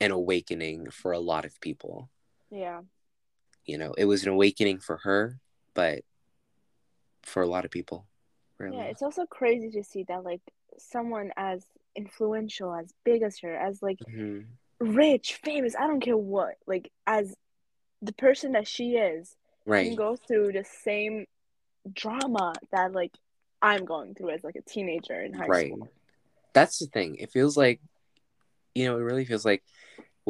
an 0.00 0.10
awakening 0.12 0.88
for 0.90 1.12
a 1.12 1.18
lot 1.18 1.44
of 1.44 1.60
people 1.60 2.08
yeah, 2.50 2.80
you 3.70 3.78
know 3.78 3.94
it 3.96 4.04
was 4.04 4.22
an 4.24 4.28
awakening 4.30 4.78
for 4.80 4.98
her 4.98 5.38
but 5.74 6.02
for 7.22 7.42
a 7.42 7.46
lot 7.46 7.64
of 7.64 7.70
people 7.70 8.06
really 8.58 8.76
yeah. 8.76 8.84
It's 8.84 9.02
also 9.02 9.26
crazy 9.26 9.70
to 9.70 9.84
see 9.84 10.04
that 10.08 10.24
like 10.24 10.42
someone 10.78 11.30
as 11.36 11.64
influential, 11.96 12.74
as 12.74 12.92
big 13.04 13.22
as 13.22 13.38
her, 13.40 13.54
as 13.56 13.82
like 13.82 13.98
Mhm. 14.08 14.46
rich, 14.80 15.34
famous, 15.44 15.74
I 15.76 15.86
don't 15.86 16.00
care 16.00 16.16
what, 16.16 16.56
like 16.66 16.90
as 17.06 17.34
the 18.02 18.12
person 18.12 18.52
that 18.52 18.66
she 18.66 18.96
is, 18.96 19.36
right. 19.66 19.86
can 19.86 19.96
go 19.96 20.16
through 20.16 20.52
the 20.52 20.64
same 20.64 21.26
drama 21.92 22.54
that 22.72 22.92
like 22.92 23.12
I'm 23.62 23.84
going 23.84 24.14
through 24.14 24.30
as 24.30 24.44
like 24.44 24.56
a 24.56 24.62
teenager 24.62 25.20
in 25.20 25.32
high 25.32 25.46
right 25.46 25.72
school. 25.72 25.88
that's 26.52 26.78
the 26.78 26.86
thing 26.86 27.16
it 27.16 27.32
feels 27.32 27.56
like 27.56 27.80
you 28.74 28.84
know 28.84 28.96
it 28.98 29.02
really 29.02 29.24
feels 29.24 29.44
like 29.44 29.62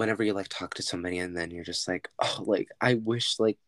whenever 0.00 0.24
you 0.24 0.32
like 0.32 0.48
talk 0.48 0.72
to 0.74 0.82
somebody 0.82 1.18
and 1.18 1.36
then 1.36 1.50
you're 1.50 1.62
just 1.72 1.86
like 1.86 2.08
oh 2.20 2.42
like 2.46 2.68
i 2.80 2.94
wish 2.94 3.38
like 3.38 3.58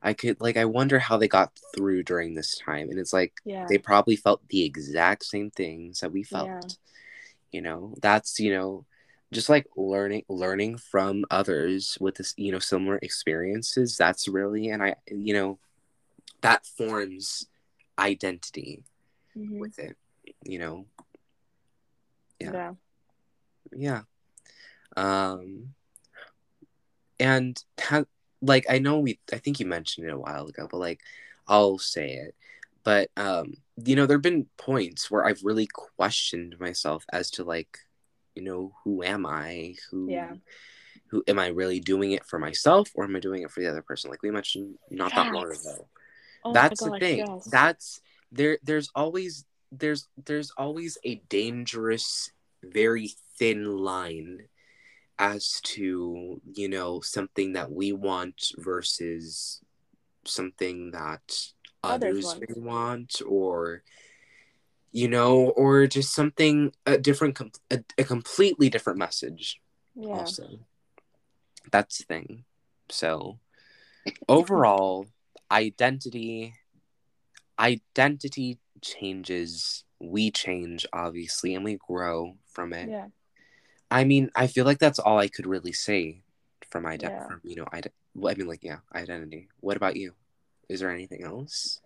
i 0.00 0.12
could 0.14 0.40
like 0.40 0.56
i 0.56 0.64
wonder 0.64 0.98
how 1.00 1.16
they 1.16 1.26
got 1.26 1.50
through 1.74 2.04
during 2.04 2.34
this 2.34 2.56
time 2.56 2.88
and 2.88 3.00
it's 3.00 3.12
like 3.12 3.32
Yeah. 3.44 3.66
they 3.68 3.78
probably 3.78 4.14
felt 4.14 4.46
the 4.48 4.64
exact 4.64 5.24
same 5.24 5.50
things 5.50 5.98
that 6.00 6.12
we 6.12 6.22
felt 6.22 6.48
Yeah. 6.48 6.60
you 7.50 7.62
know 7.62 7.94
that's 8.00 8.38
you 8.38 8.52
know 8.54 8.84
just 9.32 9.48
like 9.48 9.66
learning 9.76 10.24
learning 10.28 10.78
from 10.78 11.24
others 11.30 11.98
with 12.00 12.14
this 12.14 12.32
you 12.36 12.52
know 12.52 12.60
similar 12.60 12.98
experiences 13.02 13.96
that's 13.96 14.28
really 14.28 14.68
and 14.68 14.82
i 14.84 14.94
you 15.10 15.34
know 15.34 15.58
that 16.42 16.64
forms 16.64 17.46
identity 17.98 18.84
Mhm. 19.36 19.58
with 19.58 19.78
it 19.80 19.96
you 20.44 20.58
know 20.60 20.86
Yeah. 22.38 22.52
yeah. 22.52 22.72
yeah 23.88 24.02
um 24.96 25.74
and 27.20 27.62
ha- 27.80 28.04
like 28.40 28.64
i 28.68 28.78
know 28.78 28.98
we 28.98 29.18
i 29.32 29.38
think 29.38 29.60
you 29.60 29.66
mentioned 29.66 30.06
it 30.06 30.12
a 30.12 30.18
while 30.18 30.46
ago 30.46 30.66
but 30.70 30.78
like 30.78 31.00
i'll 31.48 31.78
say 31.78 32.14
it. 32.14 32.34
But 32.84 33.10
um 33.16 33.54
you 33.84 33.94
know 33.96 34.06
there 34.06 34.16
have 34.16 34.22
been 34.22 34.46
points 34.56 35.10
where 35.10 35.24
i've 35.24 35.42
really 35.44 35.68
questioned 35.72 36.56
myself 36.58 37.04
as 37.12 37.30
to 37.32 37.44
like 37.44 37.78
you 38.34 38.42
know 38.42 38.72
who 38.84 39.02
am 39.02 39.26
i? 39.26 39.74
Who 39.90 40.10
Yeah. 40.10 40.34
who 41.08 41.22
am 41.28 41.38
i 41.38 41.48
really 41.48 41.80
doing 41.80 42.12
it 42.12 42.24
for 42.24 42.38
myself 42.38 42.90
or 42.94 43.04
am 43.04 43.14
i 43.14 43.20
doing 43.20 43.42
it 43.42 43.50
for 43.50 43.60
the 43.60 43.68
other 43.68 43.82
person? 43.82 44.10
Like 44.10 44.22
we 44.22 44.30
mentioned 44.30 44.78
not 44.90 45.14
that 45.14 45.32
long 45.32 45.46
ago. 45.46 45.88
Oh 46.44 46.52
that's 46.52 46.80
the 46.80 46.98
thing. 46.98 47.18
yes. 47.18 47.44
that's 47.44 48.00
there 48.32 48.58
there's 48.62 48.90
always 48.94 49.44
there's 49.70 50.08
there's 50.24 50.50
always 50.56 50.98
a 51.04 51.16
dangerous 51.28 52.30
very 52.64 53.10
thin 53.38 53.64
line 53.78 54.48
as 55.18 55.60
to 55.62 56.40
you 56.54 56.68
know 56.68 57.00
something 57.00 57.52
that 57.52 57.70
we 57.70 57.92
want 57.92 58.52
versus 58.58 59.60
something 60.24 60.92
that 60.92 61.20
Others 61.84 62.26
others, 62.26 62.40
may 62.40 62.60
want. 62.60 63.20
or 63.26 63.82
you 64.92 65.08
know 65.08 65.50
or 65.50 65.86
just 65.86 66.14
something 66.14 66.72
a 66.86 66.98
different 66.98 67.40
a, 67.70 67.82
a 67.98 68.04
completely 68.04 68.68
different 68.68 68.98
message 68.98 69.60
yeah. 69.96 70.10
also 70.10 70.60
that's 71.70 71.98
the 71.98 72.04
thing 72.04 72.44
so 72.88 73.38
overall 74.28 75.06
identity 75.50 76.54
identity 77.58 78.58
changes 78.80 79.84
we 80.00 80.30
change 80.30 80.86
obviously 80.92 81.54
and 81.54 81.64
we 81.64 81.78
grow 81.88 82.36
from 82.52 82.72
it 82.72 82.88
Yeah. 82.88 83.08
I 83.92 84.04
mean 84.04 84.30
i 84.34 84.46
feel 84.46 84.64
like 84.64 84.78
that's 84.78 84.98
all 84.98 85.18
i 85.18 85.28
could 85.28 85.46
really 85.46 85.72
say 85.72 86.22
from 86.70 86.84
ident- 86.84 87.02
Yeah. 87.02 87.26
from 87.26 87.40
you 87.44 87.56
know 87.56 87.66
I 87.72 87.82
well, 88.14 88.32
i 88.32 88.36
mean 88.36 88.48
like 88.48 88.64
yeah 88.64 88.78
identity 88.94 89.48
what 89.60 89.76
about 89.76 89.96
you 89.96 90.12
is 90.68 90.80
there 90.80 90.90
anything 90.90 91.22
else 91.22 91.80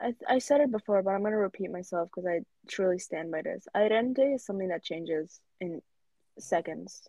I, 0.00 0.14
I 0.28 0.38
said 0.40 0.60
it 0.60 0.72
before, 0.72 1.00
but 1.02 1.10
I'm 1.10 1.22
gonna 1.22 1.36
repeat 1.36 1.70
myself 1.70 2.08
because 2.08 2.26
I 2.26 2.40
truly 2.68 2.98
stand 2.98 3.30
by 3.30 3.42
this. 3.42 3.68
Identity 3.74 4.32
is 4.34 4.44
something 4.44 4.68
that 4.68 4.82
changes 4.82 5.40
in 5.60 5.80
seconds. 6.38 7.02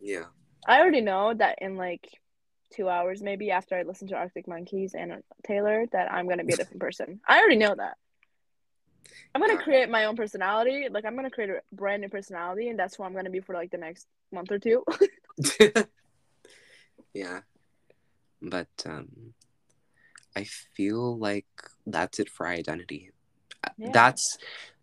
yeah 0.00 0.26
I 0.66 0.80
already 0.80 1.00
know 1.00 1.34
that 1.34 1.58
in 1.60 1.76
like 1.76 2.06
two 2.72 2.88
hours, 2.88 3.22
maybe 3.22 3.50
after 3.50 3.76
I 3.76 3.82
listen 3.82 4.06
to 4.08 4.14
Arctic 4.14 4.46
Monkeys 4.46 4.94
and 4.94 5.22
Taylor, 5.44 5.86
that 5.92 6.12
I'm 6.12 6.28
gonna 6.28 6.44
be 6.44 6.52
a 6.54 6.56
different 6.62 6.80
person. 6.80 7.20
I 7.26 7.38
already 7.40 7.56
know 7.56 7.74
that. 7.74 7.96
I'm 9.34 9.40
gonna 9.40 9.54
Yeah. 9.54 9.62
create 9.62 9.88
my 9.88 10.04
own 10.04 10.16
personality. 10.16 10.88
Like 10.90 11.04
I'm 11.04 11.16
gonna 11.16 11.30
create 11.30 11.50
a 11.50 11.60
brand 11.72 12.02
new 12.02 12.08
personality, 12.08 12.68
and 12.68 12.78
that's 12.78 12.96
who 12.96 13.04
I'm 13.04 13.14
gonna 13.14 13.30
be 13.30 13.40
for 13.40 13.54
like 13.54 13.70
the 13.70 13.78
next 13.78 14.06
month 14.32 14.50
or 14.50 14.58
two. 14.58 14.84
yeah. 17.14 17.40
But 18.40 18.68
um 18.86 19.34
I 20.36 20.44
feel 20.44 21.18
like 21.18 21.46
that's 21.86 22.18
it 22.18 22.28
for 22.28 22.46
identity. 22.46 23.10
Yeah. 23.78 23.90
That's 23.92 24.38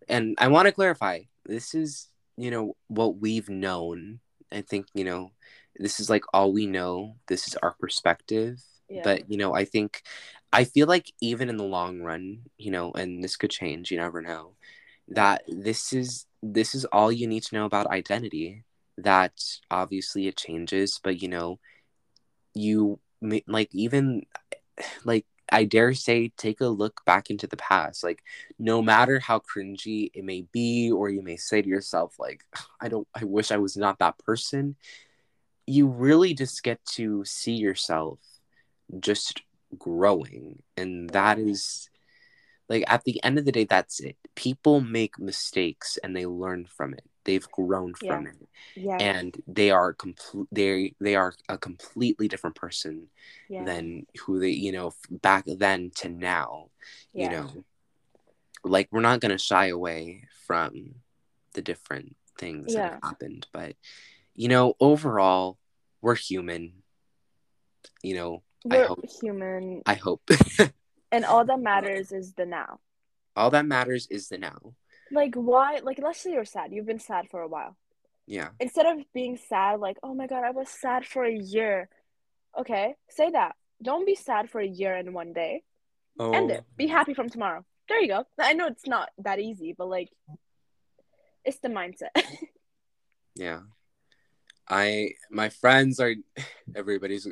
and 0.08 0.34
I 0.38 0.48
want 0.48 0.66
to 0.66 0.72
clarify. 0.72 1.20
This 1.46 1.74
is, 1.74 2.08
you 2.36 2.50
know, 2.50 2.76
what 2.88 3.16
we've 3.18 3.48
known. 3.48 4.20
I 4.52 4.62
think, 4.62 4.86
you 4.94 5.04
know, 5.04 5.30
this 5.76 6.00
is 6.00 6.10
like 6.10 6.24
all 6.34 6.52
we 6.52 6.66
know. 6.66 7.16
This 7.28 7.46
is 7.48 7.54
our 7.56 7.74
perspective. 7.78 8.62
But, 9.02 9.30
you 9.30 9.36
know, 9.36 9.54
I 9.54 9.64
think 9.64 10.02
I 10.52 10.64
feel 10.64 10.86
like 10.86 11.12
even 11.20 11.48
in 11.48 11.56
the 11.56 11.64
long 11.64 12.00
run, 12.00 12.42
you 12.58 12.70
know, 12.70 12.92
and 12.92 13.22
this 13.22 13.36
could 13.36 13.50
change, 13.50 13.90
you 13.90 13.98
never 13.98 14.20
know. 14.20 14.54
That 15.08 15.42
this 15.48 15.92
is 15.92 16.26
this 16.42 16.74
is 16.74 16.84
all 16.86 17.12
you 17.12 17.26
need 17.26 17.42
to 17.44 17.54
know 17.54 17.64
about 17.66 17.86
identity. 17.88 18.64
That 18.98 19.32
obviously 19.70 20.26
it 20.28 20.36
changes, 20.36 21.00
but 21.02 21.22
you 21.22 21.28
know, 21.28 21.58
you 22.54 23.00
like 23.46 23.68
even 23.72 24.22
like 25.04 25.26
I 25.52 25.64
dare 25.64 25.94
say 25.94 26.28
take 26.36 26.60
a 26.60 26.66
look 26.68 27.02
back 27.04 27.30
into 27.30 27.46
the 27.46 27.56
past. 27.56 28.04
Like 28.04 28.22
no 28.58 28.82
matter 28.82 29.18
how 29.20 29.40
cringy 29.40 30.10
it 30.14 30.24
may 30.24 30.42
be 30.52 30.90
or 30.92 31.08
you 31.10 31.22
may 31.22 31.36
say 31.36 31.62
to 31.62 31.68
yourself 31.68 32.16
like 32.18 32.44
I 32.80 32.88
don't 32.88 33.08
I 33.14 33.24
wish 33.24 33.50
I 33.50 33.58
was 33.58 33.76
not 33.76 33.98
that 34.00 34.18
person, 34.18 34.76
you 35.66 35.88
really 35.88 36.34
just 36.34 36.62
get 36.62 36.84
to 36.96 37.24
see 37.24 37.54
yourself 37.54 38.18
just 38.98 39.42
growing 39.78 40.62
and 40.76 41.10
that 41.10 41.38
is 41.38 41.88
like 42.68 42.84
at 42.86 43.04
the 43.04 43.22
end 43.22 43.38
of 43.38 43.44
the 43.44 43.52
day 43.52 43.64
that's 43.64 44.00
it. 44.00 44.16
People 44.34 44.80
make 44.80 45.18
mistakes 45.18 45.98
and 46.02 46.16
they 46.16 46.26
learn 46.26 46.66
from 46.66 46.94
it. 46.94 47.04
They've 47.24 47.50
grown 47.50 47.94
from 47.94 48.24
Yeah. 48.24 48.30
it 48.30 48.48
yeah. 48.74 48.96
and 48.98 49.42
they 49.46 49.70
are 49.70 49.92
complete 49.92 50.48
they 50.50 50.94
they 51.00 51.14
are 51.16 51.34
a 51.48 51.58
completely 51.58 52.28
different 52.28 52.56
person 52.56 53.08
yeah. 53.48 53.64
than 53.64 54.06
who 54.20 54.40
they 54.40 54.50
you 54.50 54.72
know 54.72 54.92
back 55.10 55.44
then 55.46 55.90
to 55.96 56.08
now 56.08 56.70
you 57.12 57.28
know 57.30 57.50
like 58.64 58.88
we're 58.90 59.00
not 59.00 59.20
going 59.20 59.30
to 59.32 59.38
shy 59.38 59.66
away 59.66 60.24
from 60.46 60.94
the 61.54 61.62
different 61.62 62.16
things 62.38 62.74
that 62.74 62.92
have 62.92 63.00
happened 63.02 63.46
but 63.52 63.74
you 64.34 64.48
know 64.48 64.74
overall 64.80 65.58
we're 66.00 66.14
human 66.14 66.72
you 68.02 68.14
know 68.14 68.42
I 68.68 68.76
We're 68.76 68.86
hope- 68.88 69.04
human, 69.20 69.82
i 69.86 69.94
hope 69.94 70.22
and 71.12 71.24
all 71.24 71.44
that 71.46 71.60
matters 71.60 72.12
is 72.12 72.34
the 72.34 72.46
now. 72.46 72.80
all 73.36 73.50
that 73.50 73.64
matters 73.66 74.06
is 74.10 74.28
the 74.28 74.38
now 74.38 74.74
Like 75.12 75.34
why? 75.34 75.80
Like 75.82 75.98
let's 75.98 76.20
say 76.22 76.32
you're 76.32 76.44
sad. 76.44 76.72
You've 76.72 76.86
been 76.92 77.00
sad 77.12 77.24
for 77.30 77.40
a 77.42 77.48
while. 77.48 77.74
yeah 78.26 78.50
Instead 78.60 78.86
of 78.86 78.96
being 79.12 79.36
sad, 79.48 79.80
like 79.80 79.98
oh 80.02 80.14
my 80.14 80.26
god, 80.26 80.44
I 80.44 80.52
was 80.52 80.68
sad 80.68 81.02
for 81.12 81.24
a 81.24 81.32
year. 81.56 81.88
Okay, 82.60 82.94
say 83.08 83.30
that. 83.30 83.52
Don't 83.82 84.06
be 84.06 84.14
sad 84.14 84.50
for 84.50 84.60
a 84.60 84.66
year 84.80 84.94
and 85.00 85.14
one 85.14 85.32
day. 85.32 85.62
oh 86.18 86.30
End 86.32 86.50
it. 86.50 86.62
Be 86.76 86.86
happy 86.86 87.14
from 87.14 87.28
tomorrow. 87.30 87.64
There 87.88 88.00
you 88.04 88.08
go. 88.14 88.24
I 88.38 88.52
know 88.52 88.66
it's 88.68 88.86
not 88.86 89.08
that 89.26 89.40
easy, 89.40 89.74
but 89.78 89.88
like, 89.88 90.10
it's 91.44 91.58
the 91.64 91.68
mindset. 91.80 92.14
Yeah. 93.34 93.60
I 94.68 95.14
my 95.30 95.48
friends 95.48 95.98
are 95.98 96.14
everybody's 96.80 97.26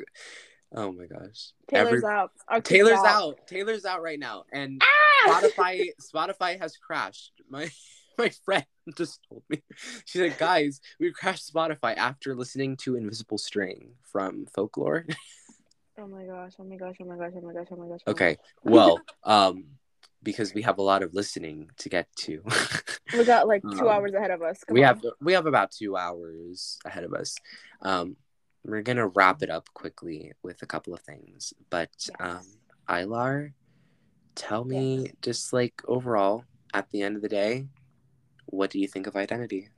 oh 0.75 0.91
my 0.91 1.05
gosh. 1.05 1.51
Taylor's 1.67 2.03
Every- 2.03 2.09
out. 2.15 2.31
Our 2.47 2.61
Taylor's 2.61 2.99
out. 2.99 3.47
Taylor's 3.47 3.85
out 3.85 4.01
right 4.01 4.19
now. 4.19 4.43
And 4.51 4.81
Ah! 4.83 5.41
Spotify 5.41 5.87
Spotify 6.01 6.59
has 6.59 6.77
crashed. 6.77 7.33
My 7.49 7.69
my 8.17 8.29
friend 8.45 8.65
just 8.97 9.19
told 9.29 9.43
me. 9.49 9.61
She 10.05 10.17
said, 10.19 10.37
guys, 10.37 10.81
we 10.99 11.11
crashed 11.11 11.53
Spotify 11.53 11.95
after 11.97 12.35
listening 12.35 12.77
to 12.77 12.95
Invisible 12.95 13.37
String 13.37 13.91
from 14.03 14.45
Folklore. 14.53 15.05
Oh 16.01 16.07
my 16.07 16.23
gosh! 16.23 16.53
Oh 16.57 16.63
my 16.63 16.77
gosh! 16.77 16.95
Oh 17.01 17.05
my 17.05 17.17
gosh! 17.17 17.33
Oh 17.35 17.41
my 17.41 17.51
gosh! 17.53 17.67
Oh 17.71 17.75
my 17.75 17.87
gosh! 17.89 17.99
okay. 18.07 18.37
Well, 18.63 19.01
um, 19.25 19.65
because 20.23 20.53
we 20.53 20.61
have 20.61 20.77
a 20.77 20.81
lot 20.81 21.03
of 21.03 21.13
listening 21.13 21.71
to 21.79 21.89
get 21.89 22.07
to. 22.19 22.41
We 23.17 23.25
got 23.25 23.49
like 23.49 23.63
two 23.63 23.81
Um, 23.81 23.87
hours 23.89 24.13
ahead 24.13 24.31
of 24.31 24.41
us. 24.41 24.63
Come 24.63 24.75
we 24.75 24.83
on. 24.85 24.95
have 24.95 25.03
we 25.19 25.33
have 25.33 25.45
about 25.45 25.71
two 25.71 25.97
hours 25.97 26.79
ahead 26.85 27.03
of 27.03 27.13
us. 27.13 27.35
Um, 27.81 28.15
we're 28.71 28.81
gonna 28.81 29.07
wrap 29.07 29.41
it 29.41 29.49
up 29.49 29.69
quickly 29.73 30.33
with 30.43 30.61
a 30.61 30.65
couple 30.65 30.93
of 30.93 31.01
things, 31.01 31.53
but 31.69 31.89
Yes. 32.07 32.15
um, 32.19 32.45
Ilar, 32.87 33.53
tell 34.35 34.63
me 34.63 35.11
just 35.21 35.53
like 35.53 35.81
overall 35.87 36.45
at 36.73 36.89
the 36.91 37.01
end 37.01 37.15
of 37.15 37.21
the 37.21 37.29
day, 37.29 37.67
what 38.45 38.69
do 38.69 38.79
you 38.79 38.87
think 38.87 39.07
of 39.07 39.15
identity? 39.15 39.69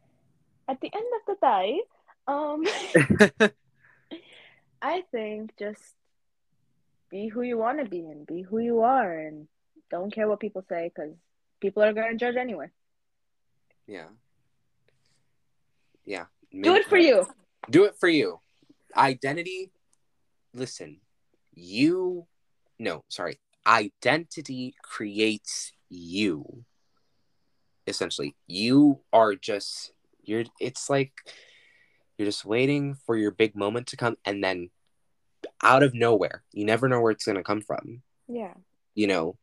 At 0.67 0.79
the 0.81 0.91
end 0.93 1.05
of 1.19 1.21
the 1.27 1.37
day, 1.41 1.81
um, 2.27 3.51
I 4.81 5.03
think 5.11 5.55
just 5.57 5.81
be 7.09 7.27
who 7.27 7.41
you 7.41 7.57
want 7.57 7.79
to 7.79 7.85
be 7.85 7.99
and 8.05 8.25
be 8.25 8.41
who 8.41 8.59
you 8.59 8.81
are, 8.81 9.17
and 9.17 9.47
don't 9.89 10.13
care 10.13 10.27
what 10.27 10.39
people 10.39 10.63
say 10.69 10.91
because 10.93 11.13
people 11.59 11.83
are 11.83 11.93
gonna 11.93 12.15
judge 12.15 12.35
anyway. 12.35 12.67
yeah, 13.87 14.07
yeah. 16.05 16.25
Do 16.51 16.75
it 16.75 16.85
for 16.85 16.97
you. 16.97 17.27
Do 17.69 17.83
it 17.85 17.95
for 17.99 18.09
you. 18.09 18.39
Identity. 18.95 19.71
Listen, 20.53 20.99
you. 21.53 22.27
No, 22.79 23.03
sorry. 23.07 23.39
Identity 23.65 24.73
creates 24.81 25.71
you. 25.89 26.65
Essentially, 27.87 28.35
you 28.47 28.99
are 29.11 29.35
just 29.35 29.91
you're. 30.23 30.43
It's 30.59 30.89
like 30.89 31.13
you're 32.17 32.27
just 32.27 32.45
waiting 32.45 32.95
for 33.05 33.15
your 33.15 33.31
big 33.31 33.55
moment 33.55 33.87
to 33.87 33.97
come, 33.97 34.17
and 34.25 34.43
then 34.43 34.69
out 35.63 35.83
of 35.83 35.93
nowhere, 35.93 36.43
you 36.51 36.65
never 36.65 36.87
know 36.87 37.01
where 37.01 37.11
it's 37.11 37.25
gonna 37.25 37.43
come 37.43 37.61
from. 37.61 38.01
Yeah. 38.27 38.53
You 38.95 39.07
know, 39.07 39.37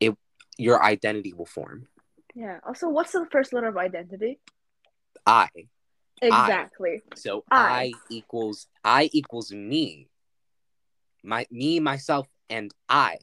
it. 0.00 0.14
Your 0.56 0.82
identity 0.82 1.32
will 1.32 1.46
form. 1.46 1.88
Yeah. 2.34 2.58
Also, 2.66 2.88
what's 2.88 3.12
the 3.12 3.26
first 3.30 3.52
letter 3.52 3.68
of 3.68 3.76
identity? 3.76 4.40
I. 5.26 5.48
Exactly. 6.22 7.02
So 7.14 7.44
I. 7.50 7.56
I 7.56 7.92
equals 8.10 8.66
I 8.84 9.10
equals 9.12 9.52
me. 9.52 10.08
My 11.22 11.46
me, 11.50 11.80
myself, 11.80 12.28
and 12.48 12.72
I. 12.88 13.16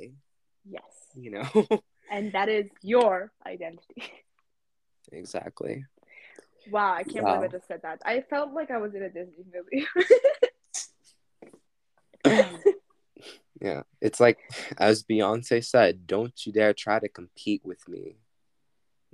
Yes. 0.69 0.83
You 1.15 1.31
know? 1.31 1.67
And 2.11 2.31
that 2.33 2.49
is 2.49 2.67
your 2.83 3.31
identity. 3.47 4.03
exactly. 5.11 5.85
Wow, 6.69 6.93
I 6.93 7.03
can't 7.03 7.25
Wow. 7.25 7.37
believe 7.37 7.49
I 7.49 7.57
just 7.57 7.67
said 7.67 7.81
that. 7.81 7.99
I 8.05 8.21
felt 8.29 8.53
like 8.53 8.69
I 8.69 8.77
was 8.77 8.93
in 8.93 9.01
a 9.01 9.09
Disney 9.09 9.43
movie. 9.51 9.87
Yeah. 13.61 13.83
It's 14.01 14.19
like 14.19 14.37
as 14.77 15.03
Beyonce 15.03 15.65
said, 15.65 16.05
don't 16.05 16.33
you 16.45 16.51
dare 16.51 16.73
try 16.73 16.99
to 16.99 17.07
compete 17.07 17.61
with 17.63 17.87
me. 17.87 18.17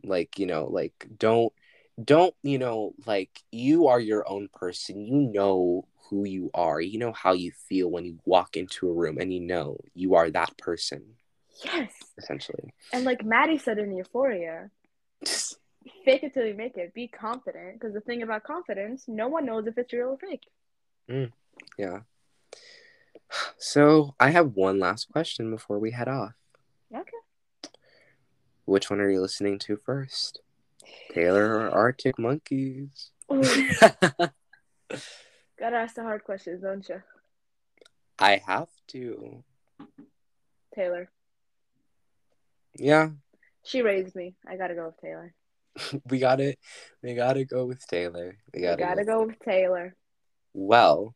Like, 0.04 0.40
you 0.40 0.46
know, 0.46 0.66
like 0.66 1.08
don't 1.18 1.54
don't, 2.04 2.36
you 2.44 2.58
know, 2.58 2.94
like 3.06 3.42
you 3.52 3.88
are 3.88 4.00
your 4.00 4.28
own 4.30 4.50
person. 4.54 5.06
You 5.06 5.16
know 5.16 5.88
who 6.10 6.26
you 6.26 6.52
are. 6.54 6.80
You 6.82 7.00
know 7.00 7.14
how 7.14 7.34
you 7.34 7.52
feel 7.52 7.90
when 7.90 8.06
you 8.06 8.20
walk 8.26 8.58
into 8.58 8.90
a 8.90 8.94
room 8.94 9.18
and 9.20 9.34
you 9.34 9.40
know 9.40 9.78
you 9.94 10.16
are 10.16 10.30
that 10.30 10.58
person, 10.58 11.16
yes. 11.64 11.92
essentially. 12.18 12.74
And 12.94 13.06
like 13.06 13.24
Maddie 13.24 13.58
said 13.58 13.80
in 13.80 13.96
Euphoria, 13.96 14.70
fake 16.06 16.24
it 16.24 16.34
till 16.34 16.46
you 16.46 16.54
make 16.54 16.78
it. 16.78 16.94
Be 16.94 17.08
confident. 17.08 17.80
Because 17.80 17.94
the 17.94 18.02
thing 18.02 18.22
about 18.22 18.44
confidence, 18.44 19.06
no 19.08 19.28
one 19.28 19.46
knows 19.46 19.68
if 19.68 19.78
it's 19.78 19.94
real 19.94 20.10
or 20.10 20.18
fake. 20.18 20.44
Mm, 21.10 21.32
yeah. 21.78 22.00
So 23.58 24.16
I 24.20 24.32
have 24.32 24.56
one 24.56 24.80
last 24.80 25.10
question 25.10 25.50
before 25.52 25.80
we 25.80 25.92
head 25.92 26.08
off. 26.08 26.34
Okay. 26.94 27.12
Which 28.66 28.90
one 28.90 29.00
are 29.00 29.10
you 29.10 29.22
listening 29.22 29.60
to 29.60 29.78
first? 29.78 30.42
Taylor 31.14 31.56
or 31.56 31.70
Arctic 31.70 32.18
Monkeys? 32.20 33.12
Gotta 33.30 34.32
ask 35.60 35.96
the 35.96 36.04
hard 36.04 36.24
questions, 36.24 36.62
don't 36.62 36.88
you? 36.88 37.02
I 38.20 38.42
have 38.46 38.70
to. 38.90 39.44
Taylor. 40.76 41.10
Yeah, 42.78 43.10
She 43.66 43.82
raised 43.82 44.16
me. 44.16 44.36
I 44.48 44.56
gotta 44.56 44.76
go 44.76 44.86
with 44.86 44.98
Taylor. 45.02 45.34
we 46.10 46.20
got 46.20 46.40
it. 46.40 46.58
We 47.04 47.14
gotta 47.16 47.46
go 47.46 47.66
with 47.66 47.86
Taylor. 47.88 48.38
We 48.54 48.62
gotta, 48.62 48.82
gotta 48.82 49.04
go. 49.04 49.20
go 49.20 49.26
with 49.28 49.40
Taylor. 49.40 49.96
Well, 50.54 51.16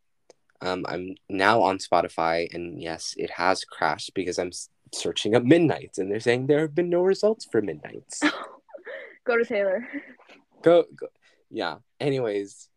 um, 0.62 0.86
I'm 0.88 1.16
now 1.30 1.62
on 1.62 1.78
Spotify, 1.80 2.54
and 2.54 2.82
yes, 2.82 3.14
it 3.18 3.32
has 3.32 3.64
crashed 3.64 4.14
because 4.14 4.38
I'm 4.38 4.52
searching 4.94 5.36
up 5.36 5.44
Midnights, 5.44 5.98
and 5.98 6.12
they're 6.12 6.20
saying 6.20 6.48
there 6.48 6.62
have 6.62 6.76
been 6.76 6.90
no 6.90 7.02
results 7.02 7.46
for 7.52 7.62
Midnights. 7.62 8.22
go 9.26 9.38
to 9.38 9.46
Taylor. 9.46 9.86
go, 10.62 10.86
go. 10.96 11.08
Yeah. 11.50 11.78
Anyways, 12.00 12.70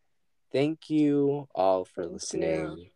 thank 0.52 0.90
you 0.90 1.48
all 1.54 1.84
for 1.84 2.06
listening. 2.06 2.90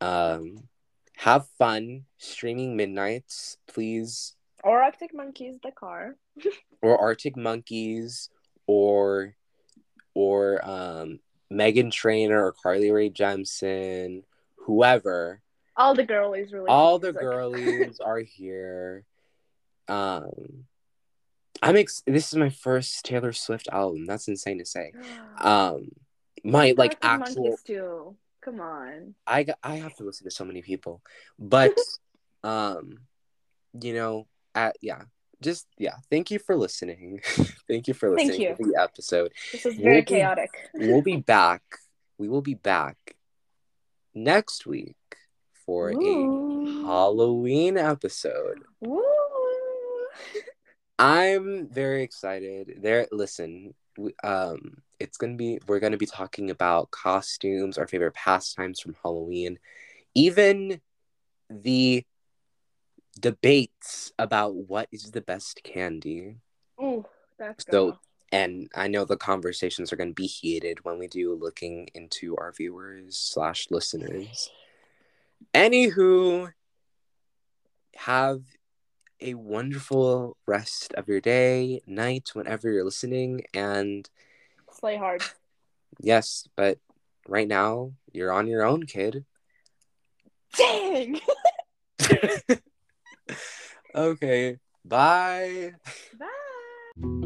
Um, 0.00 0.68
have 1.16 1.48
fun 1.58 2.04
streaming 2.18 2.76
Midnights, 2.76 3.56
please, 3.66 4.34
Or 4.62 4.82
Arctic 4.82 5.14
Monkeys, 5.14 5.56
the 5.62 5.70
car. 5.70 6.16
or 6.82 6.98
Arctic 6.98 7.36
Monkeys, 7.36 8.28
or 8.66 9.34
or 10.14 10.60
um 10.68 11.20
Meghan 11.52 11.90
Trainor 11.90 12.44
or 12.44 12.52
Carly 12.52 12.90
Rae 12.90 13.10
Jepsen, 13.10 14.22
whoever. 14.56 15.40
All 15.76 15.94
the 15.94 16.04
girlies 16.04 16.52
really. 16.52 16.68
all 16.68 16.98
the 16.98 17.12
music. 17.12 17.22
girlies 17.22 18.00
are 18.04 18.18
here. 18.20 19.04
Um, 19.88 20.64
I'm 21.62 21.76
ex- 21.76 22.02
this 22.06 22.32
is 22.32 22.38
my 22.38 22.50
first 22.50 23.04
Taylor 23.04 23.32
Swift 23.32 23.68
album. 23.72 24.06
That's 24.06 24.28
insane 24.28 24.58
to 24.58 24.64
say. 24.66 24.92
Um, 25.38 25.88
my 26.44 26.74
like 26.76 26.96
Arctic 27.02 27.28
actual 27.28 27.58
too. 27.64 28.16
Come 28.42 28.60
on. 28.60 29.14
I 29.26 29.42
got, 29.42 29.58
I 29.62 29.76
have 29.76 29.94
to 29.96 30.04
listen 30.04 30.24
to 30.24 30.30
so 30.30 30.44
many 30.44 30.62
people, 30.62 31.02
but 31.38 31.76
um, 32.44 32.98
you 33.80 33.94
know, 33.94 34.26
at 34.54 34.76
yeah, 34.80 35.02
just 35.40 35.66
yeah. 35.78 35.94
Thank 36.10 36.30
you 36.30 36.38
for 36.38 36.56
listening. 36.56 37.20
thank 37.68 37.88
you 37.88 37.94
for 37.94 38.14
Thank 38.14 38.28
listening 38.28 38.48
you. 38.48 38.56
to 38.56 38.72
the 38.72 38.80
episode. 38.80 39.32
This 39.52 39.66
is 39.66 39.74
We'll 39.76 39.84
very 39.84 40.00
be- 40.02 40.06
chaotic. 40.06 40.50
We'll 40.74 41.02
be 41.02 41.16
back. 41.34 41.62
We 42.18 42.28
will 42.28 42.42
be 42.42 42.54
back 42.54 42.96
next 44.14 44.66
week 44.66 44.96
for 45.66 45.90
a 45.90 45.94
Halloween 46.86 47.76
episode. 47.76 48.62
Woo. 48.80 49.02
I'm 50.98 51.68
very 51.68 52.02
excited. 52.02 52.78
There, 52.82 53.06
listen. 53.12 53.74
We, 53.98 54.14
um, 54.24 54.82
it's 54.98 55.16
gonna 55.18 55.36
be. 55.36 55.58
We're 55.66 55.80
gonna 55.80 55.96
be 55.96 56.06
talking 56.06 56.50
about 56.50 56.90
costumes, 56.90 57.78
our 57.78 57.86
favorite 57.86 58.14
pastimes 58.14 58.80
from 58.80 58.96
Halloween, 59.02 59.58
even 60.14 60.80
the 61.50 62.04
debates 63.18 64.12
about 64.18 64.54
what 64.54 64.88
is 64.92 65.10
the 65.10 65.20
best 65.20 65.62
candy. 65.62 66.36
Oh, 66.78 67.06
that's 67.38 67.64
So- 67.70 67.92
good. 67.92 67.98
And 68.32 68.68
I 68.74 68.88
know 68.88 69.04
the 69.04 69.16
conversations 69.16 69.92
are 69.92 69.96
gonna 69.96 70.12
be 70.12 70.26
heated 70.26 70.84
when 70.84 70.98
we 70.98 71.06
do 71.06 71.34
looking 71.34 71.88
into 71.94 72.36
our 72.36 72.52
viewers 72.52 73.16
slash 73.16 73.70
listeners. 73.70 74.50
Anywho, 75.54 76.52
have 77.94 78.42
a 79.20 79.34
wonderful 79.34 80.36
rest 80.46 80.92
of 80.94 81.08
your 81.08 81.20
day, 81.20 81.80
night, 81.86 82.30
whenever 82.32 82.70
you're 82.70 82.84
listening. 82.84 83.42
And 83.54 84.08
Slay 84.72 84.96
hard. 84.96 85.22
yes, 86.00 86.48
but 86.56 86.78
right 87.28 87.48
now 87.48 87.92
you're 88.12 88.32
on 88.32 88.46
your 88.46 88.64
own, 88.64 88.84
kid. 88.86 89.24
Dang. 90.56 91.20
okay, 93.94 94.58
bye. 94.84 95.72
Bye. 96.18 97.25